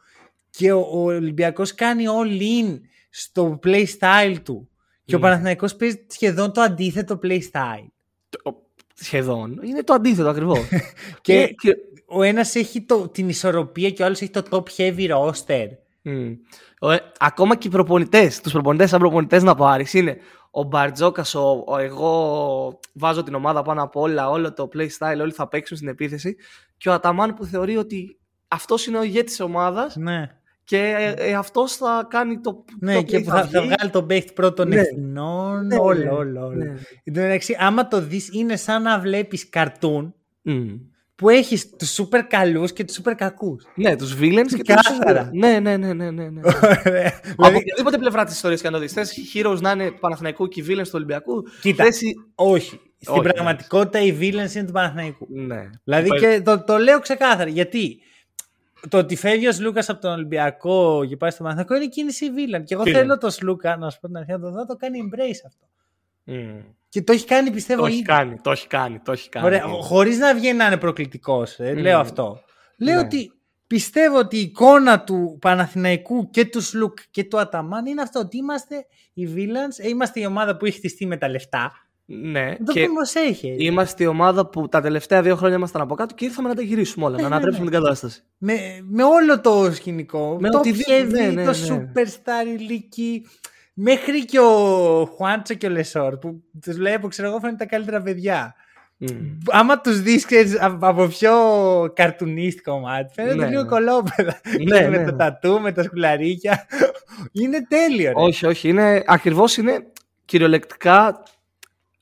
και 0.49 0.71
ο, 0.71 0.79
ο 0.79 1.03
Ολυμπιακός 1.03 1.75
κάνει 1.75 2.03
all 2.07 2.41
in 2.41 2.79
στο 3.09 3.59
play 3.63 3.85
style 3.99 4.37
του. 4.43 4.69
Και 5.05 5.15
ο 5.15 5.17
ναι. 5.17 5.23
Παναθηναϊκός 5.23 5.75
παίζει 5.75 6.05
σχεδόν 6.07 6.53
το 6.53 6.61
αντίθετο 6.61 7.19
play 7.23 7.39
style. 7.51 7.87
Σχεδόν. 8.93 9.59
Είναι 9.63 9.83
το 9.83 9.93
αντίθετο 9.93 10.29
ακριβώς. 10.29 10.59
και, 11.21 11.47
και, 11.47 11.75
ο 12.05 12.23
ένας 12.23 12.55
έχει 12.55 12.81
το, 12.81 13.07
την 13.07 13.29
ισορροπία 13.29 13.89
και 13.89 14.01
ο 14.01 14.05
άλλος 14.05 14.21
έχει 14.21 14.31
το 14.31 14.43
top 14.49 14.63
heavy 14.77 15.09
roster. 15.09 15.67
Mm. 16.05 16.37
ακόμα 17.19 17.55
και 17.55 17.67
οι 17.67 17.71
προπονητές, 17.71 18.41
τους 18.41 18.51
προπονητές 18.51 18.89
σαν 18.89 18.99
προπονητές 18.99 19.43
να 19.43 19.55
πάρει 19.55 19.85
είναι 19.91 20.17
ο 20.51 20.63
Μπαρτζόκας, 20.63 21.35
ο, 21.35 21.63
ο, 21.67 21.77
εγώ 21.77 22.79
βάζω 22.93 23.23
την 23.23 23.33
ομάδα 23.35 23.61
πάνω 23.61 23.83
από 23.83 24.01
όλα, 24.01 24.29
όλο 24.29 24.53
το 24.53 24.69
play 24.75 24.87
style, 24.99 25.19
όλοι 25.21 25.31
θα 25.31 25.47
παίξουν 25.47 25.77
στην 25.77 25.89
επίθεση. 25.89 26.35
Και 26.77 26.89
ο 26.89 26.93
Αταμάν 26.93 27.33
που 27.33 27.45
θεωρεί 27.45 27.77
ότι 27.77 28.19
αυτός 28.47 28.85
είναι 28.85 28.97
ο 28.97 29.03
ηγέτης 29.03 29.31
της 29.31 29.39
ομάδας 29.39 29.95
Ναι. 29.95 30.41
Και 30.63 30.77
ε, 31.17 31.29
ε, 31.29 31.33
αυτός 31.33 31.75
θα 31.75 32.07
κάνει 32.09 32.39
το. 32.39 32.65
Ναι, 32.79 32.93
το 32.95 33.01
και 33.03 33.17
play 33.17 33.23
που 33.23 33.29
θα, 33.29 33.35
θα 33.47 33.59
βγει. 33.61 33.67
βγάλει 33.73 33.91
τον 33.91 34.05
παίχτη 34.07 34.33
πρώτων 34.33 34.67
Ναι. 34.67 34.75
ευθυνών. 34.79 35.65
Ναι, 35.65 35.75
όλο, 35.79 36.03
ναι, 36.03 36.09
όλο, 36.09 36.45
όλο. 36.45 36.55
ναι. 36.55 36.73
Εν 37.03 37.13
τω 37.13 37.19
μεταξύ, 37.21 37.55
άμα 37.59 37.87
το 37.87 38.01
δεις, 38.01 38.29
είναι 38.33 38.55
σαν 38.55 38.81
να 38.81 38.99
βλέπεις 38.99 39.49
καρτούν 39.49 40.13
Μμ. 40.41 40.69
που 41.15 41.29
έχεις 41.29 41.69
τους 41.69 41.89
σούπερ 41.93 42.27
καλούς 42.27 42.73
και 42.73 42.83
τους 42.83 42.95
σούπερ 42.95 43.15
κακούς. 43.15 43.65
Ναι, 43.75 43.95
τους 43.95 44.13
villains 44.15 44.33
και 44.33 44.41
τους. 44.43 44.61
Ξεκάθαρα. 44.61 45.29
Ναι, 45.33 45.59
ναι, 45.59 45.77
ναι, 45.77 45.93
ναι, 45.93 46.11
ναι. 46.11 46.29
ναι. 46.29 46.41
Ωραία. 46.45 47.07
Από 47.07 47.33
δηλαδή, 47.37 47.55
οποιαδήποτε 47.57 47.97
πλευρά 47.97 48.23
της 48.23 48.33
ιστορίας 48.35 48.61
και 48.61 48.67
αν 48.67 48.73
το 48.73 48.79
δεις. 48.79 48.93
Θες 48.93 49.13
heroes 49.35 49.57
να 49.61 49.71
είναι 49.71 49.91
του 49.91 49.99
Παναθηναϊκού 49.99 50.47
και 50.47 50.61
οι 50.61 50.65
villains 50.67 50.83
του 50.83 50.91
Ολυμπιακού. 50.93 51.43
Κοίτα. 51.61 51.83
θες 51.83 52.01
οι- 52.01 52.15
όχι. 52.35 52.79
Στην 52.99 53.13
Όχι, 53.21 53.33
πραγματικότητα 53.33 53.99
οι 54.01 54.17
villains 54.19 54.55
είναι 54.55 54.65
του 54.65 54.71
Παναθηναϊκού. 54.71 55.27
Ναι. 55.29 55.69
Δηλαδή 55.83 56.05
Υπάρχει- 56.07 56.25
και 56.37 56.41
το, 56.41 56.63
το 56.63 56.77
λέω 56.77 56.99
ξεκάθαρα. 56.99 57.49
Γιατί 57.49 57.99
το 58.89 58.97
ότι 58.97 59.15
φεύγει 59.15 59.47
ο 59.47 59.51
Σλούκας 59.51 59.89
από 59.89 60.01
τον 60.01 60.11
Ολυμπιακό 60.11 61.05
και 61.09 61.17
πάει 61.17 61.29
στο 61.29 61.43
Παναθηναϊκό 61.43 61.75
είναι 61.75 61.87
κίνηση 61.87 62.25
villain. 62.35 62.63
Και 62.65 62.73
εγώ 62.73 62.83
Villain. 62.83 62.91
θέλω 62.91 63.17
το 63.17 63.29
Σλούκα, 63.29 63.77
να 63.77 63.89
σου 63.89 63.99
πω 63.99 64.07
την 64.07 64.15
αλήθεια, 64.15 64.37
να 64.37 64.43
το 64.43 64.51
δω, 64.51 64.65
το 64.65 64.75
κάνει 64.75 64.99
embrace 65.11 65.41
αυτό. 65.47 65.65
Μμ. 66.23 66.59
Και 66.89 67.01
το 67.01 67.11
έχει 67.13 67.25
κάνει 67.25 67.51
πιστεύω 67.51 67.79
Το 67.81 67.85
έχει 67.87 67.95
ήδη. 67.95 68.03
κάνει, 68.05 68.39
το 68.41 68.51
έχει 68.51 68.67
κάνει, 68.67 68.99
το 68.99 69.11
έχει 69.11 69.29
κάνει. 69.29 69.45
Ωραία, 69.45 69.63
χωρίς 69.67 70.17
να 70.17 70.35
βγαίνει 70.35 70.57
να 70.57 70.65
είναι 70.65 70.77
προκλητικός, 70.77 71.59
ε, 71.59 71.73
λέω 71.73 71.97
Μμ. 71.97 72.01
αυτό. 72.01 72.41
Λέω 72.77 72.95
Ναι. 72.95 73.01
ότι 73.05 73.31
πιστεύω 73.67 74.17
ότι 74.17 74.37
η 74.37 74.41
εικόνα 74.41 75.03
του 75.03 75.37
Παναθηναϊκού 75.41 76.29
και 76.29 76.45
του 76.45 76.61
Σλουκ 76.61 76.97
και 77.11 77.23
του 77.23 77.39
Αταμάν 77.39 77.85
είναι 77.85 78.01
αυτό 78.01 78.19
ότι 78.19 78.37
είμαστε 78.37 78.85
οι 79.13 79.27
villains, 79.35 79.75
ε, 79.85 79.87
είμαστε 79.87 80.19
η 80.19 80.25
ομάδα 80.25 80.57
που 80.57 80.65
έχει 80.65 80.77
χτιστεί 80.77 81.05
με 81.05 81.17
τα 81.17 81.29
λεφτά. 81.29 81.71
Ναι, 82.05 82.45
Να 82.45 82.65
το 82.65 82.71
και 82.73 82.85
πούμε 82.85 83.01
ως 83.01 83.15
έχει. 83.15 83.55
είμαστε 83.57 84.03
η 84.03 84.07
ομάδα 84.07 84.47
που 84.49 84.67
τα 84.69 84.81
τελευταία 84.81 85.21
δύο 85.21 85.35
χρόνια 85.35 85.57
ήμασταν 85.57 85.81
από 85.81 85.95
κάτω 85.95 86.15
και 86.15 86.25
ήρθαμε 86.25 86.47
να 86.49 86.55
τα 86.55 86.61
γυρίσουμε 86.61 87.05
όλα, 87.05 87.15
Ναι, 87.15 87.21
να 87.21 87.29
ναι, 87.29 87.35
ανατρέψουμε 87.35 87.65
ναι. 87.65 87.71
την 87.71 87.81
κατάσταση. 87.81 88.23
Με, 88.37 88.53
με 88.89 89.03
όλο 89.03 89.39
το 89.41 89.71
σκηνικό. 89.73 90.37
Με 90.39 90.49
το 90.49 90.57
οτιδήποτε, 90.57 91.03
Heavy, 91.03 91.09
ναι, 91.09 91.25
ναι, 91.27 91.43
το 91.45 91.51
ναι. 91.51 91.91
Superstar 91.93 92.59
ηλίκη. 92.59 93.25
Μέχρι 93.73 94.25
και 94.25 94.39
ο 94.39 95.05
Χουάντσο 95.15 95.53
και 95.53 95.67
ο 95.67 95.69
Λεσόρ 95.69 96.17
που 96.17 96.43
τους 96.61 96.75
βλέπω, 96.75 97.07
ξέρω 97.07 97.27
εγώ, 97.27 97.39
φαίνονται 97.39 97.57
τα 97.57 97.65
καλύτερα 97.65 98.01
παιδιά. 98.01 98.55
Μμ. 98.97 99.07
Άμα 99.51 99.81
τους 99.81 100.01
δεις 100.01 100.27
από 100.79 101.07
πιο 101.07 101.33
καρτουνίστικο 101.95 102.79
μάτι, 102.79 103.13
φαίνεται 103.13 103.35
Ναι, 103.35 103.47
λίγο 103.47 103.61
ναι. 103.61 103.67
κολόπεδα. 103.67 104.41
Ναι, 104.69 104.81
με 104.89 104.97
ναι, 104.97 105.05
το 105.05 105.11
ναι. 105.11 105.17
τατού, 105.17 105.59
με 105.61 105.71
τα 105.71 105.83
σκουλαρίκια. 105.83 106.65
είναι 107.31 107.65
τέλειο. 107.67 108.11
Ρε. 108.17 108.23
Όχι, 108.23 108.45
όχι. 108.45 108.69
Είναι, 108.69 109.03
ακριβώς 109.05 109.57
είναι 109.57 109.85
κυριολεκτικά 110.25 111.23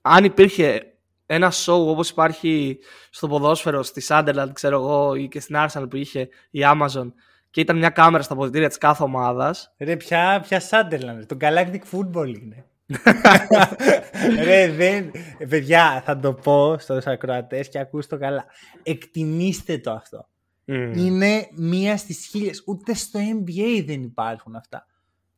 αν 0.02 0.24
υπήρχε 0.24 0.86
ένα 1.26 1.52
show 1.52 1.74
όπως 1.88 2.10
υπάρχει 2.10 2.80
στο 3.10 3.28
ποδόσφαιρο 3.28 3.84
στη 3.84 4.04
Sunderland 4.08 4.50
ξέρω 4.54 4.76
εγώ 4.76 5.16
ή 5.16 5.28
και 5.28 5.40
στην 5.40 5.56
Arsenal 5.60 5.86
που 5.90 5.96
είχε 5.96 6.30
η 6.52 6.60
Amazon 6.64 7.12
και 7.50 7.62
ήταν 7.62 7.78
μια 7.78 7.90
κάμερα 7.90 8.24
στα 8.24 8.34
αποδητήρια 8.34 8.68
της 8.68 8.78
κάθε 8.78 9.04
ομάδας 9.04 9.74
Ρε, 9.78 9.96
πια, 9.96 10.40
πια 10.48 10.62
Sunderland. 10.70 11.26
Το 11.26 11.38
Galactic 11.42 11.80
Football 11.92 12.28
είναι. 12.42 12.66
Ρε, 14.44 14.68
δεν. 14.72 15.12
ε, 15.38 15.46
Παιδιά, 15.46 16.02
θα 16.06 16.20
το 16.20 16.34
πω 16.34 16.78
στους 16.80 17.06
ακροατές 17.06 17.70
και 17.70 17.80
ακούστε 17.80 18.16
το 18.16 18.22
καλά. 18.22 18.46
Εκτιμήστε 18.84 19.78
το 19.78 19.92
αυτό. 19.92 20.28
Μμ. 20.66 20.94
Είναι 20.94 21.48
μία 21.56 21.98
στις 21.98 22.26
χίλιες. 22.26 22.64
Ούτε 22.68 22.94
στο 22.94 23.20
NBA 23.20 23.84
δεν 23.86 24.04
υπάρχουν 24.04 24.56
αυτά. 24.56 24.86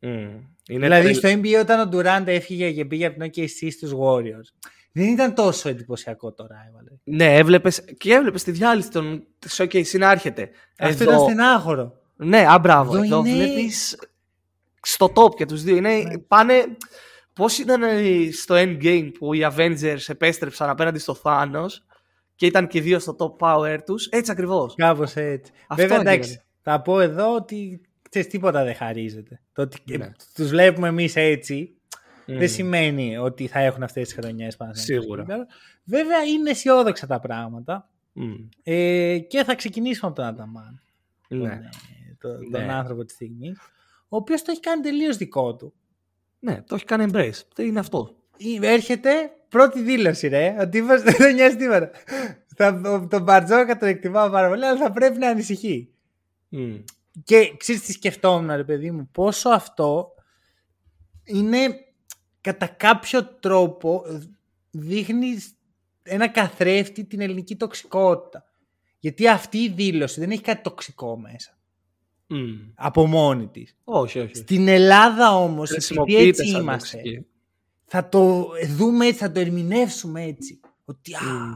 Μμ. 0.04 0.10
Είναι 0.70 0.86
δηλαδή 0.86 1.02
τρελ- 1.02 1.16
στο 1.18 1.30
NBA 1.30 1.62
όταν 1.62 1.80
ο 1.80 1.90
Durant 1.94 2.28
έφυγε 2.28 2.72
και 2.72 2.86
πήγε 2.86 3.06
από 3.06 3.20
την 3.20 3.32
OKC 3.32 3.72
στους 3.72 3.92
Warriors. 4.00 4.68
Δεν 4.92 5.08
ήταν 5.08 5.34
τόσο 5.34 5.70
εντυπωσιακό 5.70 6.34
το 6.34 6.44
rival. 6.50 6.98
Ναι, 7.04 7.36
έβλεπες, 7.36 7.84
και 7.98 8.14
έβλεπες 8.14 8.44
τη 8.44 8.52
διάλυση 8.52 8.90
των 8.90 9.24
της 9.40 9.62
OKC 9.62 9.98
να 9.98 10.12
έρχεται. 10.12 10.50
Αυτό 10.80 11.04
Εδώ- 11.04 11.14
ήταν 11.14 11.20
στενάχωρο. 11.26 12.02
Ναι, 12.16 12.46
α, 12.52 12.60
μπράβο. 12.60 12.96
Εδώ 12.96 13.04
Εδώ, 13.04 13.20
είναι- 13.26 13.46
βλέπεις 13.46 13.98
στο 14.82 15.12
top 15.16 15.36
και 15.36 15.46
τους 15.46 15.64
δύο. 15.64 15.76
Είναι, 15.76 15.96
Ναι. 15.98 16.18
πάνε... 16.18 16.54
Πώς 17.34 17.58
ήταν 17.58 17.84
ε, 17.84 18.04
στο 18.32 18.56
Endgame 18.58 19.10
που 19.20 19.34
οι 19.34 19.40
Avengers 19.56 19.98
επέστρεψαν 20.08 20.70
απέναντι 20.70 21.00
στο 21.00 21.18
Thanos 21.24 21.70
και 22.36 22.46
ήταν 22.46 22.68
και 22.68 22.78
οι 22.78 22.82
δύο 22.82 23.00
στο 23.00 23.16
top 23.20 23.48
power 23.48 23.78
τους; 23.86 24.06
Έτσι 24.08 24.32
ακριβώς. 24.32 24.74
Κάπως 24.76 25.16
έτσι. 25.16 25.52
Αυτό 25.68 25.76
Βέβαια 25.82 25.96
έγινε. 25.98 26.12
εντάξει, 26.12 26.42
θα 26.62 26.82
πω 26.82 27.00
εδώ 27.00 27.36
ότι 27.36 27.82
ξέρεις, 28.14 28.28
τίποτα 28.28 28.64
δεν 28.64 28.76
χαρίζεται. 28.76 29.42
Το 29.54 29.62
ότι 29.62 29.98
Ναι. 29.98 30.12
τους 30.34 30.50
βλέπουμε 30.50 30.88
εμείς 30.88 31.16
έτσι 31.16 31.76
Μμ. 32.28 32.38
δεν 32.38 32.50
σημαίνει 32.50 33.18
ότι 33.18 33.48
θα 33.48 33.60
έχουν 33.60 33.84
αυτές 33.84 34.08
τις 34.08 34.14
χρονιές 34.18 34.56
πάνω. 34.58 34.74
Σίγουρα. 34.74 35.26
Βέβαια 35.84 36.24
είναι 36.24 36.50
αισιόδοξα 36.50 37.08
τα 37.08 37.20
πράγματα 37.20 37.90
Μμ. 38.14 38.34
ε, 38.64 39.18
και 39.18 39.44
θα 39.44 39.56
ξεκινήσουμε 39.56 40.12
από 40.12 40.16
τον 40.22 40.30
Αταμάν. 40.30 40.82
Τον, 41.28 41.38
Ναι. 41.40 41.48
ε, 41.48 42.16
το- 42.20 42.38
Ναι. 42.50 42.60
τον 42.60 42.70
άνθρωπο 42.70 43.06
της 43.06 43.16
στιγμής 43.16 43.58
ο 44.10 44.16
οποίος 44.16 44.42
το 44.42 44.52
έχει 44.52 44.60
κάνει 44.60 44.82
τελείως 44.82 45.18
δικό 45.18 45.56
του. 45.56 45.74
ναι, 46.40 46.62
το 46.68 46.76
έχει 46.76 46.86
κάνει 46.86 47.06
embrace. 47.14 47.42
Τι 47.56 47.66
είναι 47.66 47.80
αυτό; 47.80 48.16
Ε, 48.62 48.68
Έρχεται 48.74 49.10
πρώτη 49.50 49.82
δήλωση 49.82 50.28
ρε, 50.28 50.56
ότι 50.60 50.78
είμαστε 50.78 51.12
δεν 51.12 51.20
τον 51.28 51.34
νοιάζει 51.34 51.56
τίποτα. 51.56 51.90
Θα- 52.56 52.82
ο- 52.86 53.08
τον 53.08 53.24
Μπαρτζόκα 53.24 53.78
τον 53.78 53.88
εκτιμάω 53.88 54.30
πάρα 54.30 54.48
πολύ, 54.48 54.66
αλλά 54.66 54.78
θα 54.78 54.92
πρέπει 54.92 55.18
να 55.18 55.28
ανησυχεί. 55.28 55.90
Μμ. 56.50 56.76
Και 57.24 57.54
ξέρεις 57.58 57.82
τι 57.82 57.92
σκεφτόμουν 57.92 58.56
ρε 58.56 58.64
παιδί 58.64 58.92
μου, 58.92 59.10
πόσο 59.12 59.50
αυτό 59.50 60.14
είναι 61.24 61.76
κατά 62.42 62.68
κάποιο 62.68 63.26
τρόπο 63.26 64.04
δείχνει 64.72 65.28
ένα 66.04 66.28
καθρέφτη 66.28 67.06
την 67.06 67.22
ελληνική 67.22 67.56
τοξικότητα. 67.56 68.44
Γιατί 69.00 69.28
αυτή 69.28 69.58
η 69.58 69.70
δήλωση 69.70 70.20
δεν 70.20 70.32
έχει 70.32 70.42
κάτι 70.42 70.62
τοξικό 70.62 71.18
μέσα. 71.18 71.58
Μμ. 72.28 72.72
Από 72.76 73.06
μόνη 73.06 73.48
της. 73.48 73.76
Όχι, 73.84 74.20
όχι. 74.20 74.36
Στην 74.36 74.68
Ελλάδα 74.68 75.36
όμως, 75.36 75.70
επειδή 75.70 75.86
Χρησιμοποιείται 75.86 76.28
έτσι 76.28 76.48
σαν 76.48 76.62
είμαστε, 76.62 76.98
τοξική. 76.98 77.26
θα 77.86 78.10
το 78.10 78.48
δούμε 78.68 79.06
έτσι, 79.06 79.20
θα 79.20 79.32
το 79.32 79.40
ερμηνεύσουμε 79.40 80.24
έτσι. 80.24 80.60
Ότι 80.86 81.14
α, 81.14 81.20
Μμ. 81.24 81.54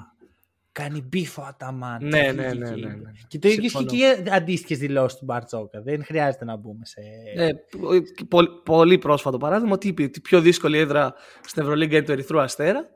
Κάνει 0.77 1.01
μπίφο 1.01 1.41
αταμάν. 1.41 1.97
Ναι, 2.05 2.29
τι 2.29 2.35
ναι, 2.35 2.47
βγήκε 2.47 2.63
ναι, 2.63 2.69
και 2.69 2.85
ναι, 2.85 2.93
είπε. 2.93 3.01
ναι. 3.03 3.11
Και 3.27 3.39
το 3.39 3.47
ίδιο 3.47 3.63
ισχύει 3.63 3.77
Συμφωνώ. 3.77 3.89
και 3.89 4.21
για 4.23 4.33
αντίστοιχες 4.35 4.77
δηλώσεις 4.77 5.17
του 5.19 5.25
Μπαρτζόκα. 5.25 5.81
Δεν 5.81 6.03
χρειάζεται 6.03 6.45
να 6.45 6.55
μπούμε 6.55 6.85
σε. 6.85 7.01
Ε, 7.35 7.51
πο- 7.77 8.25
πολύ, 8.29 8.49
πολύ 8.63 8.97
πρόσφατο 8.97 9.37
παράδειγμα 9.37 9.73
ότι 9.73 9.87
είπε 9.87 10.03
ότι 10.03 10.19
η 10.19 10.21
πιο 10.21 10.41
δύσκολη 10.41 10.77
έδρα 10.77 11.13
στην 11.45 11.61
Ευρωλίγκα 11.61 11.97
είναι 11.97 12.05
το 12.05 12.11
Ερυθρού 12.11 12.39
Αστέρα 12.39 12.89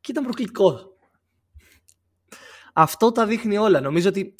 και 0.00 0.10
ήταν 0.10 0.24
προκλητικό. 0.24 0.96
Αυτό 2.72 3.12
τα 3.12 3.26
δείχνει 3.26 3.56
όλα. 3.58 3.80
Νομίζω 3.80 4.08
ότι 4.08 4.34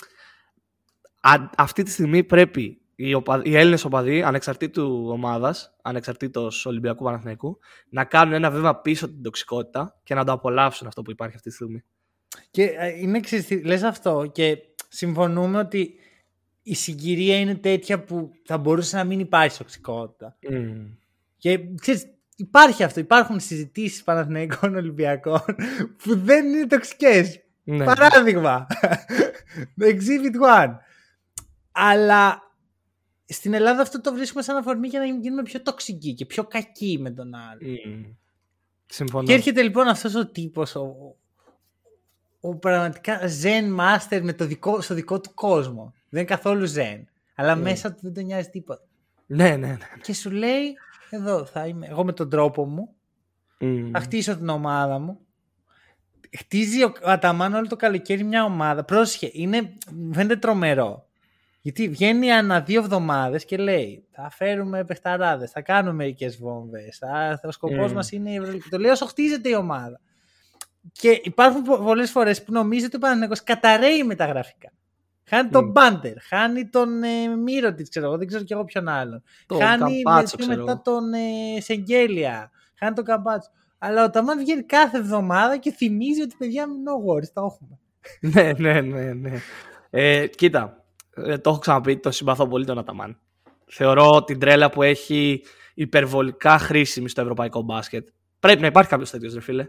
α- 1.20 1.50
αυτή 1.57 1.83
τη 1.83 1.90
στιγμή 1.90 2.24
πρέπει 2.24 2.81
οι, 2.94 3.14
οπα... 3.14 3.40
οι 3.44 3.57
Έλληνες 3.57 3.85
οπαδοί, 3.85 4.22
ανεξαρτήτου 4.22 5.07
ομάδας, 5.11 5.76
ανεξαρτήτως 5.83 6.66
Ολυμπιακού 6.66 7.05
Παναθηναϊκού, 7.05 7.59
να 7.88 8.05
κάνουν 8.05 8.35
ένα 8.35 8.50
βήμα 8.50 8.76
πίσω 8.81 9.07
την 9.09 9.22
τοξικότητα 9.22 10.00
και 10.03 10.14
να 10.14 10.24
το 10.24 10.33
απολαύσουν 10.33 10.87
αυτό 10.87 11.03
που 11.03 11.11
υπάρχει 11.11 11.37
αυτή 11.37 11.48
τη 11.48 11.55
στιγμή. 11.55 11.85
Και 12.50 12.64
ε, 12.64 12.88
είναι 13.00 13.20
ξέρεις, 13.20 13.64
λες 13.64 13.82
αυτό 13.82 14.30
και 14.32 14.58
συμφωνούμε 14.88 15.58
ότι 15.58 15.94
η 16.62 16.74
συγκυρία 16.74 17.38
είναι 17.38 17.54
τέτοια 17.54 18.04
που 18.04 18.30
θα 18.44 18.58
μπορούσε 18.58 18.96
να 18.96 19.04
μην 19.04 19.20
υπάρχει 19.20 19.58
τοξικότητα. 19.58 20.36
Και 21.36 21.60
ξέρεις, 21.80 22.06
υπάρχει 22.36 22.82
αυτό. 22.82 23.00
Υπάρχουν 23.00 23.40
συζητήσεις 23.40 24.02
Παναθηναϊκών 24.02 24.74
Ολυμπιακών 24.74 25.44
που 26.02 26.16
δεν 26.16 26.46
είναι 26.46 26.66
τοξικές. 26.66 27.40
Ναι. 27.64 27.85
Παράδειγμα. 27.85 28.66
Exhibit 29.92 30.64
one. 30.64 30.74
Αλλά 31.72 32.42
στην 33.24 33.54
Ελλάδα 33.54 33.83
αυτό 33.83 34.00
το 34.00 34.12
βρίσκουμε 34.14 34.42
σαν 34.42 34.56
αφορμή 34.56 34.88
για 34.88 34.98
να 34.98 35.06
γίνουμε 35.06 35.42
πιο 35.42 35.62
τοξικοί 35.62 36.14
και 36.14 36.26
πιο 36.26 36.44
κακοί 36.44 36.98
με 37.00 37.10
τον 37.10 37.35
άλλο. 37.35 37.78
Μμ. 37.87 38.02
Συμφωνώ. 38.87 39.26
Και 39.26 39.33
έρχεται 39.33 39.62
λοιπόν 39.62 39.87
αυτός 39.87 40.14
ο 40.14 40.26
τύπος, 40.26 40.74
ο, 40.74 41.16
ο 42.40 42.56
πραγματικά 42.56 43.18
zen 43.42 43.80
master 43.80 44.20
με 44.22 44.32
το 44.32 44.44
δικό, 44.46 44.80
στο 44.80 44.94
δικό 44.94 45.20
του 45.20 45.34
κόσμο. 45.34 45.92
Δεν 46.08 46.20
είναι 46.20 46.30
καθόλου 46.30 46.66
zen. 46.68 47.04
Αλλά 47.34 47.54
Ναι. 47.54 47.62
μέσα 47.62 47.92
του 47.92 47.98
δεν 48.02 48.14
τον 48.14 48.24
νοιάζει 48.24 48.48
τίποτα. 48.48 48.82
Ναι, 49.26 49.48
ναι, 49.48 49.56
ναι. 49.66 49.76
Και 50.02 50.14
σου 50.14 50.30
λέει, 50.30 50.74
εδώ 51.10 51.44
θα 51.44 51.66
είμαι 51.66 51.86
εγώ 51.90 52.04
με 52.04 52.12
τον 52.12 52.30
τρόπο 52.30 52.64
μου, 52.66 52.88
Μμ. 53.58 53.90
θα 53.92 54.00
χτίσω 54.00 54.36
την 54.36 54.48
ομάδα 54.48 54.98
μου. 54.98 55.18
Χτίζει 56.38 56.82
ο 56.84 56.92
Αταμάν 57.04 57.54
όλο 57.54 57.66
το 57.66 57.76
καλοκαίρι 57.76 58.24
μια 58.24 58.44
ομάδα. 58.44 58.84
Πρόσχε, 58.84 59.30
είναι, 59.32 59.72
μου 59.92 60.14
φαίνεται 60.14 60.36
τρομερό. 60.36 61.04
Γιατί 61.62 61.88
βγαίνει 61.88 62.32
ανά 62.32 62.60
δύο 62.60 62.80
εβδομάδες 62.80 63.44
και 63.44 63.56
λέει: 63.56 64.04
Θα 64.10 64.30
φέρουμε 64.30 64.84
παιχταράδες, 64.84 65.50
θα 65.50 65.60
κάνουμε 65.60 65.94
μερικές 65.94 66.36
βόμβες. 66.38 67.02
Ο 67.42 67.50
σκοπός 67.50 67.90
Mm. 67.90 67.94
μας 67.94 68.12
είναι 68.12 68.30
η 68.30 68.34
Ευρωλίγα. 68.34 68.64
Το 68.70 68.78
λέει 68.78 68.90
όσο 68.90 69.06
χτίζεται 69.06 69.48
η 69.48 69.54
ομάδα. 69.54 70.00
Και 70.92 71.20
υπάρχουν 71.24 71.62
πολλές 71.62 72.10
φορές 72.10 72.44
που 72.44 72.52
νομίζει 72.52 72.85
ότι 72.85 72.96
ο 72.96 72.98
Παναγενικό 72.98 73.35
καταραίει 73.44 74.02
με 74.02 74.14
τα 74.14 74.24
γραφικά. 74.26 74.72
Χάνει 75.24 75.50
τον 75.50 75.68
Mm. 75.68 75.72
Μπάντερ, 75.72 76.20
χάνει 76.22 76.68
τον 76.68 77.02
ε, 77.02 77.26
Μύρο 77.26 77.74
τη, 77.74 77.83
ξέρω 77.83 78.06
εγώ, 78.06 78.16
δεν 78.18 78.26
ξέρω 78.26 78.44
κι 78.44 78.52
εγώ 78.52 78.64
ποιον 78.64 78.88
άλλον. 78.88 79.22
Το 79.46 79.54
χάνει 79.54 80.02
Καμπάτσο, 80.02 80.37
πιο 80.37 80.46
ξέρω 80.46 80.60
μετά 80.60 80.72
εγώ. 80.72 80.83
τον 80.83 81.12
ε, 81.12 81.60
Σεγγέλια. 81.60 82.50
Χάνει 82.78 82.94
τον 82.94 83.04
Καμπάτσο. 83.04 83.50
Αλλά 83.78 84.04
ο 84.04 84.10
Ταμάν 84.10 84.38
βγαίνει 84.38 84.62
κάθε 84.62 84.98
εβδομάδα 84.98 85.56
και 85.56 85.70
θυμίζει 85.72 86.22
ότι 86.22 86.35
παιδιά 86.38 86.66
no 86.66 87.10
worries, 87.12 87.28
τα 87.33 87.42
έχουμε. 87.46 87.78
ναι, 88.20 88.52
ναι, 88.58 88.81
ναι, 88.81 89.12
ναι. 89.12 89.38
Ε, 89.90 90.26
κοίτα, 90.26 90.85
ε, 91.14 91.38
το 91.38 91.50
έχω 91.50 91.58
ξαναπεί, 91.58 91.96
το 91.96 92.10
συμπαθώ 92.10 92.46
πολύ 92.48 92.64
τον 92.64 92.78
Αταμάν. 92.78 93.18
Θεωρώ 93.66 94.24
την 94.24 94.38
τρέλα 94.38 94.70
που 94.70 94.83
έχει 94.83 95.42
υπερβολικά 95.74 96.58
χρήσιμη 96.58 97.08
στο 97.08 97.20
ευρωπαϊκό 97.20 97.62
μπάσκετ. 97.62 98.08
Πρέπει 98.40 98.60
να 98.60 98.66
υπάρχει 98.66 98.90
κάποιος 98.90 99.10
τέτοιος, 99.10 99.35
ρε 99.35 99.40
φίλε. 99.40 99.68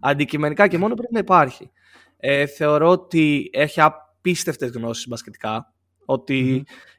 Αντικειμενικά 0.00 0.68
και 0.68 0.78
μόνο 0.78 0.94
πρέπει 0.94 1.12
να 1.12 1.18
υπάρχει. 1.18 1.70
Ε, 2.16 2.46
θεωρώ 2.46 2.88
ότι 2.88 3.50
έχει 3.52 3.80
απίστευτες 3.80 4.70
γνώσεις 4.70 5.08
μπασκετικά. 5.08 5.72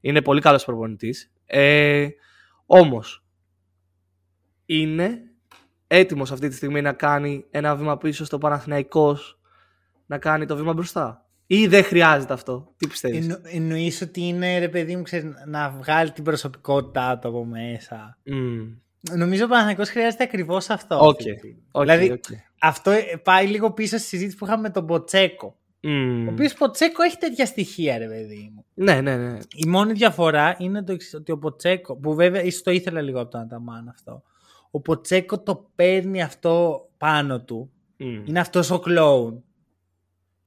είναι 0.01 0.21
πολύ 0.21 0.41
καλός 0.41 0.65
προπονητής. 0.65 1.31
Ε, 1.45 2.07
Όμως, 2.65 3.23
είναι 4.65 5.21
έτοιμος 5.87 6.31
αυτή 6.31 6.47
τη 6.47 6.55
στιγμή 6.55 6.81
να 6.81 6.93
κάνει 6.93 7.45
ένα 7.51 7.75
βήμα 7.75 7.97
πίσω 7.97 8.25
στο 8.25 8.37
Παναθηναϊκός, 8.37 9.39
να 10.05 10.17
κάνει 10.17 10.45
το 10.45 10.55
βήμα 10.55 10.73
μπροστά; 10.73 11.25
Ή 11.47 11.67
δεν 11.67 11.83
χρειάζεται 11.83 12.33
αυτό; 12.33 12.73
Τι 12.77 12.87
πιστεύεις; 12.87 13.19
Εννο, 13.19 13.37
εννοείς 13.43 14.01
ότι 14.01 14.21
είναι, 14.21 14.59
ρε 14.59 14.69
παιδί 14.69 14.95
μου, 14.95 15.01
ξέρεις, 15.01 15.33
να 15.47 15.69
βγάλει 15.69 16.11
την 16.11 16.23
προσωπικότητά 16.23 17.19
του 17.19 17.27
από 17.27 17.45
μέσα; 17.45 18.17
Mm. 18.25 18.77
Νομίζω 19.11 19.45
ο 19.45 19.47
Παναθηναϊκός 19.47 19.89
χρειάζεται 19.89 20.23
ακριβώς 20.23 20.69
αυτό. 20.69 20.99
Okay. 20.99 21.47
Okay, 21.71 21.81
δηλαδή, 21.81 22.13
okay. 22.13 22.33
αυτό 22.59 22.91
πάει 23.23 23.47
λίγο 23.47 23.71
πίσω 23.71 23.97
στη 23.97 24.07
συζήτηση 24.07 24.37
που 24.37 24.45
είχαμε 24.45 24.61
με 24.61 24.69
τον 24.69 24.85
Ποτσέκο. 24.85 25.57
Mm. 25.83 26.25
Ο 26.27 26.31
οποίος 26.31 26.53
Ποτσέκο 26.53 27.03
έχει 27.03 27.17
τέτοια 27.17 27.45
στοιχεία, 27.45 27.97
ρε 27.97 28.07
παιδί 28.07 28.51
μου. 28.53 28.65
Ναι, 28.73 29.01
ναι, 29.01 29.17
ναι. 29.17 29.37
Η 29.55 29.67
μόνη 29.67 29.93
διαφορά 29.93 30.55
είναι 30.59 30.83
το 30.83 30.91
εξής, 30.91 31.13
ότι 31.13 31.31
ο 31.31 31.37
Ποτσέκο, 31.37 31.97
που 31.97 32.13
βέβαια 32.13 32.43
ίσως 32.43 32.61
το 32.61 32.71
ήθελα 32.71 33.01
λίγο 33.01 33.21
από 33.21 33.31
τον 33.31 33.41
Αταμάν 33.41 33.87
αυτό, 33.87 34.23
ο 34.71 34.79
Ποτσέκο 34.79 35.39
το 35.39 35.69
παίρνει 35.75 36.21
αυτό 36.21 36.85
πάνω 36.97 37.41
του. 37.41 37.71
Mm. 37.99 38.23
Είναι 38.25 38.39
αυτός 38.39 38.71
ο 38.71 38.79
κλόουν. 38.79 39.43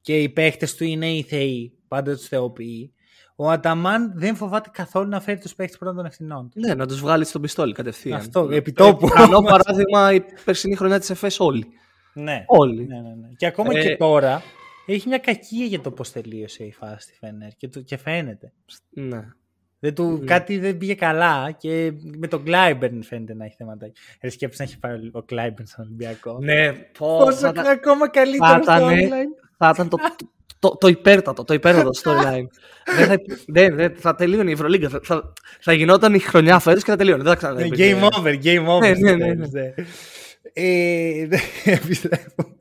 Και 0.00 0.18
οι 0.22 0.28
παίχτες 0.28 0.74
του 0.74 0.84
είναι 0.84 1.10
οι 1.10 1.22
θεοί. 1.22 1.72
Πάντα 1.88 2.16
τους 2.16 2.28
θεοποιεί. 2.28 2.92
Ο 3.38 3.50
Αταμάν 3.50 4.12
δεν 4.14 4.36
φοβάται 4.36 4.70
καθόλου 4.72 5.08
να 5.08 5.20
φέρει 5.20 5.38
τους 5.38 5.54
παίχτε 5.54 5.76
πρώτων 5.76 5.96
των 5.96 6.04
ευθυνών. 6.06 6.50
Ναι, 6.54 6.74
να 6.74 6.86
τους 6.86 7.00
βγάλει 7.00 7.24
στον 7.24 7.40
πιστόλι 7.42 7.72
κατευθείαν. 7.72 8.18
Αυτό, 8.18 8.48
επιτόπου. 8.52 9.08
Καλό 9.08 9.42
παράδειγμα 9.42 10.12
η 10.12 10.22
περσινή 10.44 10.76
χρονιά 10.76 10.98
της 10.98 11.10
ΕΦΕΣ 11.10 11.40
όλοι. 11.40 11.66
Ναι. 12.14 12.44
Όλοι. 12.46 12.86
Ναι, 12.86 12.94
ναι, 13.00 13.08
ναι. 13.08 13.28
Και 13.36 13.46
ακόμα 13.46 13.78
Ε, 13.78 13.80
και 13.82 13.96
τώρα 13.96 14.42
έχει 14.86 15.08
μια 15.08 15.18
κακία 15.18 15.64
για 15.66 15.80
το 15.80 15.90
πώς 15.90 16.12
τελείωσε 16.12 16.64
η 16.64 16.72
φάση 16.72 17.00
στη 17.00 17.16
Φενέρ 17.18 17.48
και, 17.56 17.68
το, 17.68 17.80
και 17.80 17.96
φαίνεται. 17.96 18.52
Ναι. 18.90 19.24
Δεν 19.78 19.94
του, 19.94 20.22
Κάτι 20.26 20.58
δεν 20.58 20.76
πήγε 20.78 20.94
καλά 20.94 21.50
και 21.50 21.92
με 22.18 22.26
τον 22.26 22.44
Κλάιμπερν 22.44 23.02
φαίνεται 23.02 23.34
να 23.34 23.44
έχει 23.44 23.54
θέματα. 23.58 23.86
Ρε 24.22 24.30
σκέψη 24.30 24.56
να 24.58 24.64
έχει 24.64 24.78
πάρει 24.78 25.10
ο 25.12 25.22
Κλάιμπερν 25.22 25.66
στον 25.66 25.84
Ολυμπιακό. 25.84 26.38
Ναι, 26.40 26.72
πω, 26.72 27.18
Πόσο 27.18 27.36
θα, 27.36 27.48
ήταν- 27.48 27.66
ακόμα 27.66 28.08
καλύτερο 28.08 28.62
θα 28.62 28.62
στο 28.62 28.90
ήταν- 28.90 29.10
online. 29.10 29.45
Θα 29.56 29.70
ήταν 29.74 29.88
το, 29.88 29.96
το, 30.58 30.76
το 30.76 30.88
υπέρτατο, 30.88 31.44
το 31.44 31.54
υπέρτατο 31.54 31.90
storyline. 32.02 32.46
δεν 32.96 33.06
θα, 33.06 33.16
δεν, 33.46 33.74
δεν, 33.76 33.94
θα 33.96 34.14
τελείωνε 34.14 34.50
η 34.50 34.52
Ευρωλίγκα. 34.52 34.88
Θα, 34.88 35.00
θα, 35.02 35.32
θα 35.60 35.72
γινόταν 35.72 36.14
η 36.14 36.18
χρονιά 36.18 36.58
φέτος 36.58 36.82
και 36.84 36.90
θα 36.90 36.96
τελείωνε. 36.96 37.22
Δεν 37.22 37.36
θα 37.36 37.52
Ναι, 37.52 37.68
ξανά. 37.68 38.08
Game 38.08 38.18
over, 38.18 38.42
game 38.44 38.66
over. 38.66 38.80
Ναι, 38.80 38.94
στο 38.94 39.04
ναι, 39.06 39.14
ναι, 39.14 39.26
τέλος, 39.26 39.50
ναι. 39.50 39.74
Ε, 40.52 41.26
δεν 41.26 41.40
επιστρέφουμε. 41.74 42.56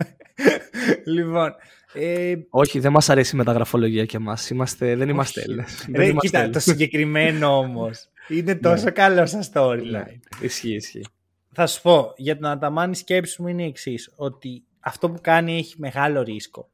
Λοιπόν, 1.05 1.55
ε, 1.93 2.33
Όχι, 2.49 2.79
δεν 2.79 2.91
μας 2.91 3.09
αρέσει 3.09 3.35
η 3.35 3.37
μεταγραφολογία 3.37 4.05
και 4.05 4.17
εμάς. 4.17 4.49
Είμαστε, 4.49 4.95
δεν 4.95 5.09
είμαστε 5.09 5.39
Όχι. 5.39 5.49
Έλληνες. 5.49 5.85
ρε, 5.87 5.97
Δεν 5.97 6.09
είμαστε 6.09 6.27
κοίτα, 6.27 6.37
το 6.37 6.43
Έλληνες. 6.43 6.63
συγκεκριμένο 6.63 7.57
όμως 7.57 8.09
είναι 8.27 8.55
τόσο 8.55 8.91
καλό 8.91 9.25
σαν 9.25 9.43
storyline. 9.53 9.81
Ναι, 9.91 10.03
Ισχύει, 10.41 10.73
ισχύει. 10.75 11.05
Θα 11.53 11.67
σου 11.67 11.81
πω, 11.81 12.13
για 12.17 12.35
τον 12.37 12.45
Αταμάν 12.49 12.91
η 12.91 12.95
σκέψη 12.95 13.41
μου 13.41 13.47
είναι 13.47 13.63
η 13.63 13.67
εξής. 13.67 14.11
Ότι 14.15 14.63
αυτό 14.79 15.09
που 15.09 15.19
κάνει 15.21 15.57
έχει 15.57 15.73
μεγάλο 15.77 16.21
ρίσκο. 16.23 16.69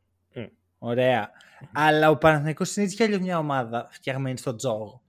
Μμ. 0.82 0.88
Ωραία. 0.88 1.32
Αλλά 1.74 2.10
ο 2.10 2.18
Παναθηναϊκός 2.18 2.76
είναι 2.76 2.86
έτσι 2.86 2.98
κι 2.98 3.04
αλλιώς 3.04 3.20
μια 3.20 3.38
ομάδα 3.38 3.88
φτιαγμένη 3.92 4.38
στον 4.38 4.58
τζόγο. 4.58 5.02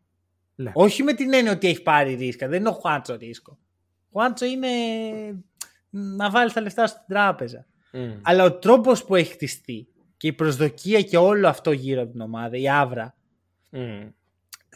Ναι. 0.54 0.70
Όχι 0.74 1.02
με 1.02 1.12
την 1.12 1.32
έννοια 1.32 1.52
ότι 1.52 1.68
έχει 1.68 1.82
πάρει 1.82 2.14
ρίσκα. 2.14 2.48
Δεν 2.48 2.60
είναι 2.60 2.68
ο 2.68 2.72
Χουάντσο 2.72 3.16
ρίσκο. 3.16 3.58
Ο 4.02 4.08
Χουάντσο 4.12 4.44
είναι 4.44 4.68
να 5.90 6.30
βάλει 6.30 6.52
τα 6.52 6.60
λεφτά 6.60 6.86
στην 6.86 7.02
τράπεζα. 7.08 7.66
Μμ. 7.92 8.20
Αλλά 8.22 8.44
ο 8.44 8.52
τρόπος 8.52 9.04
που 9.04 9.14
έχει 9.14 9.32
χτιστεί 9.32 9.88
και 10.16 10.26
η 10.26 10.32
προσδοκία 10.32 11.02
και 11.02 11.16
όλο 11.16 11.48
αυτό 11.48 11.72
γύρω 11.72 12.02
από 12.02 12.10
την 12.10 12.20
ομάδα, 12.20 12.56
η 12.56 12.68
άβρα, 12.68 13.14
Μμ. 13.70 14.08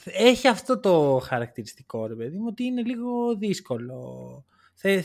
έχει 0.05 0.49
αυτό 0.49 0.79
το 0.81 1.21
χαρακτηριστικό, 1.25 2.07
ρε 2.07 2.15
παιδί 2.15 2.37
μου, 2.37 2.47
ότι 2.49 2.65
είναι 2.65 2.83
λίγο 2.83 3.37
δύσκολο. 3.37 4.45
Θε, 4.75 5.03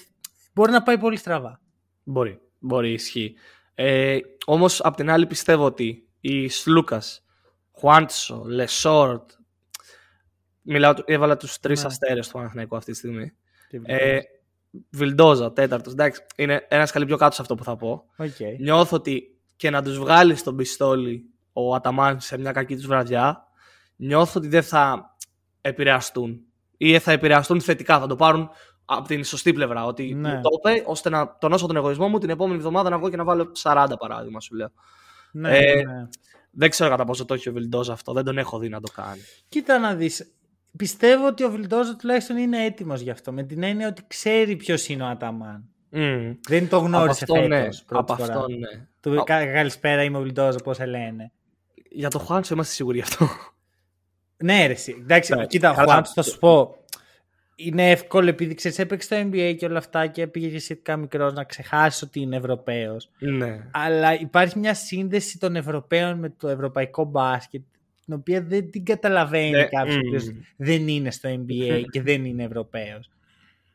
μπορεί 0.53 0.71
να 0.71 0.83
πάει 0.83 0.97
πολύ 0.97 1.17
στραβά. 1.17 1.61
Μπορεί, 2.03 2.39
μπορεί, 2.59 2.91
ισχύει. 2.91 3.35
Ε, 3.76 4.19
όμως, 4.45 4.82
απ' 4.82 4.95
την 4.95 5.09
άλλη 5.09 5.26
πιστεύω 5.26 5.65
ότι 5.65 6.07
οι 6.19 6.47
Σλούκας, 6.49 7.26
Χουάντσο, 7.72 8.43
Λεσόρτ, 8.45 9.32
μιλάω, 10.61 10.93
έβαλα 11.05 11.38
τους 11.38 11.59
τρεις 11.59 11.82
Ναι. 11.82 11.88
αστέρες 11.88 12.28
του 12.28 12.34
Παναθηναϊκού 12.34 12.76
αυτή 12.76 12.91
τη 12.91 12.97
στιγμή. 12.97 13.34
Ε, 13.84 14.19
Βιλντόζα, 14.89 15.51
τέταρτος, 15.53 15.93
εντάξει, 15.93 16.22
είναι 16.36 16.65
ένας 16.69 16.89
σκαλί 16.89 17.05
πιο 17.05 17.17
κάτω 17.17 17.36
σε 17.36 17.41
αυτό 17.41 17.55
που 17.55 17.63
θα 17.63 17.76
πω. 17.76 18.05
Οκ. 18.17 18.59
Νιώθω 18.59 18.95
ότι 18.97 19.39
και 19.55 19.69
να 19.69 19.84
τους 19.84 19.97
βγάλει 19.99 20.36
στον 20.36 20.55
πιστόλι 20.55 21.26
ο 21.53 21.76
Αταμάν 21.76 22.19
σε 22.19 22.38
μια 22.38 22.51
κακή 22.51 22.76
τους 22.76 22.86
βραδιά, 22.88 23.43
νιώθω 23.95 24.39
ότι 24.39 24.47
δεν 24.47 24.63
θα 24.63 25.15
επηρεαστούν. 25.61 26.41
Ή 26.78 26.99
θα 26.99 27.11
επηρεαστούν 27.11 27.61
θετικά, 27.61 27.99
θα 27.99 28.07
το 28.07 28.15
πάρουν 28.15 28.49
από 28.97 29.07
την 29.07 29.23
σωστή 29.23 29.53
πλευρά. 29.53 29.85
Ότι 29.85 30.13
Ναι. 30.13 30.33
μου 30.33 30.41
το 30.41 30.49
είπε 30.57 30.83
ώστε 30.85 31.09
να 31.09 31.37
τονώσω 31.39 31.67
τον 31.67 31.75
εγωισμό 31.75 32.07
μου 32.07 32.17
την 32.17 32.29
επόμενη 32.29 32.57
εβδομάδα 32.57 32.89
να 32.89 32.97
βγω 32.97 33.09
και 33.09 33.15
να 33.17 33.23
βάλω 33.23 33.51
40 33.61 33.85
παράδειγμα 33.99 34.39
σου 34.39 34.55
λέω. 34.55 34.71
Ναι, 35.31 35.57
Ε, 35.57 35.75
ναι. 35.83 36.07
Δεν 36.51 36.69
ξέρω 36.69 36.89
κατά 36.89 37.03
πόσο 37.03 37.25
το 37.25 37.33
έχει 37.33 37.49
ο 37.49 37.53
Βιλντόζα 37.53 37.93
αυτό, 37.93 38.13
δεν 38.13 38.23
τον 38.23 38.37
έχω 38.37 38.59
δει 38.59 38.69
να 38.69 38.81
το 38.81 38.91
κάνει. 38.95 39.21
Κοίτα 39.49 39.79
να 39.79 39.93
δεις. 39.95 40.31
Πιστεύω 40.77 41.27
ότι 41.27 41.43
ο 41.43 41.49
Βιλντόζο 41.51 41.95
τουλάχιστον 41.95 42.37
είναι 42.37 42.65
έτοιμος 42.65 43.01
γι' 43.01 43.09
αυτό. 43.09 43.31
Με 43.31 43.43
την 43.43 43.63
έννοια 43.63 43.87
ότι 43.87 44.03
ξέρει 44.07 44.55
ποιος 44.55 44.87
είναι 44.87 45.03
ο 45.03 45.07
Αταμάν. 45.07 45.63
Μμ. 45.89 46.31
Δεν 46.47 46.69
το 46.69 46.77
Από 46.77 46.85
γνώρισε 46.85 47.23
αυτό 47.23 47.33
φέτος. 47.33 47.47
ναι. 47.49 47.61
πρώτη 47.85 48.11
Από 48.11 48.15
φορά. 48.15 48.33
αυτό 48.35 48.47
ναι. 48.49 48.85
Του 49.01 49.19
Α- 49.19 49.23
κα- 49.23 49.45
καλησπέρα 49.53 50.03
είμαι 50.03 50.17
ο 50.17 50.21
Βιλντόζο, 50.21 50.57
πώς 50.63 50.75
σε 50.75 50.85
λένε. 50.85 51.31
Για 51.91 52.09
το 52.09 52.19
Χουάντσο 52.19 52.53
είμαστε 52.53 52.73
σίγουροι 52.73 52.97
γι' 52.97 53.03
αυτό. 53.03 53.27
Ναι, 54.43 54.65
ρε, 54.67 54.73
εσύ. 54.73 54.95
Εντάξει, 54.99 55.33
Ναι, 55.35 55.45
κοίτα, 55.45 55.73
καλά. 55.73 55.91
Χουάντσο, 55.91 56.11
θα 56.15 56.21
σου 56.21 56.37
πω. 56.39 56.75
Είναι 57.66 57.89
εύκολο 57.91 58.30
επειδή 58.30 58.53
ξέρεις, 58.53 58.80
έπαιξε 58.80 59.05
στο 59.07 59.28
NBA 59.30 59.55
και 59.57 59.66
όλα 59.66 59.78
αυτά 59.78 60.07
και 60.07 60.28
πήγε 60.28 60.47
και 60.47 60.59
σχετικά 60.59 60.97
μικρός 60.97 61.34
να 61.34 61.43
ξεχάσεις 61.43 62.01
ότι 62.01 62.20
είναι 62.20 62.36
Ευρωπαίος. 62.36 63.09
ναι. 63.20 63.68
Αλλά 63.72 64.20
υπάρχει 64.20 64.59
μια 64.59 64.74
σύνδεση 64.74 65.39
των 65.39 65.55
Ευρωπαίων 65.55 66.20
με 66.20 66.34
το 66.38 66.47
ευρωπαϊκό 66.47 67.03
μπάσκετ 67.03 67.62
την 68.05 68.14
οποία 68.14 68.41
δεν 68.41 68.72
την 68.72 68.86
καταλαβαίνει 68.86 69.49
Ναι, 69.49 69.64
κάποιος 69.66 69.95
ο 69.95 69.99
μμ. 69.99 70.07
οποίος 70.07 70.32
δεν 70.55 70.88
είναι 70.88 71.12
στο 71.12 71.30
NBA 71.30 71.82
και 71.91 72.01
δεν 72.07 72.26
είναι 72.26 72.43
Ευρωπαίος. 72.43 73.09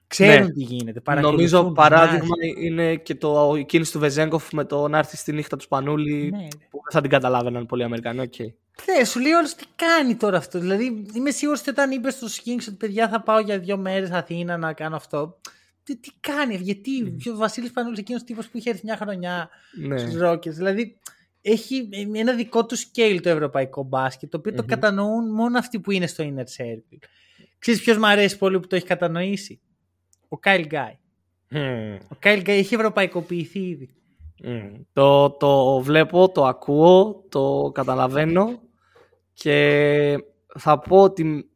Ξέρουν 0.08 0.46
Ναι. 0.46 0.52
τι 0.52 0.62
γίνεται. 0.62 1.00
Νομίζω 1.04 1.04
παρακολουθούν, 1.04 1.72
παράδειγμα 1.72 2.34
μοιάζει. 2.42 2.66
είναι 2.66 2.96
και 2.96 3.14
το, 3.14 3.54
η 3.58 3.64
κίνηση 3.64 3.92
του 3.92 3.98
Βεζέγκοφ 3.98 4.52
με 4.52 4.64
το 4.64 4.88
να 4.88 4.98
έρθει 4.98 5.16
στη 5.16 5.32
νύχτα 5.32 5.56
του 5.56 5.62
Σπανούλη 5.62 6.30
Ναι, 6.30 6.38
ρε. 6.38 6.46
που 6.70 6.80
δεν 6.82 6.90
θα 6.92 7.00
την 7.00 7.10
καταλάβαιναν 7.10 7.66
πολλοί 7.66 7.82
Αμερικανοί. 7.82 8.20
οκ. 8.20 8.34
Θε, 8.78 9.04
σου 9.04 9.20
λέει 9.20 9.32
όλο 9.32 9.46
τι 9.46 9.64
κάνει 9.76 10.14
τώρα 10.16 10.36
αυτό. 10.36 10.58
Δηλαδή, 10.58 11.06
είμαι 11.14 11.30
σίγουρο 11.30 11.58
ότι 11.60 11.70
όταν 11.70 11.90
είπε 11.90 12.10
στου 12.10 12.30
Kings 12.30 12.64
ότι 12.68 12.76
παιδιά 12.78 13.08
θα 13.08 13.22
πάω 13.22 13.38
για 13.40 13.58
δύο 13.58 13.76
μέρες 13.76 14.10
Αθήνα 14.10 14.56
να 14.56 14.72
κάνω 14.72 14.96
αυτό. 14.96 15.38
Τι, 15.82 15.96
τι 15.96 16.10
κάνει, 16.20 16.56
γιατί. 16.56 16.90
Mm. 17.06 17.32
Ο 17.32 17.36
Βασίλης 17.36 17.70
Πανούλης 17.70 17.98
εκείνος 17.98 18.24
τύπος 18.24 18.48
που 18.48 18.56
είχε 18.56 18.70
έρθει 18.70 18.80
μια 18.84 18.96
χρονιά 18.96 19.48
Ναι. 19.86 19.98
στους 19.98 20.14
Rockets. 20.22 20.50
Δηλαδή, 20.50 20.98
έχει 21.40 21.88
ένα 22.12 22.32
δικό 22.32 22.66
του 22.66 22.76
scale 22.78 23.18
το 23.22 23.28
ευρωπαϊκό 23.28 23.82
μπάσκετ, 23.82 24.30
το 24.30 24.36
οποιο 24.36 24.52
το 24.52 24.62
Μμμ. 24.62 24.68
κατανοούν 24.68 25.30
μόνο 25.34 25.58
αυτοί 25.58 25.80
που 25.80 25.90
είναι 25.90 26.06
στο 26.06 26.24
inner 26.24 26.62
circle. 26.62 26.98
Ξέρεις 27.58 27.80
ποιος 27.80 27.96
μου 27.96 28.06
αρέσει 28.06 28.38
πολύ 28.38 28.60
που 28.60 28.66
το 28.66 28.76
έχει 28.76 28.86
κατανοήσει; 28.86 29.60
Ο 30.28 30.38
Kyle 30.44 30.66
Guy. 30.70 30.94
Μμμ. 31.48 31.94
Ο 31.94 32.16
Kyle 32.22 32.38
Guy 32.40 32.48
έχει 32.48 32.74
ευρωπαϊκοποιηθεί 32.74 33.58
ήδη. 33.58 33.94
Μμμ. 34.44 34.72
Το, 34.92 35.30
το 35.30 35.80
βλέπω, 35.80 36.28
το 36.28 36.44
ακούω, 36.44 37.24
το 37.28 37.70
καταλαβαίνω 37.74 38.60
και 39.36 40.18
θα 40.58 40.78
πω 40.78 41.02
ότι 41.02 41.50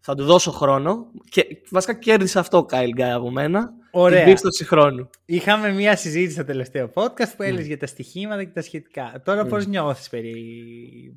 θα 0.00 0.14
του 0.14 0.24
δώσω 0.24 0.50
χρόνο 0.50 1.06
και 1.30 1.46
βασικά 1.70 1.94
κέρδισε 1.94 2.38
αυτό 2.38 2.58
ο 2.58 2.66
Kyle 2.70 3.00
Guy 3.00 3.12
από 3.14 3.30
μένα. 3.30 3.72
Ωραία. 3.90 4.24
Την 4.24 4.32
πίστοση 4.32 4.64
χρόνου. 4.64 5.10
Είχαμε 5.24 5.72
μία 5.72 5.96
συζήτηση 5.96 6.32
στο 6.32 6.44
τελευταίο 6.44 6.90
podcast 6.94 7.32
που 7.36 7.42
έλεγε 7.42 7.66
για 7.66 7.78
τα 7.78 7.86
στοιχήματα 7.86 8.44
και 8.44 8.50
τα 8.50 8.62
σχετικά. 8.62 9.22
Τώρα 9.24 9.46
πώς 9.46 9.66
νιώθεις 9.66 10.08
περί, 10.08 10.34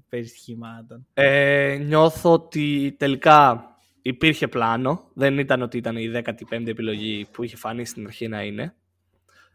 περί 0.10 0.26
στοιχημάτων; 0.26 1.08
Ε, 1.14 1.78
νιώθω 1.86 2.32
ότι 2.32 2.96
τελικά 3.00 3.68
υπήρχε 4.02 4.48
πλάνο. 4.48 5.10
Δεν 5.14 5.38
ήταν 5.38 5.62
ότι 5.62 5.78
ήταν 5.78 5.98
η 5.98 6.12
15η 6.26 6.68
επιλογή 6.68 7.28
που 7.32 7.44
είχε 7.44 7.56
φανεί 7.56 7.86
στην 7.86 8.06
αρχή 8.06 8.28
να 8.28 8.44
είναι. 8.44 8.76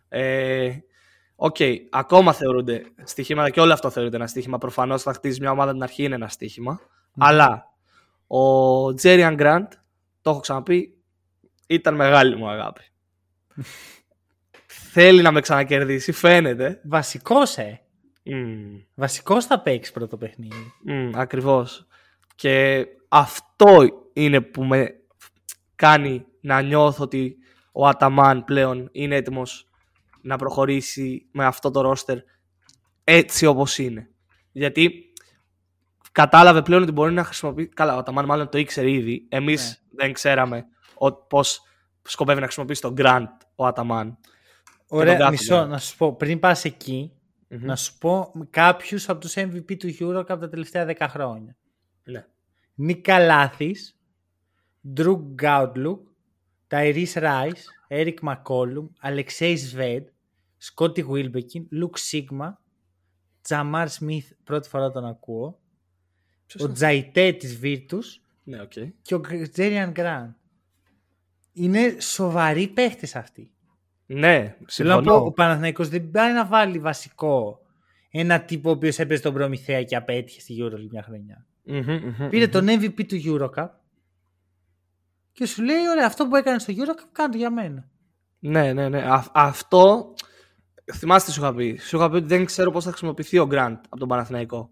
Ε, 0.09 0.71
Οκ, 1.41 1.57
ακόμα 1.91 2.32
θεωρούνται 2.32 2.82
στοιχήματα 3.05 3.51
και 3.51 3.61
όλο 3.61 3.72
αυτό 3.72 3.91
θεωρείται 3.91 4.16
ένα 4.16 4.26
στοίχημα. 4.26 4.59
Προφανώς 4.59 5.03
θα 5.03 5.12
χτίσει 5.12 5.41
μια 5.41 5.51
ομάδα 5.51 5.72
την 5.72 5.82
αρχή 5.82 6.05
είναι 6.05 6.14
ένα 6.14 6.28
στοίχημα. 6.28 6.80
Αλλά 7.18 7.72
ο 8.26 8.95
Τζέριαν 8.95 9.34
Γκραντ, 9.34 9.72
το 10.22 10.30
έχω 10.30 10.41
ξαναπεί, 10.41 10.97
ήταν 11.66 11.95
μεγάλη 11.95 12.36
μου 12.36 12.49
αγάπη. 12.49 12.80
Θέλει 14.93 15.22
να 15.22 15.32
με 15.32 15.41
ξανακερδίσει, 15.41 16.12
φαίνεται. 16.12 16.80
Βασικός, 16.84 17.57
ε. 17.57 17.80
Μμμ. 18.22 18.78
Βασικός 18.95 19.45
θα 19.45 19.61
παίξει 19.61 19.93
πρώτο 19.93 20.16
παιχνίδι. 20.16 20.72
Μμ, 20.84 21.11
ακριβώς. 21.14 21.86
Και 22.34 22.86
αυτό 23.09 23.76
είναι 24.12 24.41
που 24.41 24.64
με 24.64 24.95
κάνει 25.74 26.26
να 26.41 26.61
νιώθω 26.61 27.05
ότι 27.05 27.36
ο 27.72 27.86
Αταμάν 27.86 28.45
πλέον 28.45 28.89
είναι 28.93 29.16
έτοιμος 29.16 29.68
να 30.29 30.37
προχωρήσει 30.37 31.29
με 31.33 31.45
αυτό 31.45 31.70
το 31.70 31.81
ρόστερ 31.81 32.18
έτσι 33.05 33.47
όπως 33.47 33.79
είναι. 33.79 34.11
Γιατί 34.53 35.12
κατάλαβε 36.12 36.62
πλέον 36.62 36.83
ότι 36.83 36.93
μπορεί 36.93 37.12
να 37.12 37.24
χρησιμοποιήσει. 37.24 37.68
Καλά, 37.68 37.95
ο 37.95 37.99
Αταμάν 37.99 38.24
μάλλον 38.24 38.49
το 38.49 38.59
ήξερε 38.59 38.91
ήδη. 38.91 39.26
Εμείς 39.29 39.68
Ναι. 39.91 40.03
δεν 40.05 40.12
ξέραμε 40.12 40.66
ο- 40.95 41.12
πώς 41.12 41.61
σκοπεύει 42.03 42.39
να 42.39 42.45
χρησιμοποιήσει 42.45 42.81
τον 42.81 42.95
Grant 42.99 43.26
ο 43.55 43.66
Αταμάν. 43.66 44.18
Ωραία, 44.89 45.16
τον 45.18 45.31
μισό 45.31 45.55
κάθομαι. 45.55 45.72
να 45.72 45.79
σου 45.79 45.97
πω. 45.97 46.14
Πριν 46.16 46.39
πας 46.39 46.64
εκεί, 46.64 47.12
Μμμ. 47.49 47.64
να 47.64 47.76
σου 47.76 47.99
πω 47.99 48.33
κάποιους 48.51 49.09
από 49.09 49.20
τους 49.20 49.35
MVP 49.37 49.76
του 49.76 49.89
Euro 50.01 50.14
από 50.29 50.39
τα 50.39 50.49
τελευταία 50.49 50.85
10 50.85 51.09
χρόνια. 51.09 51.57
Ναι. 52.05 52.26
Νικ 52.75 53.19
Καλάθης, 53.19 53.99
Drew 54.97 55.16
Goudelock, 55.43 55.99
Tyrese 56.68 57.12
Rice, 57.22 57.62
Eric 57.89 58.14
McCollum, 58.22 58.87
Alexei 59.03 59.57
Shved, 59.73 60.03
Scotty 60.63 61.05
Wilbekin, 61.07 61.63
Luke 61.73 61.99
Sikma, 62.11 62.53
Jamar 63.49 63.87
Smith, 64.01 64.29
πρώτη 64.45 64.69
φορά 64.69 64.91
τον 64.91 65.05
ακούω, 65.07 65.59
Ποιος 66.47 66.63
ο 66.63 66.65
είναι; 66.65 66.75
Τζαϊτέ 66.75 67.33
της 67.33 67.59
Virtus 67.63 68.03
Ναι, 68.45 68.61
οκ. 68.61 68.73
και 69.03 69.15
ο 69.15 69.21
Τζέριαν 69.53 69.93
Γκραντ. 69.97 70.33
Είναι 71.53 71.97
σοβαροί 72.01 72.69
παίχτες 72.69 73.17
αυτοί. 73.17 73.53
Ναι, 74.07 74.57
Θέλω 74.69 74.89
να 74.89 74.97
πω, 74.97 75.03
συμφωνώ. 75.03 75.25
ο 75.25 75.33
Παναθηναϊκός 75.33 75.89
δεν 75.89 76.11
πάει 76.11 76.33
να 76.33 76.47
βάλει 76.47 76.79
βασικό 76.79 77.61
ένα 78.11 78.41
τύπο 78.45 78.69
ο 78.69 78.73
οποίος 78.73 78.99
έπαιζε 78.99 79.23
τον 79.23 79.35
Προμηθέα 79.35 79.83
και 79.83 79.97
απέτυχε 79.97 80.41
στη 80.41 80.57
EuroLeague 80.61 80.89
μια 80.91 81.03
χρονιά. 81.03 81.47
Μμμ, 81.63 81.79
μμμ, 81.79 82.29
Πήρε 82.29 82.45
μμμ. 82.45 82.51
τον 82.53 82.67
MVP 82.69 83.05
του 83.07 83.21
EuroCup 83.25 83.69
και 85.33 85.47
σου 85.47 85.63
λέει, 85.63 85.89
ωραία, 85.91 86.07
αυτό 86.07 86.29
που 86.29 86.37
έκανες 86.37 86.63
στο 86.63 86.73
EuroCup 86.77 87.09
κάνω 87.13 87.31
το 87.33 87.37
για 87.39 87.51
μένα. 87.51 87.89
Ναι, 88.39 88.73
ναι, 88.73 88.89
ναι. 88.89 89.03
Α- 89.03 89.31
αυτό. 89.35 90.15
Θυμάστε 90.95 91.28
τι 91.30 91.36
σου 91.36 91.41
είχα 91.43 91.55
πει. 91.55 91.76
Σου 91.80 91.97
είχα 91.97 92.11
πει 92.11 92.16
ότι 92.16 92.26
δεν 92.26 92.45
ξέρω 92.45 92.70
πώς 92.70 92.84
θα 92.84 92.91
χρησιμοποιηθεί 92.91 93.39
ο 93.39 93.49
Grant 93.51 93.76
από 93.89 93.97
τον 93.99 94.09
Παναθηναϊκό. 94.09 94.70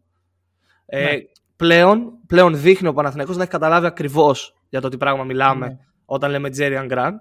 Ε, 0.87 1.03
Ναι. 1.05 1.11
πλέον, 1.57 2.13
πλέον 2.27 2.61
δείχνει 2.61 2.89
ο 2.89 2.93
Παναθηναϊκός 2.93 3.37
να 3.37 3.43
έχει 3.43 3.51
καταλάβει 3.51 3.87
ακριβώς 3.87 4.55
για 4.69 4.81
το 4.81 4.89
τι 4.89 4.97
πράγμα 4.97 5.25
μιλάμε 5.25 5.67
Ναι. 5.67 5.77
όταν 6.05 6.31
λέμε 6.31 6.49
Jerian 6.57 6.91
Grant. 6.93 7.17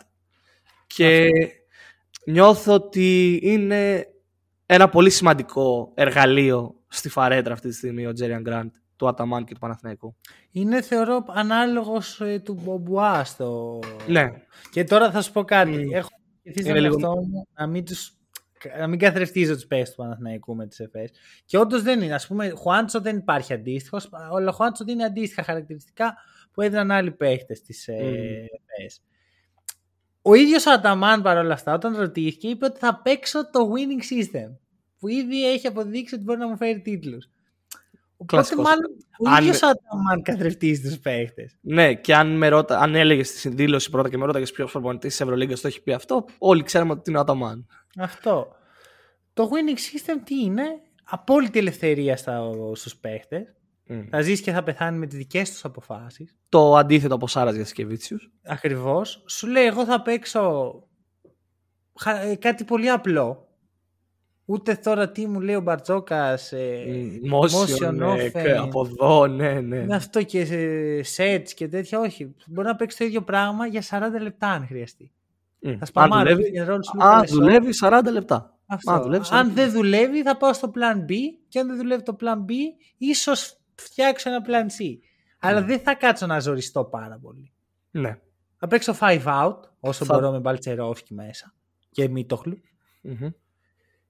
Και 0.88 1.28
νιώθω 2.26 2.74
ότι 2.74 3.40
είναι 3.44 4.08
ένα 4.66 4.90
πολύ 4.90 5.10
σημαντικό 5.10 5.92
εργαλείο 5.96 6.76
στη 6.88 7.10
φαρέτρα 7.10 7.54
αυτή 7.54 7.68
τη 7.70 7.74
στιγμή 7.76 8.06
ο 8.08 8.12
Jerian 8.20 8.50
Grant 8.50 8.70
του 8.96 9.08
Αταμάν 9.08 9.46
και 9.46 9.54
του 9.54 9.60
Παναθηναϊκού. 9.60 10.16
Είναι 10.52 10.82
θεωρώ 10.82 11.24
ανάλογος 11.28 12.22
ε, 12.22 12.40
του 12.40 12.54
Μπομπουά 12.64 13.24
στο... 13.24 13.80
Ναι. 14.08 14.32
Και 14.72 14.84
τώρα 14.84 15.12
θα 15.12 15.22
σου 15.22 15.32
πω 15.32 15.44
κάτι. 15.44 15.70
Μμ. 15.72 15.94
Έχω 15.94 16.10
σκεφτεί 16.40 16.60
Είναι 16.60 16.70
στον 16.70 16.82
λίγο- 16.82 17.00
εαυτό 17.00 17.22
μου 17.22 17.48
να 17.58 17.68
μην, 17.68 17.86
τους, 17.86 18.12
να 18.78 18.88
μην 18.88 19.00
καθρεφτίζω 19.00 19.54
τους 19.54 19.66
παίχτες 19.66 19.90
του 19.90 19.96
Παναθηναϊκού 19.96 20.56
με 20.56 20.68
τις 20.68 20.80
ΕΦΕΣ. 20.80 21.12
Και 21.46 21.58
όντως 21.58 21.82
δεν 21.82 22.02
είναι. 22.02 22.14
Ας 22.14 22.28
πούμε, 22.28 22.50
Χουάντσο 22.50 23.02
δεν 23.02 23.18
υπάρχει 23.18 23.54
αντίστοιχος. 23.54 24.10
Ο 24.48 24.52
Χουάντσο 24.52 24.84
δίνει 24.84 25.04
αντίστοιχα 25.04 25.44
χαρακτηριστικά 25.44 26.18
που 26.52 26.62
έδιναν 26.62 26.92
άλλοι 26.92 27.12
παίχτες 27.12 27.62
της 27.62 27.88
ε, 27.88 27.94
Μμ. 27.94 28.04
ΕΦΕΣ. 28.04 29.02
Ο 30.22 30.34
ίδιος 30.34 30.66
ο 30.66 30.72
Αταμάν 30.72 31.22
παρόλα 31.22 31.54
αυτά 31.54 31.74
όταν 31.74 31.96
ρωτήθηκε 31.96 32.48
είπε 32.48 32.66
ότι 32.66 32.80
θα 32.80 33.02
παίξω 33.02 33.50
το 33.50 33.72
winning 33.74 34.14
system 34.14 34.56
που 35.00 35.08
ήδη 35.08 35.52
έχει 35.52 35.68
αποδείξει 35.68 36.16
ότι 36.16 36.24
μπορεί 36.24 36.40
να 36.40 36.48
μου 36.48 36.58
φέρει 36.58 36.82
τίτλους. 36.82 37.30
Οπότε 38.18 38.36
Κλασικός. 38.36 38.66
μάλλον 38.66 38.92
ο 39.20 39.30
Αν- 39.30 39.42
ίδιος 39.44 39.62
ο 39.62 39.68
Αταμάν 39.68 40.22
καθρεφτίζει 40.22 40.82
τους 40.82 41.00
παίχτες. 41.00 41.58
Ναι, 41.62 41.94
και 41.94 42.16
αν, 42.16 42.38
με 42.38 42.48
ρώτα, 42.48 42.80
αν 42.80 42.96
έλεγες 42.96 43.28
στη 43.28 43.38
συνδήλωση 43.38 43.90
πρώτα 43.90 44.10
και 44.10 44.18
με 44.18 44.26
ρώταγες 44.26 44.52
ποιος 44.52 44.72
προπονητή 44.72 45.08
της 45.08 45.22
Ευρωλίγκας 45.22 45.62
το 45.62 45.68
έχει 45.68 45.82
πει 45.82 45.94
αυτό, 45.94 46.26
όλοι 46.38 46.64
ξέραμε 46.64 46.92
ότι 46.92 47.10
είναι 47.10 47.18
ο 47.20 47.22
Αταμάν. 47.22 47.68
Αυτό. 47.98 48.48
Το 49.34 49.50
winning 49.52 49.78
system 49.78 50.22
τι 50.24 50.40
είναι, 50.44 50.64
απόλυτη 51.04 51.60
ελευθερία 51.60 52.18
στα, 52.18 52.52
στους 52.74 52.96
παίχτες. 52.96 53.54
Θα 54.10 54.22
ζήσει 54.22 54.44
και 54.44 54.52
θα 54.52 54.64
πεθάνει 54.64 54.98
με 54.98 55.08
τις 55.08 55.18
δικές 55.18 55.52
τους 55.52 55.66
αποφάσεις. 55.66 56.38
Το 56.50 56.76
αντίθετο 56.76 57.16
από 57.16 57.28
Σάρας 57.28 57.56
για 57.56 57.66
Σκεβίτσιους. 57.66 58.32
Ακριβώς. 58.44 59.24
Σου 59.28 59.48
λέει 59.48 59.66
εγώ 59.66 59.86
θα 59.86 60.02
παίξω 60.02 60.74
χα- 62.00 62.22
ε, 62.22 62.36
κάτι 62.36 62.64
πολύ 62.64 62.90
απλό. 62.90 63.45
Ούτε 64.46 64.76
τώρα 64.76 65.10
τι 65.12 65.28
μου 65.28 65.40
λέει 65.42 65.56
ο 65.56 65.62
Μπαρτζόκας 65.62 66.52
ε, 66.52 66.84
Motion, 67.32 68.00
ε, 68.18 68.32
offense. 68.32 68.58
από 68.62 68.86
εδώ, 68.86 69.28
ναι, 69.28 69.60
ναι. 69.60 69.76
είναι 69.78 69.96
αυτό 69.96 70.24
και 70.24 70.40
ε, 70.42 71.02
sets 71.16 71.50
και 71.56 71.68
τέτοια. 71.68 72.00
Όχι. 72.00 72.36
Μπορεί 72.48 72.68
να 72.68 72.76
παίξει 72.76 72.98
το 72.98 73.06
ίδιο 73.06 73.22
πράγμα 73.22 73.66
για 73.68 73.84
40 73.90 74.22
λεπτά 74.22 74.48
αν 74.48 74.66
χρειαστεί. 74.68 75.12
Μμ. 75.60 75.70
Θα 75.72 75.78
Αν 75.80 75.86
σπαμάρει. 75.86 76.34
δουλεύει, 76.34 76.52
pick 76.56 76.62
and 76.68 76.74
roll, 76.74 76.80
σου 76.86 76.98
αν 77.08 77.18
λέει, 77.18 77.28
δουλεύει 77.30 77.70
40 77.82 78.02
λεπτά. 78.12 78.58
Αυτό. 78.66 78.92
Αν 78.92 79.02
δουλεύει 79.02 79.24
40 79.26 79.30
αν 79.38 79.46
λεπτά. 79.48 79.62
δεν 79.64 79.72
δουλεύει 79.72 80.22
θα 80.24 80.38
πάω 80.38 80.54
στο 80.54 80.72
plan 80.76 81.12
B 81.12 81.14
και 81.48 81.60
αν 81.60 81.68
δεν 81.68 81.78
δουλεύει 81.78 82.04
το 82.04 82.16
plan 82.22 82.38
B 82.38 82.52
ίσως 82.98 83.58
φτιάξω 83.76 84.30
ένα 84.30 84.46
plan 84.48 84.82
C. 84.82 84.98
Αλλά 85.40 85.62
δεν 85.64 85.80
θα 85.80 85.96
κάτσω 85.96 86.26
να 86.26 86.40
ζοριστώ 86.40 86.84
πάρα 86.84 87.20
πολύ. 87.22 87.52
Ναι. 87.92 88.18
Θα 88.58 88.68
παίξω 88.68 88.94
5 89.00 89.20
out 89.26 89.56
όσο 89.80 90.06
Θα- 90.06 90.14
μπορώ 90.14 90.32
με 90.32 90.40
Μπαλτσερόφσκι 90.40 91.14
μέσα 91.14 91.54
και 91.92 92.10
Μίτοχλου. 92.10 92.58
Μμμ. 93.02 93.28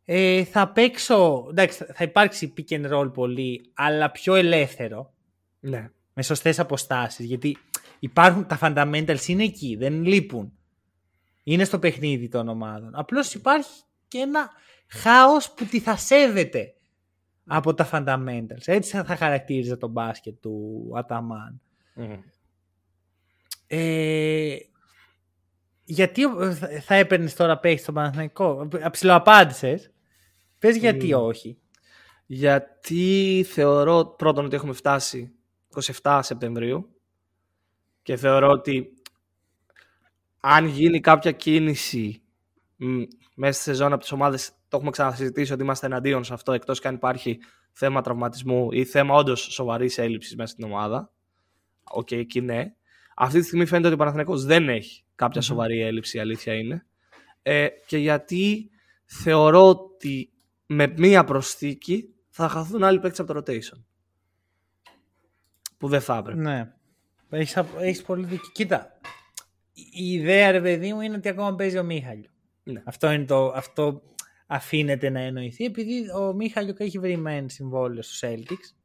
Ε, 0.06 0.44
θα 0.44 0.72
παίξω, 0.72 1.46
εντάξει 1.50 1.84
θα 1.94 2.04
υπάρξει 2.04 2.54
pick 2.58 2.72
and 2.74 2.92
roll 2.94 3.14
πολύ 3.14 3.72
αλλά 3.74 4.12
πιο 4.12 4.36
ελεύθερο 4.36 5.14
Ναι. 5.60 5.90
με 6.14 6.24
σωστές 6.24 6.60
αποστάσεις 6.60 7.26
γιατί 7.26 7.58
υπάρχουν 8.00 8.48
τα 8.48 8.58
fundamentals 8.62 9.28
είναι 9.28 9.44
εκεί, 9.44 9.76
δεν 9.76 10.04
λείπουν. 10.04 10.54
Είναι 11.44 11.64
στο 11.64 11.80
παιχνίδι 11.80 12.28
των 12.28 12.48
ομάδων. 12.48 12.90
Απλώς 12.96 13.34
υπάρχει 13.34 13.82
και 14.08 14.18
ένα 14.18 14.50
χάος 14.88 15.52
που 15.52 15.66
τη 15.66 15.80
θα 15.80 15.98
σέβεται 15.98 16.74
από 17.46 17.74
τα 17.74 17.90
fundamentals. 17.92 18.64
Έτσι 18.66 18.92
θα- 18.96 19.04
θα 19.04 19.16
χαρακτήριζε 19.16 19.78
το 19.78 19.88
μπάσκετ 19.88 20.36
του 20.42 20.92
Αταμάν. 20.96 21.62
Μμ. 21.96 22.14
Ε, 23.68 24.56
γιατί 25.84 26.22
ε, 26.24 26.54
θα- 26.54 26.68
θα 26.82 26.96
έπαιρνες 26.96 27.34
τώρα 27.36 27.60
παίχτη 27.60 27.82
στον 27.82 27.94
Παναθηναϊκό; 27.94 28.68
Αψιλοαπάντησες. 28.84 29.90
Πες 30.66 30.78
γιατί 30.78 31.08
Μμ. 31.08 31.22
όχι. 31.22 31.58
Γιατί 32.26 33.46
θεωρώ 33.50 34.06
πρώτον 34.18 34.46
ότι 34.46 34.56
έχουμε 34.56 34.74
φτάσει 34.74 35.36
27 36.02 36.20
Σεπτεμβρίου 36.24 36.96
και 38.02 38.16
θεωρώ 38.16 38.50
ότι 38.50 38.94
αν 40.40 40.66
γίνει 40.66 41.00
κάποια 41.00 41.32
κίνηση 41.32 42.22
μ, 42.76 43.02
μέσα 43.36 43.54
στη 43.54 43.64
σεζόν 43.64 43.92
από 43.92 44.02
τις 44.02 44.12
ομάδες 44.12 44.52
το 44.68 44.78
έχουμε 44.78 44.92
ξανασυζητήσει 44.92 45.54
ότι 45.54 45.62
είμαστε 45.62 45.86
εναντίον 45.86 46.24
σε 46.24 46.34
αυτό 46.34 46.52
εκτός 46.52 46.80
και 46.80 46.88
αν 46.88 46.96
υπάρχει 46.96 47.40
θέμα 47.72 48.02
τραυματισμού 48.02 48.72
ή 48.72 48.86
θέμα 48.86 49.16
όντως 49.16 49.42
σοβαρής 49.42 49.98
έλλειψης 49.98 50.36
μέσα 50.36 50.52
στην 50.54 50.66
ομάδα. 50.66 51.12
Οκ, 51.84 52.12
εκεί 52.12 52.42
ναι. 52.42 52.74
Αυτή 53.16 53.40
τη 53.40 53.46
στιγμή 53.46 53.66
φαίνεται 53.66 53.86
ότι 53.86 53.96
ο 53.96 54.00
Παναθηναϊκός 54.00 54.44
δεν 54.44 54.70
έχει 54.70 55.04
κάποια 55.16 55.42
Μμμ. 55.42 55.48
σοβαρή 55.48 55.82
έλλειψη, 55.82 56.18
η 56.18 56.20
αλήθεια 56.20 56.54
είναι. 56.54 56.86
Ε, 57.42 57.68
και 57.88 57.98
γιατί 57.98 58.70
θεωρώ 59.06 59.70
ότι 59.70 60.30
με 60.66 60.94
μία 60.98 61.24
προσθήκη 61.24 62.14
θα 62.30 62.48
χαθούν 62.48 62.84
άλλοι 62.84 63.00
παίκτες 63.00 63.20
από 63.20 63.34
το 63.34 63.40
rotation. 63.40 63.84
Που 65.78 65.88
δεν 65.88 66.02
θα 66.02 66.18
έπρεπε. 66.18 66.42
Ναι. 66.42 66.74
Έχεις, 67.30 67.58
απ- 67.58 67.80
έχεις 67.80 68.02
πολύ 68.02 68.26
δίκιο. 68.26 68.50
Κοίτα, 68.52 69.00
η 69.74 70.12
ιδέα 70.12 70.52
ρε 70.52 70.62
παιδί 70.62 70.94
μου 70.94 71.02
είναι 71.02 71.16
ότι 71.16 71.30
ακόμα 71.30 71.56
παίζει 71.56 71.78
ο 71.78 71.84
Μίχαλιο. 71.84 72.30
Ναι. 72.64 72.82
Αυτό, 72.86 73.12
είναι 73.12 73.26
το, 73.26 73.48
αυτό 73.48 74.02
αφήνεται 74.48 75.10
να 75.10 75.20
εννοηθεί 75.20 75.66
επειδή 75.66 76.12
ο 76.12 76.34
Μίχαλιο 76.34 76.74
έχει 76.78 77.00
βρει 77.00 77.18
μεν 77.18 77.50
συμβόλαιο 77.50 78.02
στους 78.02 78.24
Celtics 78.24 78.76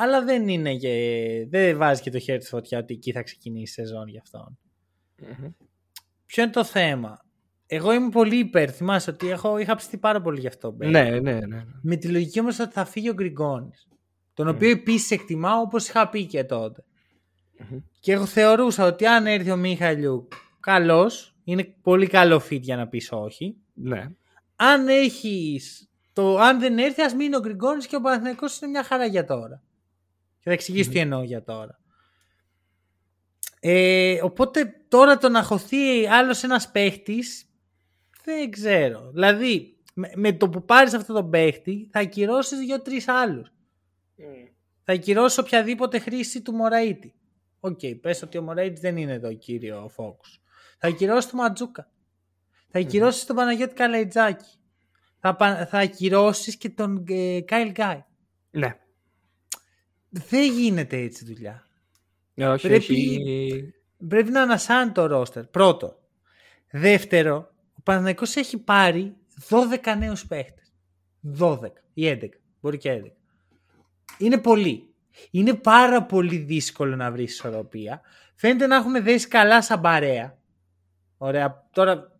αλλά 0.00 0.24
δεν 0.24 0.48
είναι 0.48 0.76
και, 0.76 1.46
δεν 1.48 1.76
βάζει 1.76 2.02
και 2.02 2.10
το 2.10 2.18
χέρι 2.18 2.40
στη 2.40 2.50
φωτιά 2.50 2.78
ότι 2.78 2.94
εκεί 2.94 3.12
θα 3.12 3.22
ξεκινήσει 3.22 3.80
η 3.80 3.84
σεζόν 3.84 4.08
για 4.08 4.20
αυτόν. 4.20 4.58
Μμμ. 5.16 5.50
Ποιο 6.26 6.42
είναι 6.42 6.52
το 6.52 6.64
θέμα; 6.64 7.24
Εγώ 7.70 7.92
είμαι 7.92 8.08
πολύ 8.08 8.36
υπέρ. 8.38 8.74
Θυμάσαι 8.74 9.10
ότι 9.10 9.28
έχω, 9.30 9.58
είχα 9.58 9.74
ψηθεί 9.74 9.96
πάρα 9.96 10.20
πολύ 10.20 10.40
γι' 10.40 10.46
αυτό. 10.46 10.70
Μπέ. 10.70 10.86
Ναι, 10.88 11.02
ναι, 11.02 11.18
ναι. 11.20 11.46
ναι. 11.46 11.64
Με 11.82 11.96
τη 11.96 12.08
λογική 12.08 12.40
όμως 12.40 12.58
ότι 12.58 12.72
θα 12.72 12.84
φύγει 12.84 13.08
ο 13.08 13.12
Γκριγκόνης. 13.12 13.88
Τον 14.34 14.46
Μμ. 14.46 14.54
οποίο 14.54 14.70
επίσης 14.70 15.10
εκτιμάω 15.10 15.60
όπως 15.60 15.88
είχα 15.88 16.08
πει 16.08 16.26
και 16.26 16.44
τότε. 16.44 16.84
Μμμ. 17.70 17.78
Και 18.00 18.12
εγώ 18.12 18.26
θεωρούσα 18.26 18.84
ότι 18.86 19.06
αν 19.06 19.26
έρθει 19.26 19.50
ο 19.50 19.56
Μίχαλιου 19.56 20.28
καλός, 20.60 21.34
είναι 21.44 21.74
πολύ 21.82 22.06
καλό 22.06 22.42
fit 22.50 22.60
για 22.60 22.76
να 22.76 22.88
πεις 22.88 23.08
όχι. 23.12 23.56
ναι. 23.74 24.08
Αν 24.56 24.88
έχεις 24.88 25.88
το 26.12 26.38
αν 26.38 26.58
δεν 26.60 26.78
έρθει 26.78 27.02
ας 27.02 27.14
μείνει 27.14 27.36
ο 27.36 27.40
Γκριγκόνης 27.40 27.86
και 27.86 27.96
ο 27.96 28.00
Παναθηναϊκός 28.00 28.60
είναι 28.60 28.70
μια 28.70 28.82
χαρά 28.84 29.04
για 29.06 29.24
τώρα. 29.24 29.62
Και 30.38 30.44
θα 30.44 30.52
εξηγήσω 30.52 30.84
Μμμ. 30.88 30.94
τι 30.94 31.00
εννοώ 31.00 31.22
για 31.22 31.42
τώρα. 31.42 31.78
Ε, 33.60 34.20
οπότε 34.22 34.72
τώρα 34.88 35.18
το 35.18 35.28
να 35.28 35.42
χωθεί 35.42 36.06
άλλος 36.06 36.42
ένας 36.42 36.70
παίχτης 36.70 37.47
δεν 38.28 38.50
ξέρω. 38.50 39.10
Δηλαδή 39.12 39.76
με, 39.94 40.12
με 40.14 40.32
το 40.32 40.48
που 40.48 40.64
πάρεις 40.64 40.94
αυτό 40.94 41.12
τον 41.12 41.30
παίχτη 41.30 41.88
θα 41.92 42.00
ακυρώσεις 42.00 42.58
δύο-τρεις 42.58 43.08
άλλους. 43.08 43.52
θα 44.84 44.92
ακυρώσει 44.92 45.40
οποιαδήποτε 45.40 45.98
χρήση 45.98 46.42
του 46.42 46.52
Μωραήτη. 46.52 47.14
OK, 47.60 47.78
okay, 47.82 48.00
πες 48.00 48.22
ότι 48.22 48.38
ο 48.38 48.42
Μωραήτης 48.42 48.80
δεν 48.80 48.96
είναι 48.96 49.12
εδώ 49.12 49.34
κύριο 49.34 49.90
focus. 49.96 50.38
Θα 50.78 50.88
ακυρώσεις 50.88 51.30
τον 51.30 51.38
Ματζούκα. 51.38 51.90
Θα 52.68 52.78
ακυρώσεις 52.78 53.24
τον 53.24 53.36
Παναγιώτη 53.36 53.74
Καλαϊτζάκη. 53.74 54.58
Θα, 55.20 55.36
θα 55.70 55.78
ακυρώσεις 55.78 56.56
και 56.56 56.68
τον 56.68 57.04
ε, 57.08 57.40
Κάιλ 57.40 57.70
Γκάι. 57.70 58.04
Ναι. 58.50 58.78
Δεν 60.08 60.52
γίνεται 60.52 60.96
έτσι 60.96 61.24
δουλειά. 61.24 61.66
Ε, 62.34 62.46
όχι, 62.46 62.68
πρέπει, 62.68 62.92
όχι. 62.92 63.74
πρέπει 64.08 64.30
να 64.30 64.42
ανασάνει 64.42 64.90
το 64.92 65.06
ρόστερ. 65.06 65.44
Πρώτο. 65.44 65.98
Δεύτερο, 66.70 67.36
ο 67.36 67.57
Παναθηναϊκός 67.88 68.36
έχει 68.36 68.58
πάρει 68.58 69.16
12 69.48 69.96
νέους 69.98 70.26
παίχτες. 70.26 70.72
12 71.38 71.58
ή 71.94 72.06
11. 72.08 72.28
Μπορεί 72.60 72.78
και 72.78 72.90
11. 72.90 73.06
Είναι 74.18 74.38
πολύ. 74.38 74.94
Είναι 75.30 75.54
πάρα 75.54 76.02
πολύ 76.02 76.36
δύσκολο 76.36 76.96
να 76.96 77.10
βρεις 77.10 77.32
ισορροπία. 77.32 78.00
Φαίνεται 78.34 78.66
να 78.66 78.76
έχουν 78.76 79.02
δέσει 79.02 79.28
καλά 79.28 79.62
σαν 79.62 79.80
παρέα. 79.80 80.38
Ωραία. 81.18 81.66
Τώρα, 81.72 82.18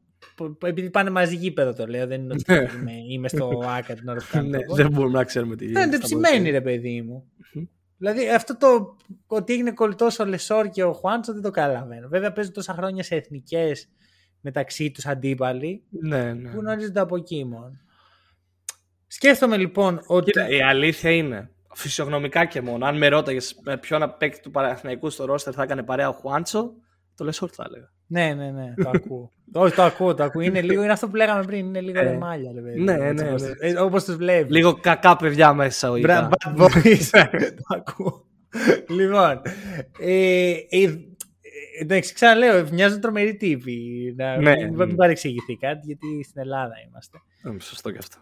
επειδή 0.64 0.90
πάνε 0.90 1.10
μαζί 1.10 1.36
γήπεδο 1.36 1.72
το 1.72 1.86
λέω, 1.86 2.06
δεν 2.06 2.20
είναι 2.20 2.32
ότι 2.32 2.52
Ναι. 2.52 2.56
είμαι, 2.80 2.92
είμαι 3.10 3.28
στο 3.28 3.62
άκα 3.78 3.94
την 3.94 4.08
ώρα 4.08 4.18
που 4.18 4.26
κάνω 4.30 4.48
Ναι, 4.48 4.58
το 4.58 4.72
podcast. 4.72 4.76
δεν 4.76 4.90
μπορούμε 4.90 5.18
να 5.18 5.24
ξέρουμε 5.24 5.56
τι 5.56 5.64
γίνεται. 5.64 5.80
Φαίνεται 5.80 5.96
στα 5.96 6.06
ψημένη 6.06 6.50
ρε 6.50 6.60
παιδί 6.60 7.02
μου. 7.02 7.30
Δηλαδή 7.96 8.30
αυτό 8.30 8.56
το 8.56 8.96
ότι 9.26 9.52
έγινε 9.52 9.70
κολλητός 9.72 10.18
ο 10.18 10.24
Λεσόρ 10.24 10.68
και 10.68 10.84
ο 10.84 10.92
Χουάντσο 10.92 11.32
δεν 11.32 11.42
το 11.42 11.50
καταλαβαίνω. 11.50 12.08
Βέβαια 12.08 12.32
παίζουν 12.32 12.52
τόσα 12.52 12.72
χρόνια 12.72 13.02
σε 13.02 13.14
εθνικές 13.14 13.88
μεταξύ 14.40 14.90
τους 14.90 15.06
αντίπαλοι 15.06 15.82
Ναι, 15.90 16.32
ναι. 16.32 16.50
που 16.50 16.60
γνωρίζονται 16.60 17.00
από 17.00 17.16
εκεί 17.16 17.44
μόνο. 17.44 17.72
Σκέφτομαι 19.06 19.56
λοιπόν 19.56 20.00
ότι. 20.06 20.24
Κοίτα, 20.30 20.48
η 20.48 20.60
αλήθεια 20.62 21.10
είναι, 21.10 21.50
φυσιογνωμικά 21.74 22.44
και 22.44 22.60
μόνο, 22.60 22.86
αν 22.86 22.96
με 22.96 23.08
ρώταγες 23.08 23.60
με 23.62 23.76
ποιον 23.78 24.14
παίκτη 24.18 24.40
του 24.40 24.50
Παναθηναϊκού 24.50 25.10
στο 25.10 25.24
ρόστερ 25.24 25.52
θα 25.56 25.62
έκανε 25.62 25.82
παρέα 25.82 26.08
ο 26.08 26.12
Χουάντσο, 26.12 26.72
το 27.14 27.24
Λεσόρ 27.24 27.50
θα 27.52 27.64
έλεγα. 27.68 27.90
Ναι, 28.06 28.34
ναι, 28.34 28.50
ναι, 28.50 28.74
το 28.82 28.90
ακούω. 28.94 29.32
Όχι, 29.52 29.74
το 29.74 29.82
ακούω, 29.82 30.14
το 30.14 30.22
ακούω. 30.24 30.42
Είναι, 30.42 30.60
λίγο, 30.62 30.82
είναι 30.82 30.92
αυτό 30.92 31.08
που 31.08 31.16
λέγαμε 31.16 31.44
πριν, 31.44 31.66
είναι 31.66 31.80
λίγο 31.80 31.98
Ε, 31.98 32.02
ρεμάλια. 32.02 32.52
Ρε, 32.54 32.60
παιδί. 32.60 32.80
ναι, 32.82 32.92
Έτσι 32.92 33.24
ναι, 33.24 33.30
όπως 33.30 33.42
ναι. 33.42 33.48
τους- 33.48 33.58
ε, 33.60 33.78
Όπως 33.80 34.04
τους 34.04 34.16
βλέπεις. 34.16 34.50
Λίγο 34.50 34.74
κακά 34.80 35.16
παιδιά 35.16 35.52
μέσα 35.52 35.90
ο 35.90 35.94
Bra- 35.96 36.28
Bad 36.28 36.56
boys. 36.56 37.08
το 37.58 37.76
ακούω. 37.76 38.26
λοιπόν, 38.88 39.40
ε, 39.98 40.50
ε, 40.50 40.82
ε, 40.82 40.98
εντάξει, 41.80 42.14
ξαναλέω, 42.14 42.68
μοιάζουν 42.72 43.00
τρομεροί 43.00 43.36
τύποι. 43.36 44.14
Να, 44.16 44.36
Ναι. 44.36 44.56
μην, 44.56 44.74
μην 44.74 44.96
παρεξηγηθεί 44.96 45.56
κάτι, 45.56 45.80
γιατί 45.86 46.24
στην 46.24 46.40
Ελλάδα 46.40 46.74
είμαστε. 46.88 47.18
Σωστό 47.60 47.90
και 47.90 47.98
αυτό. 47.98 48.18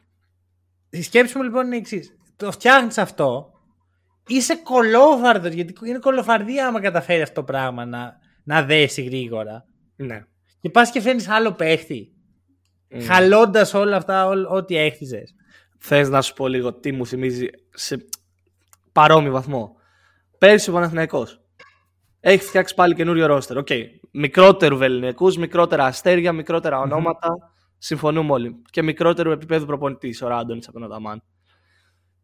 Η 0.91 1.03
σκέψη 1.03 1.37
μου 1.37 1.43
λοιπόν 1.45 1.67
είναι 1.67 1.75
η 1.75 1.79
εξής. 1.79 2.17
Το 2.37 2.53
φτιάχνεις 2.53 2.99
αυτό, 2.99 3.53
είσαι 4.27 4.57
κολόφαρδος, 4.57 5.53
γιατί 5.53 5.75
είναι 5.87 5.99
κολοφαρδία 5.99 6.67
άμα 6.67 6.81
καταφέρει 6.81 7.23
αυτό 7.23 7.35
το 7.35 7.45
πράγμα 7.45 7.85
να, 7.85 8.19
να 8.45 8.63
δέσει 8.65 9.03
γρήγορα. 9.03 9.65
Ναι. 9.97 10.25
Και 10.61 10.71
πας 10.71 10.91
και 10.91 11.01
φέρνεις 11.01 11.29
άλλο 11.29 11.53
παίχτη, 11.53 12.11
Mm. 12.91 13.01
χαλώντας 13.07 13.75
όλα 13.75 13.97
αυτά, 13.97 14.27
ό, 14.27 14.57
ό,τι 14.57 14.77
έχτιζες. 14.77 15.35
Θες 15.79 16.09
να 16.09 16.23
σου 16.23 16.33
πω 16.33 16.49
λίγο 16.49 16.75
τι 16.75 16.93
μου 16.93 17.07
θυμίζει 17.07 17.47
σε 17.71 18.05
παρόμοιο 18.93 19.33
βαθμό. 19.33 19.77
Πέρυσι 20.39 20.71
ο 20.71 20.73
Παναθηναϊκός 20.73 21.41
έχει 22.31 22.45
φτιάξει 22.45 22.75
πάλι 22.75 22.95
καινούριο 22.95 23.27
ρόστερ. 23.27 23.57
Οκ. 23.57 23.69
Μικρότερου 24.11 24.83
βεληνεκούς, 24.83 25.33
μικρότερα 25.39 25.85
αστέρια, 25.85 26.33
μικρότερα 26.33 26.79
ονόματα. 26.79 27.29
Συμφωνούμε 27.79 28.33
όλοι. 28.33 28.63
Και 28.71 28.83
μικρότερου 28.83 29.31
επίπεδου 29.31 29.67
προπονητής 29.67 30.23
ο 30.23 30.29
Ράντονιτς 30.29 30.69
από 30.69 30.79
τον 30.79 30.93
Αταμάν. 30.93 31.23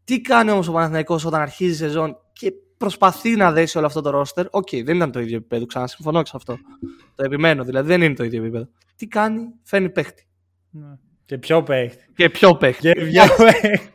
Τι 0.03 0.21
κάνει 0.21 0.51
όμως 0.51 0.67
ο 0.67 0.71
Παναθηναϊκός 0.71 1.25
όταν 1.25 1.41
αρχίζει 1.41 1.71
η 1.71 1.75
σεζόν 1.75 2.17
και 2.33 2.53
προσπαθεί 2.77 3.35
να 3.35 3.51
δέσει 3.51 3.77
όλο 3.77 3.87
αυτό 3.87 4.01
το 4.01 4.09
ρόστερ; 4.09 4.45
Οκ, 4.49 4.69
δεν 4.83 4.95
ήταν 4.95 5.11
το 5.11 5.19
ίδιο 5.19 5.37
επίπεδο. 5.37 5.65
Ξανά 5.65 5.87
συμφωνώ 5.87 6.21
και 6.21 6.29
σε 6.29 6.37
αυτό. 6.37 6.57
Το 7.15 7.23
επιμένω, 7.23 7.63
δηλαδή 7.63 7.87
δεν 7.87 8.01
είναι 8.01 8.13
το 8.13 8.23
ίδιο 8.23 8.41
επίπεδο. 8.43 8.67
Τι 8.95 9.07
κάνει, 9.07 9.41
φέρνει 9.63 9.89
παίχτη. 9.89 10.27
Και 11.25 11.37
πιο 11.37 11.63
παίχτη. 11.63 12.05
Και 12.15 12.29
πιο 12.29 12.55
παίχτη. 12.57 12.81
Και 12.81 13.05
πιο 13.05 13.23
παίχτη. 13.43 13.93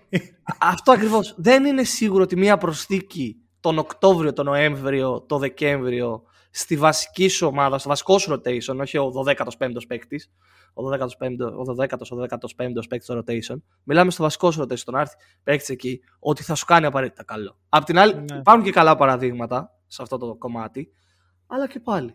Αυτό 0.60 0.92
ακριβώς. 0.92 1.34
Δεν 1.36 1.64
είναι 1.64 1.84
σίγουρο 1.84 2.22
ότι 2.22 2.36
μία 2.36 2.58
προσθήκη 2.58 3.36
τον 3.60 3.78
Οκτώβριο, 3.78 4.32
τον 4.32 4.44
Νοέμβριο, 4.44 5.20
τον 5.28 5.38
Δεκέμβριο 5.38 6.22
στη 6.50 6.76
βασική 6.76 7.28
σου 7.28 7.46
ομάδα, 7.46 7.78
στο 7.78 7.88
βασικό 7.88 8.18
σου 8.18 8.32
rotation, 8.32 8.78
όχι 8.80 8.98
ο 8.98 9.12
12ο-15ο 9.26 9.86
παίκτης, 9.88 10.30
ο 10.74 10.82
12ο-15ο, 10.88 11.52
ο 11.58 11.62
12ο, 11.72 12.18
ο 12.18 12.22
15ο 12.28 12.82
παίκτης 12.88 13.04
στο 13.04 13.18
rotation. 13.26 13.56
Μιλάμε 13.82 14.10
στο 14.10 14.22
βασικό 14.22 14.50
σου 14.50 14.62
rotation, 14.62 14.78
τον 14.84 14.96
άρθι 14.96 15.16
παίκτης 15.42 15.68
εκεί, 15.68 16.00
ότι 16.18 16.42
θα 16.42 16.54
σου 16.54 16.64
κάνει 16.64 16.86
απαραίτητα 16.86 17.24
καλό. 17.24 17.58
Απ' 17.68 17.84
την 17.84 17.98
άλλη, 17.98 18.14
Ναι. 18.14 18.36
υπάρχουν 18.38 18.64
και 18.64 18.70
καλά 18.72 18.96
παραδείγματα 18.96 19.70
σε 19.86 20.02
αυτό 20.02 20.18
το 20.18 20.34
κομμάτι, 20.34 20.92
αλλά 21.46 21.68
και 21.68 21.80
πάλι. 21.80 22.14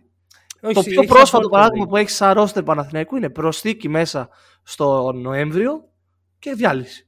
Όχι, 0.62 0.74
το 0.74 0.82
πιο 0.82 0.92
έχεις 0.92 1.08
πρόσφατο 1.08 1.38
απόλυτο 1.38 1.50
παράδειγμα 1.50 1.78
δίκιο. 1.84 1.90
που 1.90 1.98
έχεις 1.98 2.16
σαν 2.16 2.34
ρόστερ 2.34 2.64
Παναθηναϊκού 2.64 3.16
είναι 3.16 3.30
προσθήκη 3.30 3.90
μέσα 3.90 4.30
στο 4.64 5.12
Νοέμβριο 5.12 5.90
και 6.40 6.54
διάλυση. 6.54 7.08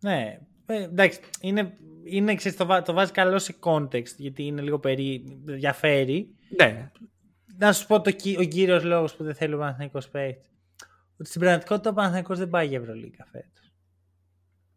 Ναι, 0.00 0.38
ε, 0.66 0.82
εντάξει, 0.82 1.20
είναι, 1.40 1.76
είναι 2.10 2.34
ξέρεις, 2.34 2.58
το, 2.58 2.66
βά- 2.66 2.84
το 2.84 2.92
βάζει 2.92 3.12
καλό 3.12 3.38
σε 3.38 3.54
context, 3.60 4.14
γιατί 4.16 4.42
είναι 4.42 4.60
λίγο 4.62 4.78
περί, 4.78 5.22
διαφέρει. 5.44 6.34
Ναι, 6.56 6.90
Να 7.58 7.72
σου 7.72 7.86
πω 7.86 8.00
το, 8.00 8.10
κυ- 8.10 8.38
ο 8.38 8.42
κύριος 8.44 8.84
λόγος 8.84 9.14
που 9.16 9.24
δεν 9.24 9.34
θέλει 9.34 9.54
ο 9.54 9.58
Παναθηναϊκός 9.58 10.08
παίχτη. 10.08 10.48
Ότι 11.20 11.28
στην 11.28 11.40
πραγματικότητα 11.40 11.90
ο 11.90 11.92
Παναθηναϊκός 11.92 12.38
δεν 12.38 12.48
πάει 12.48 12.66
για 12.66 12.78
Ευρωλίγκα 12.78 13.26
φέτος. 13.30 13.72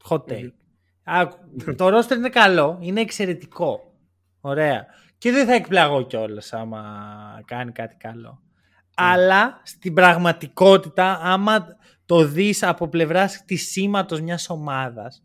Hot 0.09 0.31
take. 0.33 0.51
Άκου, 1.03 1.37
το 1.75 1.97
roster 1.97 2.15
είναι 2.15 2.29
καλό, 2.29 2.77
είναι 2.81 3.01
εξαιρετικό. 3.01 3.93
Ωραία. 4.41 4.85
Και 5.17 5.31
δεν 5.31 5.45
θα 5.45 5.53
εκπλαγώ 5.53 6.01
κιόλας 6.05 6.53
άμα 6.53 6.83
κάνει 7.45 7.71
κάτι 7.71 7.95
καλό. 7.95 8.41
Αλλά 8.95 9.61
στην 9.63 9.93
πραγματικότητα, 9.93 11.19
άμα 11.21 11.65
το 12.05 12.23
δεις 12.25 12.63
από 12.63 12.87
πλευράς 12.87 13.43
της 13.45 13.69
σήματος 13.71 14.21
μιας 14.21 14.49
ομάδας 14.49 15.23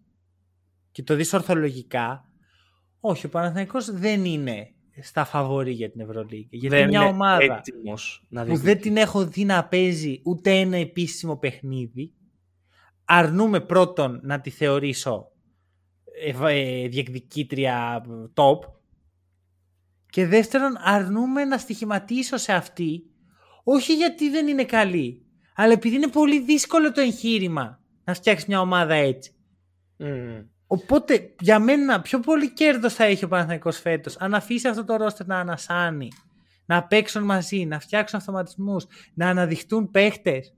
και 0.97 1.03
το 1.03 1.15
δεις 1.15 1.33
ορθολογικά, 1.33 2.25
όχι, 3.01 3.27
ο 3.27 3.29
Παναθηναϊκός 3.29 3.91
δεν 3.91 4.25
είναι 4.25 4.75
στα 5.01 5.25
φαβορή 5.25 5.73
για 5.73 5.91
την 5.91 6.01
Ευρωλίγα. 6.01 6.49
Γιατί 6.51 6.77
δεν 6.77 6.89
μια 6.89 7.01
είναι 7.01 7.09
ομάδα 7.09 7.43
έτοιμος 7.57 8.27
να 8.29 8.41
που 8.41 8.47
διεκδικήσει. 8.47 8.75
δεν 8.75 8.83
την 8.83 8.97
έχω 9.03 9.27
δει 9.27 9.45
να 9.45 9.65
παίζει 9.65 10.21
ούτε 10.25 10.51
ένα 10.51 10.77
επίσημο 10.77 11.37
παιχνίδι, 11.37 12.13
αρνούμε 13.05 13.61
πρώτον 13.61 14.21
να 14.23 14.41
τη 14.41 14.51
θεωρήσω 14.51 15.31
ε, 16.25 16.33
βα- 16.33 16.51
ε, 16.51 16.89
διεκδικήτρια 16.89 18.05
ε, 18.09 18.31
top 18.35 18.59
και 20.07 20.27
δεύτερον 20.27 20.77
αρνούμε 20.79 21.45
να 21.45 21.59
στοιχηματίσω 21.59 22.37
σε 22.37 22.53
αυτή 22.53 23.03
όχι 23.65 23.95
γιατί 23.95 24.31
δεν 24.31 24.49
είναι 24.49 24.65
καλή 24.65 25.27
αλλά 25.55 25.73
επειδή 25.73 25.95
είναι 25.95 26.09
πολύ 26.09 26.41
δύσκολο 26.41 26.93
το 26.93 27.01
εγχείρημα 27.01 27.81
να 28.05 28.15
φτιάξεις 28.15 28.47
μια 28.49 28.61
ομάδα 28.61 28.95
έτσι. 28.95 29.31
Μμμ. 29.97 30.55
Οπότε 30.67 31.35
για 31.41 31.59
μένα 31.59 32.01
πιο 32.01 32.21
πολύ 32.21 32.53
κέρδος 32.53 32.95
θα 32.95 33.05
έχει 33.05 33.25
ο 33.25 33.29
Παναθηναϊκός 33.29 33.79
φέτος 33.79 34.17
αν 34.17 34.35
αφήσει 34.35 34.69
αυτό 34.69 34.85
το 34.85 34.97
ρόστερ 34.97 35.27
να 35.27 35.39
ανασάνει, 35.39 36.09
να 36.67 36.87
παίξουν 36.87 37.23
μαζί, 37.23 37.65
να 37.65 37.81
φτιάξουν 37.81 38.19
αυτοματισμούς, 38.19 38.87
να 39.15 39.29
αναδειχτούν 39.29 39.91
παίχτες 39.91 40.55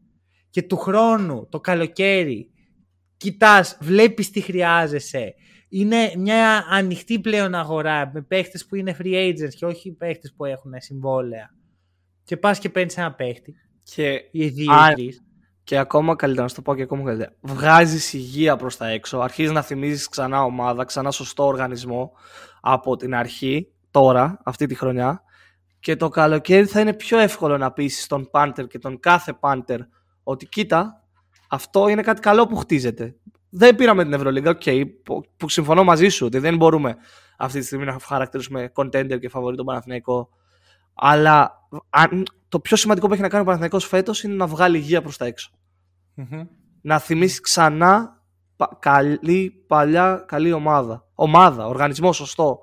και 0.51 0.63
του 0.63 0.77
χρόνου, 0.77 1.49
το 1.49 1.61
καλοκαίρι, 1.61 2.51
κοιτάς, 3.17 3.79
βλέπεις 3.81 4.31
τι 4.31 4.41
χρειάζεσαι. 4.41 5.35
Είναι 5.69 6.13
μια 6.17 6.67
ανοιχτή 6.71 7.21
πλέον 7.21 7.55
αγορά 7.55 8.11
με 8.15 8.23
παίχτες 8.23 8.67
που 8.67 8.77
είναι 8.77 8.97
free 9.03 9.15
agents 9.15 9.55
και 9.57 9.67
όχι 9.67 9.93
παίχτες 9.93 10.35
που 10.37 10.45
έχουν 10.45 10.73
συμβόλαια. 10.77 11.55
Και 12.25 12.37
πας 12.37 12.59
και 12.59 12.69
παίρνεις 12.69 12.97
ένα 12.97 13.15
παίχτη 13.15 13.55
Και, 13.83 14.29
ή 14.31 14.49
δύο 14.49 14.73
Α, 14.73 14.91
ή 14.91 14.95
τρεις. 14.95 15.23
Και 15.69 15.79
ακόμα 15.79 16.17
καλύτερα, 16.17 16.43
να 16.43 16.49
σου 16.49 16.55
το 16.55 16.63
πω 16.63 16.75
και 16.75 16.83
ακόμα 16.83 17.05
καλύτερα. 17.05 17.33
Βγάζεις 17.41 18.13
υγεία 18.13 18.57
προς 18.57 18.77
τα 18.77 18.89
έξω, 18.89 19.19
αρχίζεις 19.19 19.53
να 19.53 19.63
θυμίζεις 19.63 20.09
ξανά 20.09 20.43
ομάδα, 20.43 20.85
ξανά 20.85 21.11
σωστό 21.11 21.47
οργανισμό 21.47 22.13
από 22.61 22.97
την 22.97 23.15
αρχή, 23.15 23.73
τώρα, 23.91 24.41
αυτή 24.45 24.67
τη 24.67 24.75
χρονιά. 24.75 25.23
Και 25.81 25.97
το 25.97 26.09
καλοκαίρι 26.09 26.67
θα 26.67 26.81
είναι 26.81 26.93
πιο 26.93 27.19
εύκολο 27.19 27.59
να 27.59 27.73
πείσει 27.73 28.09
τον 28.09 28.31
Πάντερ 28.31 28.67
και 28.67 28.79
τον 28.79 29.01
κάθε 29.01 29.33
Πάντερ 29.33 29.81
ότι 30.23 30.47
κοίτα, 30.47 31.05
αυτό 31.49 31.89
είναι 31.89 32.03
κάτι 32.03 32.21
καλό 32.21 32.47
που 32.47 32.57
χτίζεται. 32.57 33.17
Δεν 33.49 33.77
πήραμε 33.77 34.03
την 34.03 34.13
Ευρωλίγα, 34.13 34.51
οκ, 34.51 34.63
που, 35.03 35.25
που 35.37 35.49
συμφωνώ 35.49 35.85
μαζί 35.85 36.09
σου 36.09 36.27
ότι 36.27 36.39
δεν 36.39 36.57
μπορούμε 36.57 36.97
αυτή 37.37 37.59
τη 37.59 37.65
στιγμή 37.65 37.85
να 37.85 37.97
χαρακτηρίσουμε 38.03 38.73
contender 38.75 39.19
και 39.21 39.29
φαβορεί 39.29 39.57
τον 39.57 39.67
Παναθηναϊκό. 39.67 40.29
Αλλά 40.95 41.69
αν, 41.91 42.23
το 42.49 42.61
πιο 42.61 42.77
σημαντικό 42.77 43.07
που 43.07 43.13
έχει 43.13 43.23
να 43.23 43.29
κάνει 43.29 43.43
ο 43.43 43.45
Παναθηναϊκός 43.45 43.87
φέτος 43.87 44.23
είναι 44.23 44.35
να 44.35 44.47
βγάλει 44.47 44.77
υγεία 44.77 45.03
προς 45.03 45.17
τα 45.17 45.25
έξω. 45.27 45.51
Μμμ. 46.15 46.47
Να 46.81 46.99
θυμίσει 46.99 47.41
ξανά 47.41 48.23
πα- 48.57 48.77
καλή, 48.79 49.65
παλιά, 49.67 50.25
καλή 50.27 50.53
ομάδα. 50.53 51.07
Ομάδα, 51.15 51.67
οργανισμό 51.67 52.13
σωστό. 52.13 52.61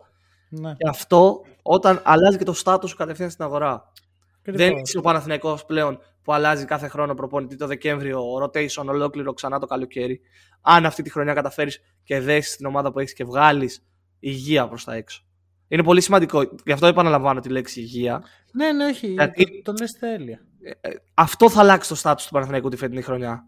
Ναι. 0.49 0.73
Και 0.73 0.87
αυτό 0.89 1.41
όταν 1.61 2.01
αλλάζει 2.03 2.37
και 2.37 2.43
το 2.43 2.53
στάτους 2.53 2.89
σου 2.89 2.95
κατευθείαν 2.95 3.29
στην 3.29 3.43
αγορά. 3.43 3.91
Ακριβώς. 4.39 4.61
Δεν 4.61 4.77
είσαι 4.77 4.97
ο 4.97 5.01
Παναθηναϊκός 5.01 5.65
πλέον 5.65 5.99
που 6.21 6.33
αλλάζει 6.33 6.65
κάθε 6.65 6.87
χρόνο 6.87 7.13
προπονητή 7.13 7.55
το 7.55 7.67
Δεκέμβριο, 7.67 8.21
rotation 8.43 8.85
ολόκληρο 8.87 9.33
ξανά 9.33 9.59
το 9.59 9.65
καλοκαίρι. 9.65 10.21
Αν 10.61 10.85
αυτή 10.85 11.03
τη 11.03 11.09
χρονιά 11.09 11.33
καταφέρεις 11.33 11.79
και 12.03 12.19
δέσεις 12.19 12.55
την 12.55 12.65
ομάδα 12.65 12.91
που 12.91 12.99
έχεις 12.99 13.13
και 13.13 13.23
βγάλεις 13.23 13.85
υγεία 14.19 14.67
προς 14.67 14.83
τα 14.83 14.93
έξω. 14.93 15.24
Είναι 15.67 15.83
πολύ 15.83 16.01
σημαντικό. 16.01 16.41
Γι' 16.65 16.71
αυτό 16.71 16.87
επαναλαμβάνω 16.87 17.39
τη 17.39 17.49
λέξη 17.49 17.79
υγεία. 17.79 18.23
Ναι, 18.53 18.71
ναι, 18.71 18.85
όχι. 18.85 19.07
Γιατί- 19.07 19.61
Το, 19.63 19.71
το 19.71 19.77
λες 19.81 19.91
τέλεια. 19.99 20.39
Ε, 20.81 20.89
αυτό 21.13 21.49
θα 21.49 21.59
αλλάξει 21.59 21.89
το 21.89 21.95
στάτους 21.95 22.25
του 22.25 22.31
Παναθηναϊκού 22.31 22.69
τη 22.69 22.77
φετινή 22.77 23.01
χρονιά. 23.01 23.47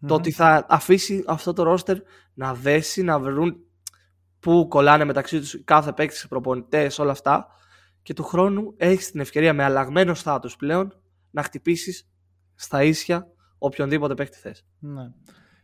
Το 0.00 0.06
Μμμ. 0.06 0.12
ότι 0.12 0.30
θα 0.30 0.66
αφήσει 0.68 1.24
αυτό 1.26 1.52
το 1.52 1.62
ρόστερ 1.62 1.96
να 2.34 2.54
δέσει, 2.54 3.02
να 3.02 3.18
βρουν 3.18 3.56
πού 4.40 4.66
κολλάνε 4.68 5.04
μεταξύ 5.04 5.38
τους 5.40 5.64
κάθε 5.64 5.92
παίκτη, 5.92 6.26
προπονητές, 6.28 6.98
όλα 6.98 7.10
αυτά. 7.10 7.46
Και 8.02 8.14
του 8.14 8.22
χρόνου 8.22 8.74
έχεις 8.76 9.10
την 9.10 9.20
ευκαιρία 9.20 9.54
με 9.54 9.64
αλλαγμένο 9.64 10.14
στάτους 10.14 10.56
πλέον 10.56 11.00
να 11.30 11.42
χτυπήσεις 11.42 12.08
στα 12.54 12.82
ίσια 12.82 13.26
οποιονδήποτε 13.58 14.14
παίκτη 14.14 14.36
θες. 14.38 14.64
Ναι. 14.78 15.02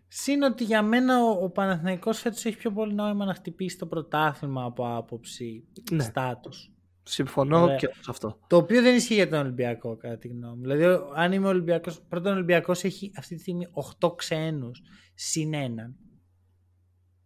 Συν 0.09 0.43
ότι 0.43 0.65
για 0.65 0.83
μένα 0.83 1.23
ο, 1.25 1.45
ο 1.45 1.51
Παναθηναϊκός 1.51 2.19
φέτος 2.19 2.45
έχει 2.45 2.57
πιο 2.57 2.71
πολύ 2.73 2.95
νόημα 2.95 3.25
να 3.25 3.35
χτυπήσει 3.35 3.79
το 3.79 3.87
πρωτάθλημα 3.87 4.65
από 4.65 4.97
άποψη 4.97 5.65
Ναι. 5.93 6.03
στάτους. 6.03 6.71
Συμφωνώ 7.03 7.61
Ωραία. 7.63 7.77
και 7.77 7.87
σε 7.87 8.11
αυτό. 8.11 8.39
Το 8.47 8.57
οποίο 8.57 8.83
δεν 8.83 8.95
ισχύει 8.95 9.15
για 9.15 9.29
τον 9.29 9.39
Ολυμπιακό, 9.39 9.97
κατά 9.97 10.19
τη 10.19 10.29
γνώμη 10.29 10.57
μου. 10.57 10.61
Δηλαδή, 10.63 10.85
ο- 10.85 11.13
αν 11.15 11.33
είμαι 11.33 11.49
Ολυμπιακός, 11.49 12.01
πρώτον 12.09 12.33
ο 12.33 12.35
Ολυμπιακός 12.35 12.85
έχει 12.85 13.13
αυτή 13.17 13.35
τη 13.35 13.41
στιγμή 13.41 13.67
8 14.01 14.17
ξένους 14.17 14.83
συν 15.15 15.55
έναν. 15.55 15.97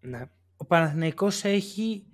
Ναι. 0.00 0.20
Ο 0.56 0.64
Παναθηναϊκός 0.66 1.44
έχει 1.44 2.04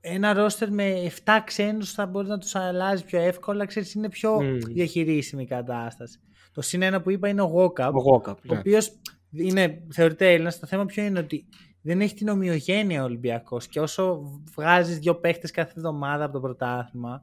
ένα 0.00 0.32
ρόστερ 0.32 0.70
με 0.72 1.10
7 1.24 1.40
ξένους 1.44 1.92
θα 1.92 2.06
μπορεί 2.06 2.28
να 2.28 2.38
τους 2.38 2.54
αλλάζει 2.54 3.04
πιο 3.04 3.20
εύκολα. 3.20 3.64
Ξέρεις, 3.66 3.94
είναι 3.94 4.08
πιο 4.08 4.42
Μμμ. 4.42 4.58
διαχειρίσιμη 4.58 5.42
η 5.42 5.46
κατάσταση. 5.46 6.18
Το 6.52 6.60
συν 6.60 6.82
ένα 6.82 7.00
που 7.02 7.10
είπα 7.10 7.28
είναι 7.28 7.42
ο 7.42 7.52
Walkup, 7.54 7.92
Ο 7.92 8.14
Walkup, 8.14 8.36
ο 8.36 8.52
ναι. 8.52 8.58
οποίος 8.58 8.92
είναι 9.36 9.82
θεωρείται 9.90 10.32
Έλληνας. 10.32 10.58
Το 10.58 10.66
θέμα 10.66 10.84
ποιο 10.84 11.04
είναι 11.04 11.18
ότι 11.18 11.46
δεν 11.80 12.00
έχει 12.00 12.14
την 12.14 12.28
ομοιογένεια 12.28 13.00
ο 13.02 13.04
Ολυμπιακός 13.04 13.66
και 13.66 13.80
όσο 13.80 14.20
βγάζεις 14.54 14.98
δύο 14.98 15.14
παίχτες 15.14 15.50
κάθε 15.50 15.72
εβδομάδα 15.76 16.24
από 16.24 16.32
το 16.32 16.40
πρωτάθλημα, 16.40 17.22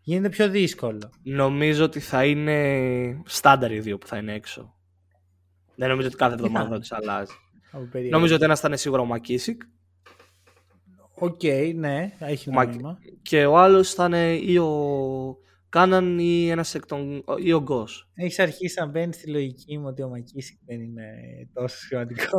γίνεται 0.00 0.28
πιο 0.28 0.48
δύσκολο. 0.48 1.10
Νομίζω 1.22 1.84
ότι 1.84 2.00
θα 2.00 2.24
είναι 2.24 3.22
στάνταρ 3.24 3.72
οι 3.72 3.80
δύο 3.80 3.98
που 3.98 4.06
θα 4.06 4.16
είναι 4.16 4.32
έξω. 4.34 4.74
Δεν 5.76 5.88
νομίζω 5.88 6.08
ότι 6.08 6.16
κάθε 6.16 6.34
εβδομάδα 6.34 6.64
θα 6.68 6.72
θα 6.74 6.78
τους 6.80 6.92
αλλάζει. 6.92 7.32
Από 7.70 7.84
περίεργο. 7.84 8.16
Νομίζω 8.16 8.34
ότι 8.34 8.44
ένας 8.44 8.60
θα 8.60 8.68
είναι 8.68 8.76
σίγουρα 8.76 9.02
ο 9.02 9.04
Μακίσικ 9.04 9.62
Οκ, 11.18 11.40
ναι, 11.74 12.12
έχει 12.18 12.48
Ο 12.48 12.52
Μακ- 12.52 12.68
νόημα. 12.74 12.98
και 13.22 13.46
ο 13.46 13.58
άλλος 13.58 13.94
θα 13.94 14.04
είναι 14.04 14.32
ή 14.34 14.56
ο 14.58 15.36
Κάναν 15.74 16.18
ή 16.18 16.48
ένας 16.48 16.74
εκ 16.74 16.86
των. 16.86 17.24
ή 17.38 17.52
ο 17.52 17.62
Γκος. 17.62 18.10
Έχεις 18.14 18.38
αρχίσει 18.38 18.80
να 18.80 18.86
μπαίνεις 18.86 19.16
στη 19.16 19.30
λογική 19.30 19.78
μου 19.78 19.86
ότι 19.86 20.02
ο 20.02 20.08
Μακίσικ 20.08 20.58
δεν 20.66 20.80
είναι 20.80 21.04
τόσο 21.52 21.76
σημαντικό. 21.76 22.38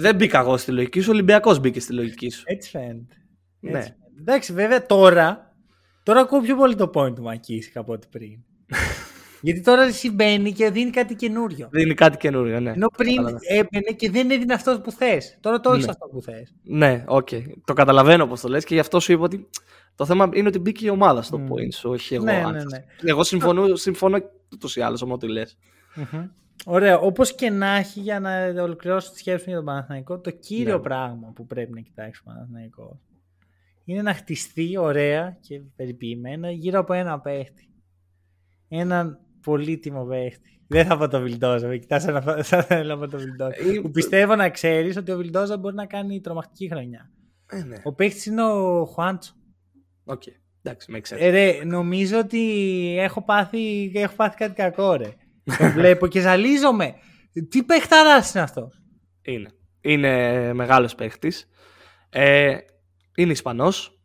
Δεν 0.00 0.16
μπήκα 0.16 0.40
εγώ 0.40 0.56
στη 0.56 0.72
λογική 0.72 1.00
σου, 1.00 1.08
ο 1.10 1.12
Ολυμπιακός 1.12 1.58
μπήκε 1.58 1.80
στη 1.80 1.92
λογική 1.92 2.30
σου. 2.30 2.42
Έτσι 2.46 2.70
φαίνεται. 2.70 3.14
Ναι. 3.60 3.78
Έτσι 3.78 3.88
φαίνεται. 3.88 4.20
Εντάξει, 4.20 4.52
βέβαια 4.52 4.86
τώρα, 4.86 5.56
τώρα 6.02 6.20
ακούω 6.20 6.40
πιο 6.40 6.56
πολύ 6.56 6.74
το 6.74 6.90
point 6.94 7.14
του 7.14 7.22
Μακίσικ 7.22 7.76
από 7.76 7.92
ό,τι 7.92 8.06
πριν. 8.10 8.44
Γιατί 9.42 9.60
τώρα 9.60 9.92
συμβαίνει 9.92 10.52
και 10.52 10.70
δίνει 10.70 10.90
κάτι 10.90 11.14
καινούριο. 11.14 11.68
Δίνει 11.72 11.94
κάτι 11.94 12.16
καινούριο, 12.16 12.60
ναι. 12.60 12.70
Ενώ 12.70 12.88
πριν 12.96 13.16
Κατάλαβα. 13.16 13.38
έμπαινε 13.48 13.90
και 13.96 14.10
δεν 14.10 14.30
έδινε 14.30 14.54
αυτό 14.54 14.80
που 14.80 14.92
θες. 14.92 15.38
Τώρα 15.40 15.60
το 15.60 15.72
έχεις 15.72 15.84
Ναι. 15.84 15.90
αυτό 15.90 16.06
που 16.08 16.22
θες. 16.22 16.54
Ναι, 16.62 17.04
οκ. 17.06 17.28
Το 17.64 17.72
καταλαβαίνω 17.72 18.26
πώς 18.26 18.38
το 18.40 18.48
λες 18.48 18.64
και 18.64 18.74
γι' 18.74 18.80
αυτό 18.80 19.00
σου 19.00 19.12
είπα 19.12 19.22
ότι 19.22 19.48
το 19.94 20.04
θέμα 20.06 20.28
είναι 20.32 20.48
ότι 20.48 20.58
μπήκε 20.58 20.86
η 20.86 20.88
ομάδα 20.88 21.22
στο 21.22 21.38
Μμ. 21.38 21.46
point 21.52 21.72
σου, 21.74 21.90
όχι 21.90 22.14
εγώ. 22.14 22.24
Ναι, 22.24 22.32
αν 22.44 22.52
ναι, 22.52 22.60
θες. 22.60 22.72
ναι. 22.72 23.10
Εγώ 23.10 23.22
συμφωνώ, 23.24 23.74
συμφωνώ 23.76 24.18
ούτως 24.52 24.76
ή 24.76 24.80
άλλως 24.80 25.02
με 25.04 25.12
ό,τι 25.12 25.28
λες. 25.28 25.56
Ωραία. 26.64 26.98
Όπως 26.98 27.34
και 27.34 27.50
να 27.50 27.76
έχει, 27.76 28.00
για 28.00 28.20
να 28.20 28.62
ολοκληρώσω 28.62 29.10
τη 29.12 29.18
σκέψη 29.18 29.44
μου 29.44 29.48
για 29.50 29.56
τον 29.56 29.64
Παναθηναϊκό, 29.64 30.18
το 30.18 30.30
κύριο 30.30 30.76
Ναι. 30.76 30.82
πράγμα 30.82 31.32
που 31.34 31.46
πρέπει 31.46 31.72
να 31.72 31.80
κοιτάξει 31.80 32.20
ο 32.24 32.30
Παναθηναϊκός 32.30 32.96
είναι 33.84 34.02
να 34.02 34.14
χτιστεί 34.14 34.76
ωραία 34.78 35.36
και 35.40 35.60
περιποιημένα 35.76 36.50
γύρω 36.50 36.78
από 36.78 36.92
ένα 36.92 37.20
παίχτη. 37.20 37.68
Έναν 38.68 39.18
πολύτιμο 39.42 40.04
παίχτη. 40.04 40.60
Δεν 40.66 40.86
θα 40.86 40.96
πω 40.96 41.08
το 41.08 41.20
Βιλντόζα, 41.20 41.66
με 41.68 41.76
κοιτάς 41.76 42.02
σαν 42.02 42.12
να 42.24 42.42
σαν 42.42 42.58
να 42.58 42.64
θέλω 42.64 42.94
να 42.96 42.98
πω 42.98 43.08
το 43.10 43.18
Βιλντόζα. 43.18 43.54
Ε, 43.54 43.80
Που 43.80 43.90
πιστεύω 43.90 44.36
να 44.36 44.50
ξέρεις 44.50 44.96
ότι 44.96 45.12
ο 45.12 45.16
Βιλντόζα 45.16 45.56
μπορεί 45.58 45.74
να 45.74 45.86
κάνει 45.86 46.20
τρομακτική 46.20 46.68
χρονιά. 46.68 47.10
Ε, 47.50 47.62
ναι. 47.62 47.76
Ο 47.84 47.94
παίχτης 47.94 48.26
είναι 48.26 48.42
ο 48.42 48.84
Χουάντσο. 48.84 49.32
Οκ. 50.04 50.22
Εντάξει, 50.62 50.90
με 50.90 51.00
ξέρει. 51.00 51.24
Ε, 51.24 51.30
ρε, 51.30 51.64
νομίζω 51.64 52.18
ότι 52.18 52.40
έχω 52.98 53.24
πάθει, 53.24 53.92
έχω 53.94 54.14
πάθει 54.16 54.36
κάτι 54.36 54.54
κακό, 54.54 54.94
ρε. 54.94 55.14
το 55.58 55.70
βλέπω 55.74 56.06
και 56.06 56.20
ζαλίζομαι. 56.20 56.94
Τι 57.48 57.62
παιχταράς 57.62 58.34
είναι 58.34 58.42
αυτό; 58.42 58.70
Είναι. 59.22 59.50
Είναι 59.80 60.52
μεγάλος 60.52 60.94
παίχτης. 60.94 61.48
Ε, 62.10 62.56
είναι 63.16 63.32
Ισπανός. 63.32 64.00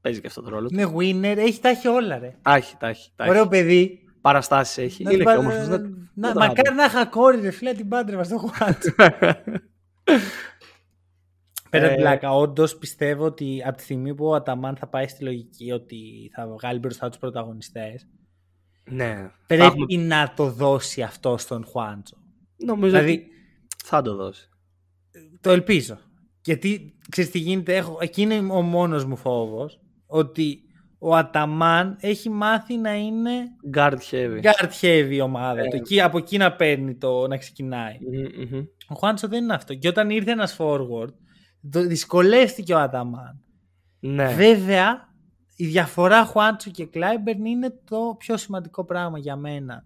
Παίζει 0.00 0.20
και 0.20 0.26
αυτό 0.26 0.42
το 0.42 0.48
ρόλο. 0.48 0.68
του. 0.68 0.74
Είναι 0.74 0.92
winner, 0.96 1.36
έχει, 1.36 1.60
τα 1.60 1.68
έχει 1.68 1.88
όλα, 1.88 2.18
ρε. 2.18 2.36
Τα 2.42 2.54
έχει, 2.54 2.76
τα 2.76 2.86
έχει. 2.88 3.12
τα 3.16 3.24
έχει. 3.24 3.32
Ωραίο 3.32 3.48
παιδί. 3.48 4.00
Παραστάσεις 4.28 4.78
έχει. 4.78 5.02
Να 5.02 5.10
είναι 5.10 5.18
την 5.24 5.28
και 5.28 5.34
πα- 5.34 5.38
όμορφο. 5.40 5.58
να- 5.58 5.66
Δεν- 5.78 6.10
να- 6.14 6.28
δεν 6.28 6.32
το 6.32 6.38
Μακάρι 6.46 6.74
να 6.76 6.84
είχα 6.84 7.06
κόρη, 7.06 7.40
ρε 7.40 7.50
φίλε, 7.50 7.72
την 7.72 7.88
πάντρευα 7.88 8.24
στο 8.24 8.38
Χουάντσο. 8.38 8.94
Πέρα 11.70 11.86
Ε, 11.86 11.88
την 11.88 11.96
πλάκα, 11.96 12.32
όντως 12.34 12.76
πιστεύω 12.76 13.24
ότι 13.24 13.62
από 13.66 13.76
τη 13.76 13.82
στιγμή 13.82 14.14
που 14.14 14.26
ο 14.26 14.34
Αταμάν 14.34 14.76
θα 14.76 14.86
πάει 14.86 15.08
στη 15.08 15.24
λογική 15.24 15.70
ότι 15.72 16.30
θα 16.34 16.46
βγάλει 16.48 16.78
μπροστά 16.78 17.08
τους 17.08 17.18
πρωταγωνιστές, 17.18 18.06
ναι. 18.90 19.14
Θα 19.14 19.32
πρέπει 19.46 19.62
έχουμε- 19.64 20.06
να 20.06 20.32
το 20.36 20.50
δώσει 20.50 21.02
αυτό 21.02 21.36
στον 21.38 21.64
Χουάντσο. 21.64 22.16
Νομίζω 22.56 22.90
Δηλαδή, 22.96 23.12
ότι 23.12 23.26
θα 23.84 24.02
το 24.02 24.14
δώσει. 24.14 24.48
το 25.40 25.50
ελπίζω. 25.50 25.98
Γιατί 26.42 26.94
ξέρεις 27.10 27.30
τι 27.30 27.38
γίνεται, 27.38 27.76
έχω, 27.76 27.98
εκεί 28.00 28.22
είναι 28.22 28.38
ο 28.52 28.62
μόνος 28.62 29.04
μου 29.04 29.16
φόβος, 29.16 29.80
ότι 30.06 30.62
ο 30.98 31.14
Αταμάν 31.14 31.96
έχει 32.00 32.30
μάθει 32.30 32.76
να 32.76 32.94
είναι 32.94 33.30
Guard 33.74 33.98
heavy. 34.10 34.40
guard 34.42 34.70
heavy 34.80 35.08
η 35.10 35.20
ομάδα. 35.20 35.60
Ε. 35.60 35.68
Το, 35.68 35.76
εκεί, 35.76 36.00
από 36.00 36.18
εκεί 36.18 36.36
να 36.36 36.52
παίρνει 36.52 36.96
το, 36.96 37.26
να 37.26 37.36
ξεκινάει. 37.36 37.98
Μμμ, 38.00 38.56
μμμ. 38.56 38.64
Ο 38.88 38.94
Χουάντσο 38.94 39.28
δεν 39.28 39.42
είναι 39.42 39.54
αυτό. 39.54 39.74
Και 39.74 39.88
όταν 39.88 40.10
ήρθε 40.10 40.30
ένας 40.30 40.56
forward, 40.58 41.12
το, 41.70 41.86
δυσκολεύτηκε 41.86 42.74
ο 42.74 42.78
Αταμάν. 42.78 43.42
Ναι. 44.00 44.34
Βέβαια, 44.34 45.08
η 45.56 45.66
διαφορά 45.66 46.24
Χουάντσο 46.24 46.70
και 46.70 46.86
Κλάιμπερν 46.86 47.44
είναι 47.44 47.80
το 47.84 48.14
πιο 48.18 48.36
σημαντικό 48.36 48.84
πράγμα 48.84 49.18
για 49.18 49.36
μένα. 49.36 49.84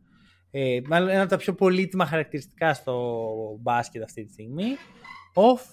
Ε, 0.50 0.80
μάλλον 0.86 1.08
ένα 1.08 1.20
από 1.20 1.30
τα 1.30 1.36
πιο 1.36 1.54
πολύτιμα 1.54 2.06
χαρακτηριστικά 2.06 2.74
στο 2.74 3.16
μπάσκετ 3.60 4.02
αυτή 4.02 4.24
τη 4.24 4.32
στιγμή. 4.32 4.76
Off 5.34 5.64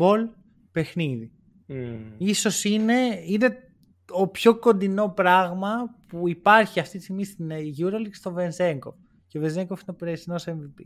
ball 0.00 0.28
παιχνίδι. 0.72 1.32
Μμμ. 1.66 2.14
Ίσως 2.18 2.64
είναι, 2.64 3.22
είναι 3.26 3.69
το 4.10 4.26
πιο 4.26 4.58
κοντινό 4.58 5.08
πράγμα 5.08 5.70
που 6.08 6.28
υπάρχει 6.28 6.80
αυτή 6.80 6.96
τη 6.96 7.02
στιγμή 7.02 7.24
στην 7.24 7.50
EuroLeague 7.50 8.12
στο 8.12 8.32
Βενζέγκο. 8.32 8.96
Και 9.26 9.38
ο 9.38 9.40
Βενζέγκοφ 9.40 9.80
είναι 9.80 9.90
ο 9.90 9.94
περσινός 9.94 10.46
MVP. 10.48 10.84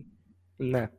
Ναι. 0.57 0.91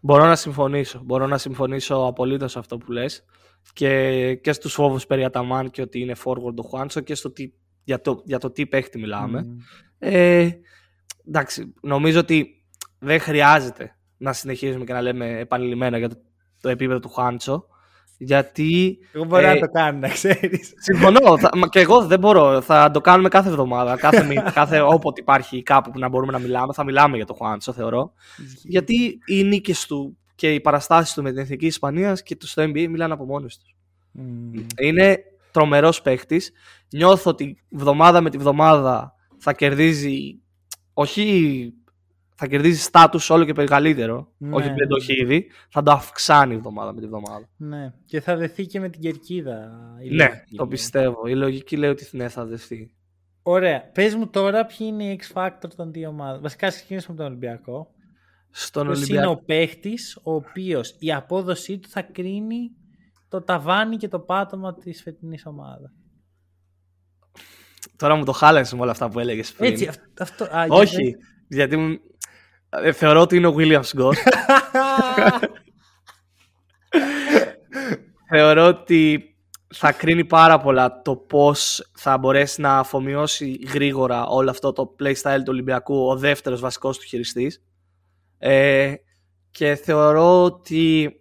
Μπορώ 0.00 0.26
να 0.26 0.36
συμφωνήσω. 0.36 1.00
Μπορώ 1.04 1.26
να 1.26 1.38
συμφωνήσω 1.38 1.94
απολύτως 1.94 2.52
σε 2.52 2.58
αυτό 2.58 2.78
που 2.78 2.92
λες. 2.92 3.24
Και, 3.72 4.34
και 4.34 4.52
στους 4.52 4.72
φόβους 4.72 5.06
περί 5.06 5.24
Αταμάν 5.24 5.70
και 5.70 5.82
ότι 5.82 6.00
είναι 6.00 6.14
forward 6.24 6.54
ο 6.56 6.62
Χουάντσο 6.62 7.00
και 7.00 7.14
στο 7.14 7.30
τι, 7.30 7.52
για, 7.84 8.00
το, 8.00 8.22
για 8.24 8.38
το 8.38 8.50
τι 8.50 8.66
παίχτη 8.66 8.98
μιλάμε. 8.98 9.42
Μμμ. 9.42 9.56
Ε, 9.98 10.50
εντάξει, 11.26 11.74
νομίζω 11.82 12.20
ότι 12.20 12.64
δεν 12.98 13.20
χρειάζεται 13.20 13.96
να 14.16 14.32
συνεχίζουμε 14.32 14.84
και 14.84 14.92
να 14.92 15.00
λέμε 15.00 15.38
επανειλημμένα 15.38 15.98
για 15.98 16.08
το, 16.08 16.16
το 16.60 16.68
επίπεδο 16.68 16.98
του 16.98 17.08
Χουάντσο. 17.08 17.66
Γιατί 18.20 18.98
Εγώ 19.12 19.24
μπορώ 19.24 19.46
Ε, 19.46 19.54
να 19.54 19.60
το 19.60 19.66
κάνω, 19.66 19.98
να 19.98 20.08
ξέρεις. 20.08 20.72
Συμφωνώ. 20.76 21.38
Θα, 21.38 21.50
μα 21.56 21.68
και 21.68 21.80
εγώ 21.80 22.06
δεν 22.06 22.18
μπορώ. 22.18 22.60
Θα 22.60 22.90
το 22.90 23.00
κάνουμε 23.00 23.28
κάθε 23.28 23.48
εβδομάδα. 23.48 23.96
Κάθε, 23.96 24.24
μήνα, 24.24 24.50
κάθε 24.60 24.80
όποτε 24.80 25.20
υπάρχει 25.20 25.62
κάπου 25.62 25.90
που 25.90 25.98
να 25.98 26.08
μπορούμε 26.08 26.32
να 26.32 26.38
μιλάμε, 26.38 26.72
θα 26.72 26.84
μιλάμε 26.84 27.16
για 27.16 27.26
το 27.26 27.34
Χουάντσο, 27.34 27.72
θεωρώ. 27.72 28.12
Γιατί 28.62 29.18
οι 29.26 29.44
νίκες 29.44 29.86
του 29.86 30.18
και 30.34 30.54
οι 30.54 30.60
παραστάσεις 30.60 31.14
του 31.14 31.22
με 31.22 31.30
την 31.30 31.38
Εθνική 31.38 31.66
Ισπανίας 31.66 32.22
και 32.22 32.36
τους 32.36 32.50
στο 32.50 32.62
NBA 32.62 32.86
μιλάνε 32.88 33.12
από 33.12 33.24
μόνε 33.24 33.46
τους. 33.46 33.74
Μμμ. 34.12 34.52
Είναι 34.80 35.18
τρομερός 35.50 36.02
παίχτης. 36.02 36.52
Νιώθω 36.90 37.30
ότι 37.30 37.62
βδομάδα 37.68 38.20
με 38.20 38.30
τη 38.30 38.38
βδομάδα 38.38 39.14
θα 39.38 39.52
κερδίζει. 39.52 40.40
Όχι. 40.92 41.72
Θα 42.40 42.46
κερδίζει 42.46 42.80
στάτου 42.80 43.18
όλο 43.28 43.44
και 43.44 43.52
μεγαλύτερο. 43.56 44.32
Ναι. 44.38 44.54
Όχι 44.54 44.66
ότι 44.68 44.78
δεν 44.78 44.88
το 44.88 44.96
έχει 44.96 45.20
ήδη. 45.22 45.50
Θα 45.70 45.82
το 45.82 45.90
αυξάνει 45.90 46.56
βδομάδα 46.56 46.92
με 46.92 47.00
τη 47.00 47.06
βδομάδα. 47.06 47.48
Ναι, 47.56 47.92
και 48.04 48.20
θα 48.20 48.36
δεθεί 48.36 48.66
και 48.66 48.80
με 48.80 48.88
την 48.88 49.00
κερκίδα. 49.00 49.68
η 50.02 50.14
Ναι, 50.14 50.24
λογική. 50.28 50.56
το 50.56 50.66
πιστεύω. 50.66 51.26
Η 51.26 51.34
λογική 51.34 51.76
λέει 51.76 51.90
ότι 51.90 52.08
ναι, 52.12 52.28
θα 52.28 52.44
δεχθεί. 52.46 52.94
Ωραία. 53.42 53.90
Πες 53.90 54.14
μου 54.14 54.26
τώρα 54.28 54.66
ποιοι 54.66 54.76
είναι 54.90 55.04
οι 55.04 55.20
X 55.22 55.36
Factor 55.42 55.68
των 55.76 55.92
δύο 55.92 56.08
ομάδων. 56.08 56.42
Βασικά 56.42 56.68
ξεκινήσουμε 56.68 57.12
από 57.12 57.22
τον 57.22 57.30
Ολυμπιακό. 57.30 57.90
Στον 58.50 58.84
Ποιος 58.86 58.96
Ολυμπιακό. 58.98 59.22
είναι 59.30 59.32
ο 59.40 59.42
παίχτης 59.46 60.16
ο 60.22 60.34
οποίος 60.34 60.96
η 60.98 61.12
απόδοσή 61.12 61.78
του 61.78 61.88
θα 61.88 62.02
κρίνει 62.02 62.70
το 63.28 63.42
ταβάνι 63.42 63.96
και 63.96 64.08
το 64.08 64.18
πάτωμα 64.20 64.74
της 64.74 65.02
φετινής 65.02 65.46
ομάδας; 65.46 65.90
Τώρα 67.96 68.14
μου 68.14 68.24
το 68.24 68.32
χάλασες 68.32 68.72
με 68.74 68.80
όλα 68.80 68.90
αυτά 68.90 69.08
που 69.08 69.18
έλεγες 69.18 69.52
πριν. 69.52 69.70
Έτσι, 69.72 69.86
αυ- 69.86 70.20
αυτό... 70.20 70.44
α, 70.44 70.66
Όχι, 70.68 71.14
γιατί 71.48 71.76
μου- 71.76 71.98
ε, 72.70 72.92
θεωρώ 72.92 73.20
ότι 73.20 73.36
είναι 73.36 73.46
ο 73.46 73.54
William 73.58 73.82
Scott. 73.82 74.12
για- 75.14 75.40
θεωρώ 78.30 78.66
ότι 78.66 79.32
θα 79.74 79.92
κρίνει 79.92 80.24
πάρα 80.24 80.60
πολλά 80.60 81.02
το 81.02 81.16
πώς 81.16 81.90
θα 81.94 82.18
μπορέσει 82.18 82.60
να 82.60 82.78
αφομοιώσει 82.78 83.58
γρήγορα 83.72 84.26
όλο 84.26 84.50
αυτό 84.50 84.72
το 84.72 84.94
playstyle 84.98 85.38
του 85.38 85.44
Ολυμπιακού 85.48 86.08
ο 86.08 86.16
δεύτερος 86.16 86.60
βασικός 86.60 86.98
του 86.98 87.04
χειριστής. 87.04 87.62
Ε, 88.38 88.94
και 89.50 89.74
θεωρώ 89.74 90.44
ότι 90.44 91.12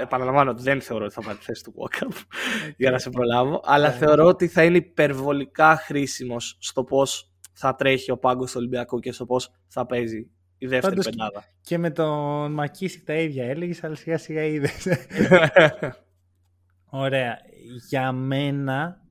επαναλαμβάνω 0.00 0.50
ότι 0.50 0.62
δεν 0.62 0.80
θεωρώ 0.80 1.04
ότι 1.04 1.14
θα 1.14 1.22
πάρει 1.22 1.38
θέση 1.40 1.62
του 1.62 1.74
Walkup 1.76 2.14
για 2.76 2.90
να 2.90 2.98
σε 2.98 3.10
προλάβω, 3.10 3.60
αλλά 3.64 3.88
ναι. 3.88 3.94
θεωρώ 3.94 4.24
ότι 4.24 4.48
θα 4.48 4.64
είναι 4.64 4.76
υπερβολικά 4.76 5.76
χρήσιμος 5.76 6.56
στο 6.60 6.84
πώς 6.84 7.30
θα 7.52 7.74
τρέχει 7.74 8.10
ο 8.10 8.18
πάγκος 8.18 8.50
του 8.50 8.56
Ολυμπιακού 8.58 8.98
και 8.98 9.12
στο 9.12 9.26
πώς 9.26 9.50
θα 9.66 9.86
παίζει 9.86 10.30
η 10.58 10.66
δεύτερη 10.66 10.94
Πάντως 10.94 11.04
πεντάδα. 11.04 11.44
Και 11.60 11.78
με 11.78 11.90
τον 11.90 12.52
Μακίσικ 12.52 13.04
τα 13.04 13.14
ίδια 13.14 13.44
έλεγες, 13.44 13.84
αλλά 13.84 13.94
σιγά 13.94 14.18
σιγά 14.18 14.42
είδες. 14.42 14.86
Ωραία. 16.90 17.38
Για 17.88 18.12
μένα 18.12 19.06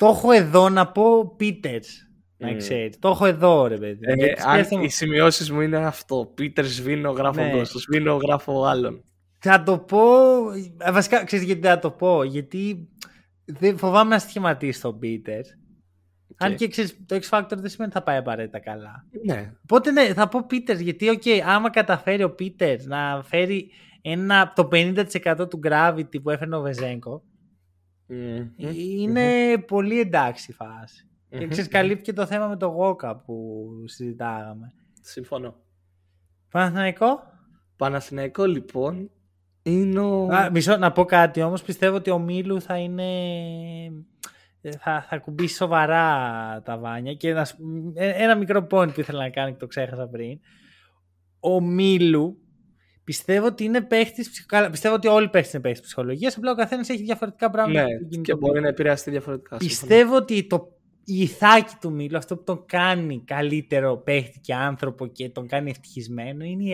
το 0.00 0.06
έχω 0.06 0.30
εδώ 0.30 0.68
να 0.68 0.86
πω 0.92 1.34
Πίτερς. 1.36 2.10
Να 2.36 2.54
ξέρεις. 2.54 2.98
Το 2.98 3.08
έχω 3.08 3.26
εδώ, 3.26 3.66
ρε 3.66 3.76
παιδί. 3.76 4.24
Ε, 4.24 4.32
αν 4.44 4.82
οι 4.82 4.88
σημειώσεις 4.88 5.50
μου 5.50 5.60
είναι 5.60 5.76
αυτό. 5.76 6.32
Πίτερ 6.34 6.64
σβήνω, 6.64 7.10
γράφω 7.10 7.42
ναι. 7.42 7.50
το 7.50 7.78
σβήνω, 7.78 8.14
γράφω 8.14 8.64
άλλον. 8.64 9.04
Θα 9.38 9.62
το 9.62 9.78
πω. 9.78 10.00
Ε, 10.78 10.92
βασικά, 10.92 11.24
ξέρεις 11.24 11.44
γιατί 11.44 11.66
θα 11.66 11.78
το 11.78 11.90
πω. 11.90 12.22
Γιατί 12.22 12.88
δεν 13.44 13.78
φοβάμαι 13.78 14.10
να 14.10 14.18
σχηματίσει 14.18 14.80
τον 14.80 14.98
Πίτερ. 14.98 15.40
Αν 16.36 16.56
και 16.56 16.68
ξέρεις, 16.68 16.96
το 17.06 17.16
X 17.16 17.28
Factor 17.28 17.56
δεν 17.56 17.68
σημαίνει 17.68 17.90
ότι 17.90 17.92
θα 17.92 18.02
πάει 18.02 18.16
απαραίτητα 18.16 18.58
καλά. 18.58 19.04
Ναι. 19.24 19.52
Οπότε 19.62 19.90
ναι, 19.90 20.14
θα 20.14 20.28
πω 20.28 20.46
Πίτερ, 20.46 20.80
γιατί, 20.80 21.20
OK, 21.22 21.28
άμα 21.46 21.70
καταφέρει 21.70 22.22
ο 22.22 22.30
Πίτερ 22.30 22.86
να 22.86 23.22
φέρει 23.22 23.70
ένα, 24.02 24.52
το 24.54 24.68
50% 24.72 25.50
του 25.50 25.60
gravity 25.64 26.22
που 26.22 26.30
έφερε 26.30 26.56
ο 26.56 26.60
Βεζέγκο, 26.60 27.22
είναι 28.56 29.58
πολύ 29.66 30.00
εντάξει 30.00 30.50
η 30.50 30.54
φάση. 30.54 31.08
Και 31.28 31.46
ξέρεις, 31.46 31.70
καλύπτει 31.70 32.02
και 32.02 32.12
το 32.12 32.26
θέμα 32.26 32.46
με 32.46 32.56
το 32.56 32.66
Γόκα 32.66 33.16
που 33.16 33.66
συζητάγαμε. 33.84 34.72
Συμφωνώ. 35.00 35.54
Παναθηναϊκό; 36.50 37.22
Παναθηναϊκό 37.76 38.44
λοιπόν 38.44 39.10
είναι 39.62 40.00
ο... 40.00 40.26
Α, 40.26 40.50
μισό, 40.50 40.76
να 40.76 40.92
πω 40.92 41.04
κάτι 41.04 41.42
όμως. 41.42 41.62
Πιστεύω 41.62 41.96
ότι 41.96 42.10
ο 42.10 42.18
Μίλου 42.18 42.60
θα 42.60 42.76
είναι... 42.76 43.04
Θα, 44.78 45.06
θα 45.08 45.18
κουμπίσει 45.18 45.54
σοβαρά 45.54 46.62
τα 46.64 46.78
βάνια 46.78 47.14
και 47.14 47.28
ένα, 47.28 47.48
ε, 47.94 48.08
ένα 48.08 48.36
μικρό 48.36 48.66
point 48.70 48.94
που 48.94 49.00
ήθελα 49.00 49.22
να 49.22 49.30
κάνω 49.30 49.50
και 49.50 49.58
το 49.58 49.66
ξέχασα 49.66 50.08
πριν. 50.08 50.38
Ο 51.40 51.60
Μίλου 51.60 52.38
πιστεύω 53.04 53.46
ότι 53.46 53.64
είναι 53.64 53.80
παίχτης. 53.80 54.46
Πιστεύω 54.70 54.94
ότι 54.94 55.08
όλοι 55.08 55.24
οι 55.24 55.28
παίχτες 55.28 55.52
είναι 55.52 55.62
παίχτη 55.62 55.80
ψυχολογίας. 55.80 56.36
Απλά 56.36 56.50
ο 56.50 56.54
καθένας 56.54 56.88
έχει 56.88 57.02
διαφορετικά 57.02 57.50
πράγματα. 57.50 57.82
Ναι, 57.82 58.20
και 58.20 58.34
μπορεί 58.34 58.60
να 58.60 58.68
επηρεαστεί 58.68 59.10
διαφορετικά. 59.10 59.56
Πιστεύω 59.56 60.16
ότι 60.16 60.46
το 60.46 60.80
η 61.04 61.20
ηθάκη 61.20 61.74
του 61.80 61.92
Μίλου, 61.92 62.16
αυτό 62.16 62.36
που 62.36 62.42
τον 62.42 62.64
κάνει 62.66 63.22
καλύτερο 63.24 63.96
παίχτη 63.96 64.40
και 64.40 64.54
άνθρωπο 64.54 65.06
και 65.06 65.28
τον 65.28 65.46
κάνει 65.46 65.70
ευτυχισμένο 65.70 66.44
είναι 66.44 66.64
η 66.64 66.72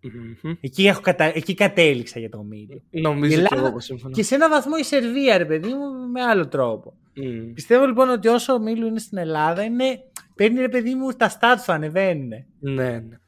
ελλαδα 0.00 0.58
Εκεί, 0.60 0.86
έχω 0.86 1.00
κατα... 1.00 1.24
Εκεί 1.24 1.54
κατέληξα 1.54 2.18
για 2.18 2.28
τον 2.28 2.46
Μίλου. 2.46 2.82
Νομίζω 2.90 3.34
Ελλάδα... 3.34 3.56
και 3.56 3.66
εγώ 3.66 3.80
σύμφωνα. 3.80 4.14
Και 4.14 4.22
σε 4.22 4.34
ένα 4.34 4.48
βαθμό 4.48 4.74
η 4.80 4.84
Σερβία, 4.84 5.38
ρε 5.38 5.44
παιδί 5.44 5.68
μου, 5.68 6.10
με 6.12 6.22
άλλο 6.22 6.48
τρόπο. 6.48 6.94
Mm. 7.16 7.50
Πιστεύω 7.54 7.86
λοιπόν 7.86 8.08
ότι 8.08 8.28
όσο 8.28 8.52
ο 8.52 8.58
Μίλου 8.58 8.86
είναι 8.86 8.98
στην 8.98 9.18
Ελλάδα, 9.18 9.62
είναι... 9.62 9.98
παίρνει 10.34 10.60
ρε 10.60 10.68
παιδί 10.68 10.94
μου 10.94 11.10
τα 11.10 11.30
stats 11.30 11.62
του 11.66 11.72
ανεβαίνουν. 11.72 12.28
Ναι, 12.58 12.90
ναι. 12.90 13.18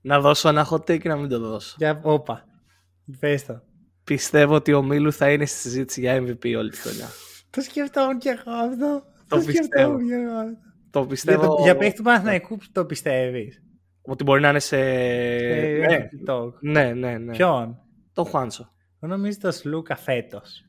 Να 0.00 0.20
δώσω 0.20 0.48
ένα 0.48 0.68
hot 0.70 0.80
take 0.80 0.98
και 0.98 1.08
να 1.08 1.16
μην 1.16 1.28
το 1.28 1.38
δώσω. 1.38 1.74
Για 1.78 2.00
όπα. 2.02 2.44
Πες 3.18 3.44
το. 3.44 3.62
Πιστεύω 4.04 4.54
ότι 4.54 4.72
ο 4.72 4.82
Μίλου 4.82 5.12
θα 5.12 5.30
είναι 5.30 5.46
στη 5.46 5.58
συζήτηση 5.58 6.00
για 6.00 6.22
MVP 6.22 6.54
όλη 6.56 6.70
τη 6.70 6.76
χρονιά. 6.76 7.08
το 7.50 7.60
σκεφτόμουν 7.60 8.18
και 8.18 8.28
εγώ 8.28 8.56
αυτό. 8.56 9.02
Το 9.28 9.36
πιστεύω. 9.44 9.98
Το 10.90 11.06
πιστεύω. 11.06 11.40
Για, 11.40 11.48
το, 11.48 11.62
για 11.62 11.76
παίχτη 11.76 11.96
του 11.96 12.02
Παναθηναϊκού 12.02 12.58
το 12.72 12.84
πιστεύεις. 12.84 13.62
Ότι 14.10 14.24
μπορεί 14.24 14.40
να 14.40 14.48
είναι 14.48 14.58
σε. 14.58 14.78
Ε, 14.78 16.08
ναι. 16.60 16.82
ναι, 16.82 16.92
ναι, 16.92 17.18
ναι. 17.18 17.32
Ποιον; 17.32 17.78
Το 18.12 18.24
Χουάνσο. 18.24 18.72
Εγώ 19.00 19.12
νομίζω 19.12 19.38
το 19.40 19.50
Σλούκα 19.50 19.96
φέτος. 19.96 20.62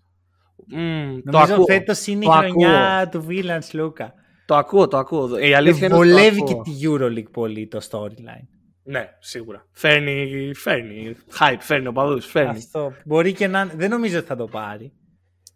Mm, 0.76 1.22
νομίζω 1.24 1.64
φέτος 1.68 2.08
είναι 2.08 2.26
η 2.26 2.30
χρονιά 2.30 3.10
του 3.12 3.22
Βίλαν 3.22 3.62
Σλούκα. 3.62 4.14
Το 4.46 4.56
ακούω, 4.56 4.88
το 4.88 4.98
ακούω. 4.98 5.40
Η 5.40 5.54
αλήθεια 5.54 5.88
είναι 5.88 5.96
βολεύει 5.96 6.44
και 6.44 6.54
τη 6.54 6.72
Euroleague 6.84 7.32
πολύ 7.32 7.68
το 7.68 7.80
storyline. 7.90 8.48
Ναι, 8.84 9.10
σίγουρα. 9.20 9.68
Φέρνει, 9.72 10.52
φέρνει. 10.56 11.16
Hype, 11.40 11.58
φέρνει 11.60 11.88
ο 11.88 11.92
παδούς, 11.92 12.26
φέρνει. 12.26 12.58
Αυτό. 12.58 12.94
Μπορεί 13.06 13.34
και 13.34 13.48
να. 13.48 13.66
Δεν 13.66 13.90
νομίζω 13.90 14.18
ότι 14.18 14.28
θα 14.28 14.36
το 14.36 14.46
πάρει. 14.46 14.94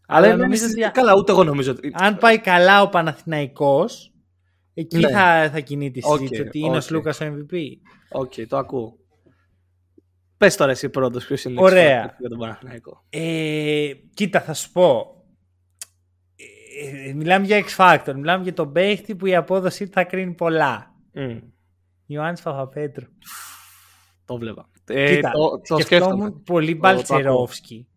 Αλλά 0.07 0.35
νομίζω 0.35 0.65
ότι... 0.65 0.91
Καλά, 0.91 1.13
ούτε 1.15 1.31
εγώ 1.31 1.43
νομίζω 1.43 1.71
ότι... 1.71 1.91
Αν 1.93 2.17
πάει 2.17 2.39
καλά 2.39 2.81
ο 2.81 2.89
Παναθηναϊκός, 2.89 4.12
εκεί 4.73 4.97
ναι. 4.97 5.09
θα, 5.09 5.49
θα 5.51 5.59
κινεί 5.59 5.91
τη 5.91 6.01
συζήτηση, 6.01 6.41
okay, 6.43 6.47
ότι 6.47 6.59
είναι 6.59 6.75
okay. 6.75 6.77
ο 6.77 6.81
Σλούκας 6.81 7.21
ο 7.21 7.25
MVP. 7.25 7.57
Οκ, 8.11 8.33
okay, 8.33 8.45
το 8.47 8.57
ακούω. 8.57 8.97
Πες 10.37 10.55
τώρα 10.55 10.71
εσύ 10.71 10.89
πρώτος, 10.89 11.25
ποιος 11.25 11.43
είναι 11.43 11.61
Ωραία. 11.61 12.15
για 12.19 12.29
τον 12.29 12.37
Παναθηναϊκό. 12.37 13.05
Ε, 13.09 13.91
κοίτα, 14.13 14.41
θα 14.41 14.53
σου 14.53 14.71
πω. 14.71 15.17
Ε, 17.07 17.13
μιλάμε 17.13 17.45
για 17.45 17.63
X 17.65 17.75
Factor. 17.77 18.13
Μιλάμε 18.15 18.43
για 18.43 18.53
τον 18.53 18.71
παίχτη 18.71 19.15
που 19.15 19.25
η 19.25 19.35
απόδοσή 19.35 19.85
του 19.85 19.91
θα 19.91 20.03
κρίνει 20.03 20.33
πολλά. 20.33 20.95
Mm. 21.13 21.41
Ιωάννης 22.05 22.41
Παπαπέτρου. 22.41 23.05
Το 24.25 24.37
'βλεπα. 24.37 24.69
Ε, 24.85 25.15
Κοίτα, 25.15 25.31
το, 25.31 25.61
το 25.67 25.81
σκέφτομαι. 25.81 26.31
πολύ 26.31 26.75
Μπαλτσερόφσκι. 26.75 27.87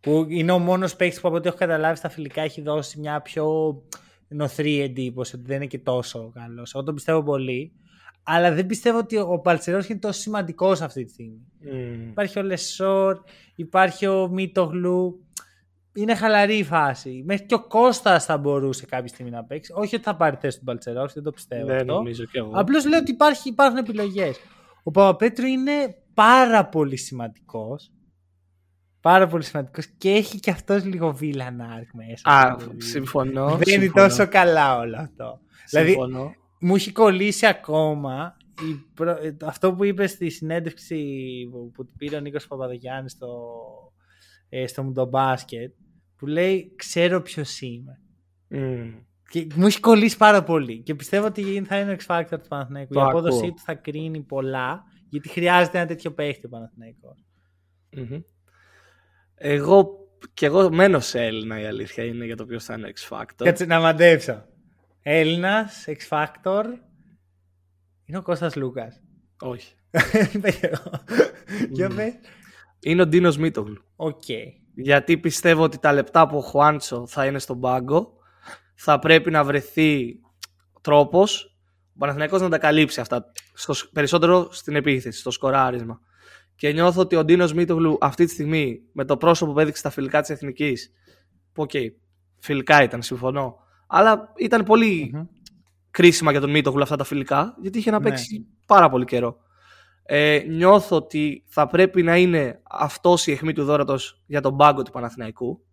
Που 0.00 0.26
είναι 0.28 0.52
ο 0.52 0.58
μόνος 0.58 0.96
παίκτης 0.96 1.20
που 1.20 1.28
από 1.28 1.36
ό,τι 1.36 1.48
έχω 1.48 1.56
καταλάβει 1.56 1.96
στα 1.96 2.08
φιλικά 2.08 2.42
έχει 2.42 2.62
δώσει 2.62 2.98
μια 2.98 3.20
πιο 3.20 3.74
νωθρή 4.30 4.80
εντύπωση 4.80 5.36
ότι 5.36 5.44
δεν 5.44 5.56
είναι 5.56 5.66
και 5.66 5.78
τόσο 5.78 6.30
καλός. 6.34 6.74
Εγώ 6.74 6.84
τον 6.84 6.94
πιστεύω 6.94 7.22
πολύ. 7.22 7.72
Αλλά 8.22 8.52
δεν 8.52 8.66
πιστεύω 8.66 8.98
ότι 8.98 9.16
ο 9.16 9.38
Μπαλτσερόφσκι 9.38 9.88
είναι 9.88 9.98
τόσο 9.98 10.20
σημαντικός 10.20 10.80
αυτή 10.80 11.04
τη 11.04 11.10
στιγμή. 11.10 11.46
Mm. 11.64 12.10
Υπάρχει 12.10 12.38
ο 12.38 12.42
Λεσόρ, 12.42 13.18
υπάρχει 13.54 14.06
ο 14.06 14.28
Μίτογλου. 14.28 15.24
Είναι 15.94 16.14
χαλαρή 16.14 16.58
η 16.58 16.64
φάση. 16.64 17.22
Μέχρι 17.26 17.46
και 17.46 17.54
ο 17.54 17.66
Κώστας 17.66 18.24
θα 18.24 18.38
μπορούσε 18.38 18.86
κάποια 18.86 19.08
στιγμή 19.08 19.30
να 19.30 19.44
παίξει. 19.44 19.72
Όχι 19.76 19.94
ότι 19.94 20.04
θα 20.04 20.16
πάρει 20.16 20.36
θέση 20.40 20.58
του 20.58 20.64
Μπαλτσερό, 20.64 21.08
δεν 21.14 21.22
το 21.22 21.30
πιστεύω. 21.30 21.66
Δεν 21.66 21.76
αυτό. 21.76 21.92
νομίζω 21.92 22.24
κι 22.24 22.38
εγώ. 22.38 22.50
Απλώς 22.54 22.86
λέω 22.86 22.98
ότι 22.98 23.10
υπάρχει, 23.10 23.48
υπάρχουν 23.48 23.78
επιλογές. 23.78 24.36
Ο 24.82 24.90
Παπαπέτρου 24.90 25.46
είναι 25.46 25.94
πάρα 26.14 26.66
πολύ 26.66 26.96
σημαντικός. 26.96 27.92
Πάρα 29.00 29.26
πολύ 29.26 29.44
σημαντικός 29.44 29.86
και 29.86 30.10
έχει 30.10 30.40
και 30.40 30.50
αυτός 30.50 30.84
λίγο 30.84 31.12
villain 31.12 31.60
arc 31.60 31.88
μέσα. 31.92 32.30
Α, 32.30 32.56
συμφωνώ. 32.76 33.56
Δεν 33.56 33.82
είναι 33.82 33.92
τόσο 33.94 34.28
καλά 34.28 34.78
όλο 34.78 34.96
αυτό. 34.98 35.40
Δηλαδή, 35.70 35.96
μου 36.60 36.74
έχει 36.74 36.92
κολλήσει 36.92 37.46
ακόμα 37.46 38.36
αυτό 39.44 39.74
που 39.74 39.84
είπες 39.84 40.10
στη 40.10 40.30
συνέντευξη 40.30 41.04
που 41.74 41.86
πήρε 41.96 42.16
ο 42.16 42.20
Νίκος 42.20 42.46
Παπαδογιάννης 42.46 43.12
στο, 43.12 43.52
ε, 44.48 44.66
στο 44.66 44.82
Μουντομπάσκετ 44.82 45.74
που 46.16 46.26
λέει 46.26 46.72
ξέρω 46.76 47.20
ποιος 47.20 47.60
είμαι. 47.60 48.00
Mm. 48.50 49.04
Και 49.30 49.46
μου 49.54 49.66
έχει 49.66 49.80
κολλήσει 49.80 50.16
πάρα 50.16 50.42
πολύ 50.42 50.82
και 50.82 50.94
πιστεύω 50.94 51.26
ότι 51.26 51.62
θα 51.66 51.78
είναι 51.78 51.92
ο 51.92 51.96
X 51.98 52.06
Factor 52.06 52.40
του 52.42 52.48
Παναθηναϊκού. 52.48 52.98
Η 52.98 53.00
απόδοσή 53.00 53.48
του 53.48 53.62
θα 53.64 53.74
κρίνει 53.74 54.20
πολλά 54.20 54.82
γιατί 55.08 55.28
χρειάζεται 55.28 55.78
ένα 55.78 55.86
τέτοιο 55.86 56.12
παίχτη 56.12 56.46
ο 56.46 56.48
Παναθηναϊκός. 56.48 57.24
Mm-hmm. 57.96 58.22
Εγώ 59.42 60.08
και 60.34 60.46
εγώ 60.46 60.70
μένω 60.70 61.00
σε 61.00 61.24
Έλληνα 61.24 61.60
η 61.60 61.66
αλήθεια 61.66 62.04
είναι 62.04 62.24
για 62.24 62.36
το 62.36 62.46
ποιος 62.46 62.64
θα 62.64 62.74
είναι 62.74 62.92
X 62.94 63.16
Factor. 63.16 63.44
Κάτσε 63.44 63.64
να 63.64 63.80
μαντέψω. 63.80 64.44
Έλληνας, 65.02 65.84
X 65.86 66.08
Factor. 66.08 66.64
Είναι 68.04 68.18
ο 68.18 68.22
Κώστας 68.22 68.56
Σλούκας. 68.56 69.00
Όχι. 69.40 69.74
Για 71.70 71.88
πες; 71.88 72.14
Είναι 72.80 73.02
ο 73.02 73.06
Ντίνος 73.06 73.36
Μίτογλου. 73.36 73.84
Οκ. 73.96 74.22
Γιατί 74.74 75.18
πιστεύω 75.18 75.62
ότι 75.62 75.78
τα 75.78 75.92
λεπτά 75.92 76.26
που 76.26 76.36
ο 76.36 76.40
Χουάντσο 76.40 77.06
θα 77.06 77.26
είναι 77.26 77.38
στον 77.38 77.60
πάγκο 77.60 78.12
θα 78.74 78.98
πρέπει 78.98 79.30
να 79.30 79.44
βρεθεί 79.44 80.20
τρόπος 80.80 81.56
ο 81.94 81.98
Παναθηναϊκός 81.98 82.40
να 82.40 82.48
τα 82.48 82.58
καλύψει 82.58 83.00
αυτά. 83.00 83.24
Στο, 83.54 83.74
περισσότερο 83.92 84.48
στην 84.52 84.76
επίθεση, 84.76 85.18
στο 85.18 85.30
σκοράρισμα 85.30 86.00
και 86.60 86.72
νιώθω 86.72 87.00
ότι 87.00 87.16
ο 87.16 87.24
Ντίνος 87.24 87.52
Μίτογλου 87.52 87.98
αυτή 88.00 88.24
τη 88.24 88.30
στιγμή 88.30 88.80
με 88.92 89.04
το 89.04 89.16
πρόσωπο 89.16 89.52
που 89.52 89.58
έδειξε 89.58 89.80
στα 89.80 89.90
φιλικά 89.90 90.20
της 90.20 90.30
Εθνικής. 90.30 90.92
Που 91.52 91.62
οκ, 91.62 91.70
okay, 91.72 91.86
φιλικά 92.38 92.82
ήταν, 92.82 93.02
συμφωνώ. 93.02 93.56
Αλλά 93.86 94.32
ήταν 94.36 94.66
κρίσιμα 95.90 96.30
για 96.30 96.40
τον 96.40 96.50
Μίτογλου 96.50 96.82
αυτά 96.82 96.96
τα 96.96 97.04
φιλικά, 97.04 97.56
γιατί 97.60 97.78
είχε 97.78 97.90
να 97.90 97.98
ναι. 97.98 98.08
παίξει 98.08 98.46
πάρα 98.66 98.90
πολύ 98.90 99.04
καιρό. 99.04 99.36
Ε, 100.02 100.44
νιώθω 100.48 100.96
ότι 100.96 101.44
θα 101.48 101.66
πρέπει 101.66 102.02
να 102.02 102.16
είναι 102.16 102.60
αυτός 102.70 103.26
η 103.26 103.32
αιχμή 103.32 103.52
του 103.52 103.64
δόρατος 103.64 104.22
για 104.26 104.40
τον 104.40 104.56
πάγκο 104.56 104.82
του 104.82 104.90
Παναθηναϊκού. 104.90 105.64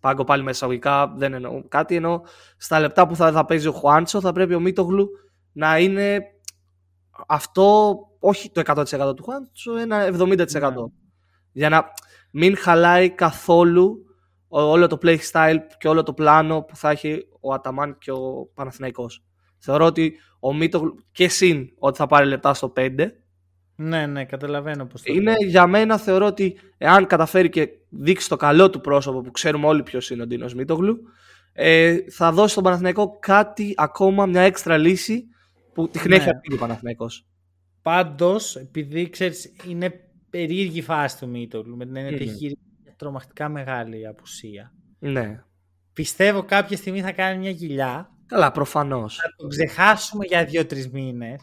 Πάγκο 0.00 0.24
πάλι 0.24 0.42
με 0.42 0.50
εισαγωγικά, 0.50 1.12
δεν 1.16 1.32
εννοώ 1.32 1.62
κάτι. 1.68 1.94
Εννοώ 1.94 2.20
στα 2.56 2.80
λεπτά 2.80 3.06
που 3.06 3.16
θα, 3.16 3.32
θα 3.32 3.44
παίζει 3.44 3.68
ο 3.68 3.72
Χουάντσο, 3.72 4.20
θα 4.20 4.32
πρέπει 4.32 4.54
ο 4.54 4.60
Μίτογλου 4.60 5.08
να 5.52 5.78
είναι 5.78 6.20
αυτό 7.26 7.98
όχι 8.18 8.50
το 8.50 8.62
100% 8.64 9.16
του 9.16 9.22
Χουάντσο, 9.22 9.76
ένα 9.76 10.06
70%. 10.06 10.36
Ναι. 10.36 10.68
Για 11.52 11.68
να, 11.68 11.92
μην 12.30 12.56
χαλάει 12.56 13.10
καθόλου 13.10 14.04
όλο 14.48 14.86
το 14.86 14.98
play 15.02 15.18
style 15.32 15.58
και 15.78 15.88
όλο 15.88 16.02
το 16.02 16.12
πλάνο 16.12 16.62
που 16.62 16.76
θα 16.76 16.90
έχει 16.90 17.28
ο 17.40 17.52
Αταμάν 17.52 17.98
και 17.98 18.10
ο 18.10 18.50
Παναθηναϊκός. 18.54 19.24
Θεωρώ 19.58 19.84
ότι 19.84 20.14
ο 20.40 20.54
Μίτογλου 20.54 20.94
και 21.12 21.28
συν 21.28 21.68
ότι 21.78 21.98
θα 21.98 22.06
πάρει 22.06 22.26
λεπτά 22.26 22.54
στο 22.54 22.72
5. 22.76 22.90
Ναι, 23.74 24.06
ναι, 24.06 24.24
καταλαβαίνω 24.24 24.86
πώς 24.86 25.02
το 25.02 25.12
Είναι 25.12 25.34
για 25.38 25.66
μένα 25.66 25.98
θεωρώ 25.98 26.26
ότι 26.26 26.58
εάν 26.78 27.06
καταφέρει 27.06 27.48
και 27.48 27.68
δείξει 27.88 28.28
το 28.28 28.36
καλό 28.36 28.70
του 28.70 28.80
πρόσωπο 28.80 29.20
που 29.20 29.30
ξέρουμε 29.30 29.66
όλοι 29.66 29.82
ποιος 29.82 30.10
είναι 30.10 30.22
ο 30.22 30.26
Ντίνος 30.26 30.54
Μίτογλου 30.54 30.98
ε, 31.52 31.96
θα 32.10 32.32
δώσει 32.32 32.50
στον 32.50 32.62
Παναθηναϊκό 32.62 33.18
κάτι 33.18 33.74
ακόμα, 33.76 34.26
μια 34.26 34.42
έξτρα 34.42 34.76
λύση 34.76 35.24
που 35.72 35.88
την 35.88 36.12
έχει 36.12 36.24
ναι. 36.24 36.54
ο 36.54 36.56
Παναθηναϊκός. 36.58 37.27
Πάντως, 37.88 38.56
επειδή 38.56 39.10
ξέρεις, 39.10 39.52
είναι 39.68 40.00
περίεργη 40.30 40.82
φάση 40.82 41.18
του 41.18 41.28
Μίτογλου 41.28 41.76
με 41.76 41.84
την 41.84 41.96
έννοια 41.96 42.14
ότι 42.14 42.24
έχει 42.24 42.58
τρομακτικά 42.96 43.48
μεγάλη 43.48 44.06
απουσία. 44.06 44.72
Ναι. 44.98 45.42
Πιστεύω 45.92 46.42
κάποια 46.42 46.76
στιγμή 46.76 47.00
θα 47.00 47.12
κάνει 47.12 47.38
μια 47.38 47.52
κοιλιά. 47.52 48.10
Καλά, 48.26 48.52
προφανώς. 48.52 49.16
Θα 49.16 49.34
το 49.36 49.46
ξεχάσουμε 49.46 50.24
για 50.26 50.44
δύο-τρεις 50.44 50.90
μήνες. 50.90 51.40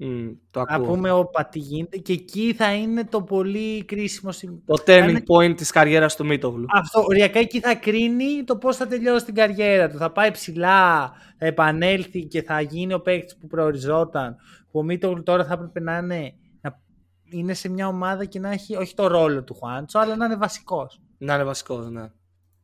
Mm, 0.00 0.36
το 0.50 0.64
να 0.68 0.80
πούμε 0.80 1.10
όπα 1.10 1.46
τι 1.46 1.58
γίνεται 1.58 1.98
και 1.98 2.12
εκεί 2.12 2.54
θα 2.54 2.74
είναι 2.74 3.04
το 3.04 3.22
πολύ 3.22 3.84
κρίσιμο 3.84 4.32
σημείο. 4.32 4.62
Το 4.66 4.82
turning 4.86 5.08
είναι... 5.08 5.22
point 5.26 5.56
της 5.56 5.70
καριέρας 5.70 6.16
του 6.16 6.26
Μίτογλου. 6.26 6.66
Αυτό, 6.74 7.00
οριακά 7.00 7.38
εκεί 7.38 7.60
θα 7.60 7.74
κρίνει 7.74 8.44
το 8.44 8.56
πώς 8.56 8.76
θα 8.76 8.86
τελειώσει 8.86 9.24
την 9.24 9.34
καριέρα 9.34 9.90
του. 9.90 9.96
Θα 9.96 10.12
πάει 10.12 10.30
ψηλά, 10.30 11.12
θα 11.38 11.46
επανέλθει 11.46 12.26
και 12.26 12.42
θα 12.42 12.60
γίνει 12.60 12.92
ο 12.92 13.00
παίκτης 13.00 13.36
που 13.36 13.46
προοριζόταν. 13.46 14.36
Που 14.72 14.78
ο 14.78 14.82
Μίτογλου 14.82 15.22
τώρα 15.22 15.44
θα 15.44 15.52
έπρεπε 15.52 15.80
να 15.80 15.96
είναι 15.96 16.34
είναι 17.24 17.54
σε 17.54 17.68
μια 17.68 17.88
ομάδα 17.88 18.24
και 18.24 18.38
να 18.38 18.50
έχει 18.50 18.76
όχι 18.76 18.94
το 18.94 19.06
ρόλο 19.06 19.44
του 19.44 19.54
Χουάντσο, 19.54 19.98
αλλά 19.98 20.16
να 20.16 20.24
είναι 20.24 20.36
βασικός. 20.36 21.00
Να 21.18 21.34
είναι 21.34 21.44
βασικός, 21.44 21.90
ναι. 21.90 22.10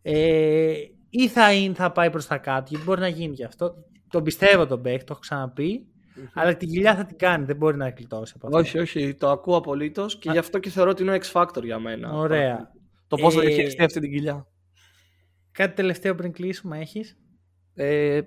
Ε, 0.02 0.74
ή 1.10 1.28
θα, 1.28 1.52
είναι, 1.52 1.74
θα 1.74 1.92
πάει 1.92 2.10
προς 2.10 2.26
τα 2.26 2.38
κάτω, 2.38 2.66
γιατί 2.68 2.84
μπορεί 2.84 3.00
να 3.00 3.08
γίνει 3.08 3.34
και 3.34 3.44
αυτό. 3.44 3.74
Τον 4.10 4.22
πιστεύω 4.22 4.66
τον 4.66 4.80
Μπέχ, 4.80 4.98
το 4.98 5.06
έχω 5.10 5.20
ξαναπεί. 5.20 5.86
Mm-hmm. 5.86 6.30
Αλλά 6.34 6.56
την 6.56 6.68
κοιλιά 6.68 6.96
θα 6.96 7.04
την 7.04 7.18
κάνει, 7.18 7.44
δεν 7.44 7.56
μπορεί 7.56 7.76
να 7.76 7.88
γλιτώσει 7.88 8.32
από 8.36 8.46
αυτό. 8.46 8.58
Όχι, 8.58 8.78
όχι, 8.78 9.14
το 9.14 9.28
ακούω 9.30 9.56
απολύτως 9.56 10.18
και 10.18 10.28
Α... 10.28 10.32
γι' 10.32 10.38
αυτό 10.38 10.58
και 10.58 10.70
θεωρώ 10.70 10.90
ότι 10.90 11.02
είναι 11.02 11.12
ο 11.12 11.18
X 11.22 11.32
Factor 11.32 11.62
για 11.62 11.78
μένα. 11.78 12.12
Ωραία. 12.12 12.72
Το 13.06 13.16
πώς 13.16 13.34
θα 13.34 13.40
ε... 13.42 13.44
διαχειριστεί 13.44 13.82
αυτή 13.82 14.00
την 14.00 14.10
κοιλιά. 14.10 14.46
Κάτι 15.52 15.74
τελευταίο 15.74 16.14
πριν 16.14 16.32
κλείσουμε 16.32 16.78
έχεις; 16.78 17.18
Ε, 17.74 18.20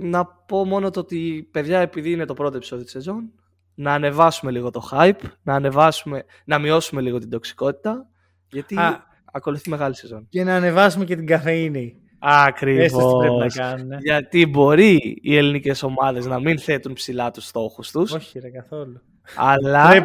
να 0.00 0.26
πω 0.26 0.64
μόνο 0.64 0.90
το 0.90 1.00
ότι 1.00 1.48
παιδιά, 1.50 1.80
επειδή 1.80 2.10
είναι 2.10 2.24
το 2.24 2.34
πρώτο 2.34 2.56
επεισόδιο 2.56 2.84
της 2.84 2.92
σεζόν, 2.92 3.32
να 3.74 3.92
ανεβάσουμε 3.92 4.50
λίγο 4.50 4.70
το 4.70 4.88
hype, 4.92 5.20
να, 5.42 5.54
ανεβάσουμε, 5.54 6.24
να 6.44 6.58
μειώσουμε 6.58 7.00
λίγο 7.00 7.18
την 7.18 7.30
τοξικότητα, 7.30 8.08
γιατί 8.50 8.76
Α, 8.76 9.04
ακολουθεί 9.32 9.70
μεγάλη 9.70 9.94
σεζόν. 9.94 10.26
Και 10.28 10.44
να 10.44 10.54
ανεβάσουμε 10.54 11.04
και 11.04 11.16
την 11.16 11.26
καφεΐνη. 11.26 12.00
Ακριβώς. 12.18 13.54
Γιατί 14.02 14.46
μπορεί 14.46 15.18
οι 15.22 15.36
ελληνικές 15.36 15.82
ομάδες 15.82 16.26
να 16.26 16.40
μην 16.40 16.58
θέτουν 16.58 16.92
ψηλά 16.92 17.30
τους 17.30 17.46
στόχους 17.46 17.90
τους. 17.90 18.12
Όχι, 18.12 18.38
ρε, 18.38 18.50
καθόλου. 18.50 19.00
Αλλά. 19.36 20.04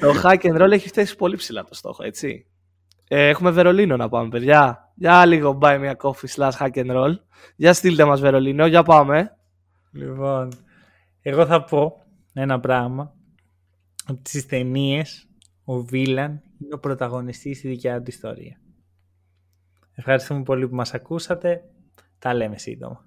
το 0.00 0.14
hack 0.22 0.40
and 0.40 0.62
roll 0.62 0.70
έχει 0.70 0.88
θέσει 0.88 1.16
πολύ 1.16 1.36
ψηλά 1.36 1.64
το 1.64 1.74
στόχο, 1.74 2.04
έτσι. 2.04 2.46
Ε, 3.08 3.28
έχουμε 3.28 3.50
Βερολίνο 3.50 3.96
να 3.96 4.08
πάμε, 4.08 4.28
παιδιά. 4.28 4.92
Για 4.94 5.26
λίγο 5.26 5.58
buy 5.62 5.76
μια 5.80 5.96
coffee 6.02 6.28
slash 6.36 6.52
hack 6.58 6.72
and 6.72 6.90
roll. 6.96 7.14
Για 7.56 7.72
στείλτε 7.72 8.04
μας 8.04 8.20
Βερολίνο, 8.20 8.66
για 8.66 8.82
πάμε. 8.82 9.36
Λοιπόν, 9.92 10.52
εγώ 11.20 11.46
θα 11.46 11.64
πω 11.64 12.02
ένα 12.32 12.60
πράγμα. 12.60 13.14
Ότι 14.10 14.28
στις 14.28 14.46
ταινίες 14.46 15.28
ο 15.64 15.80
Βίλαν 15.82 16.42
είναι 16.58 16.74
ο 16.74 16.78
πρωταγωνιστής 16.78 17.58
στη 17.58 17.68
δικιά 17.68 17.98
του 17.98 18.10
ιστορία. 18.10 18.60
Ευχαριστούμε 19.94 20.42
πολύ 20.42 20.68
που 20.68 20.74
μας 20.74 20.94
ακούσατε. 20.94 21.64
Τα 22.18 22.34
λέμε 22.34 22.58
σύντομα. 22.58 23.06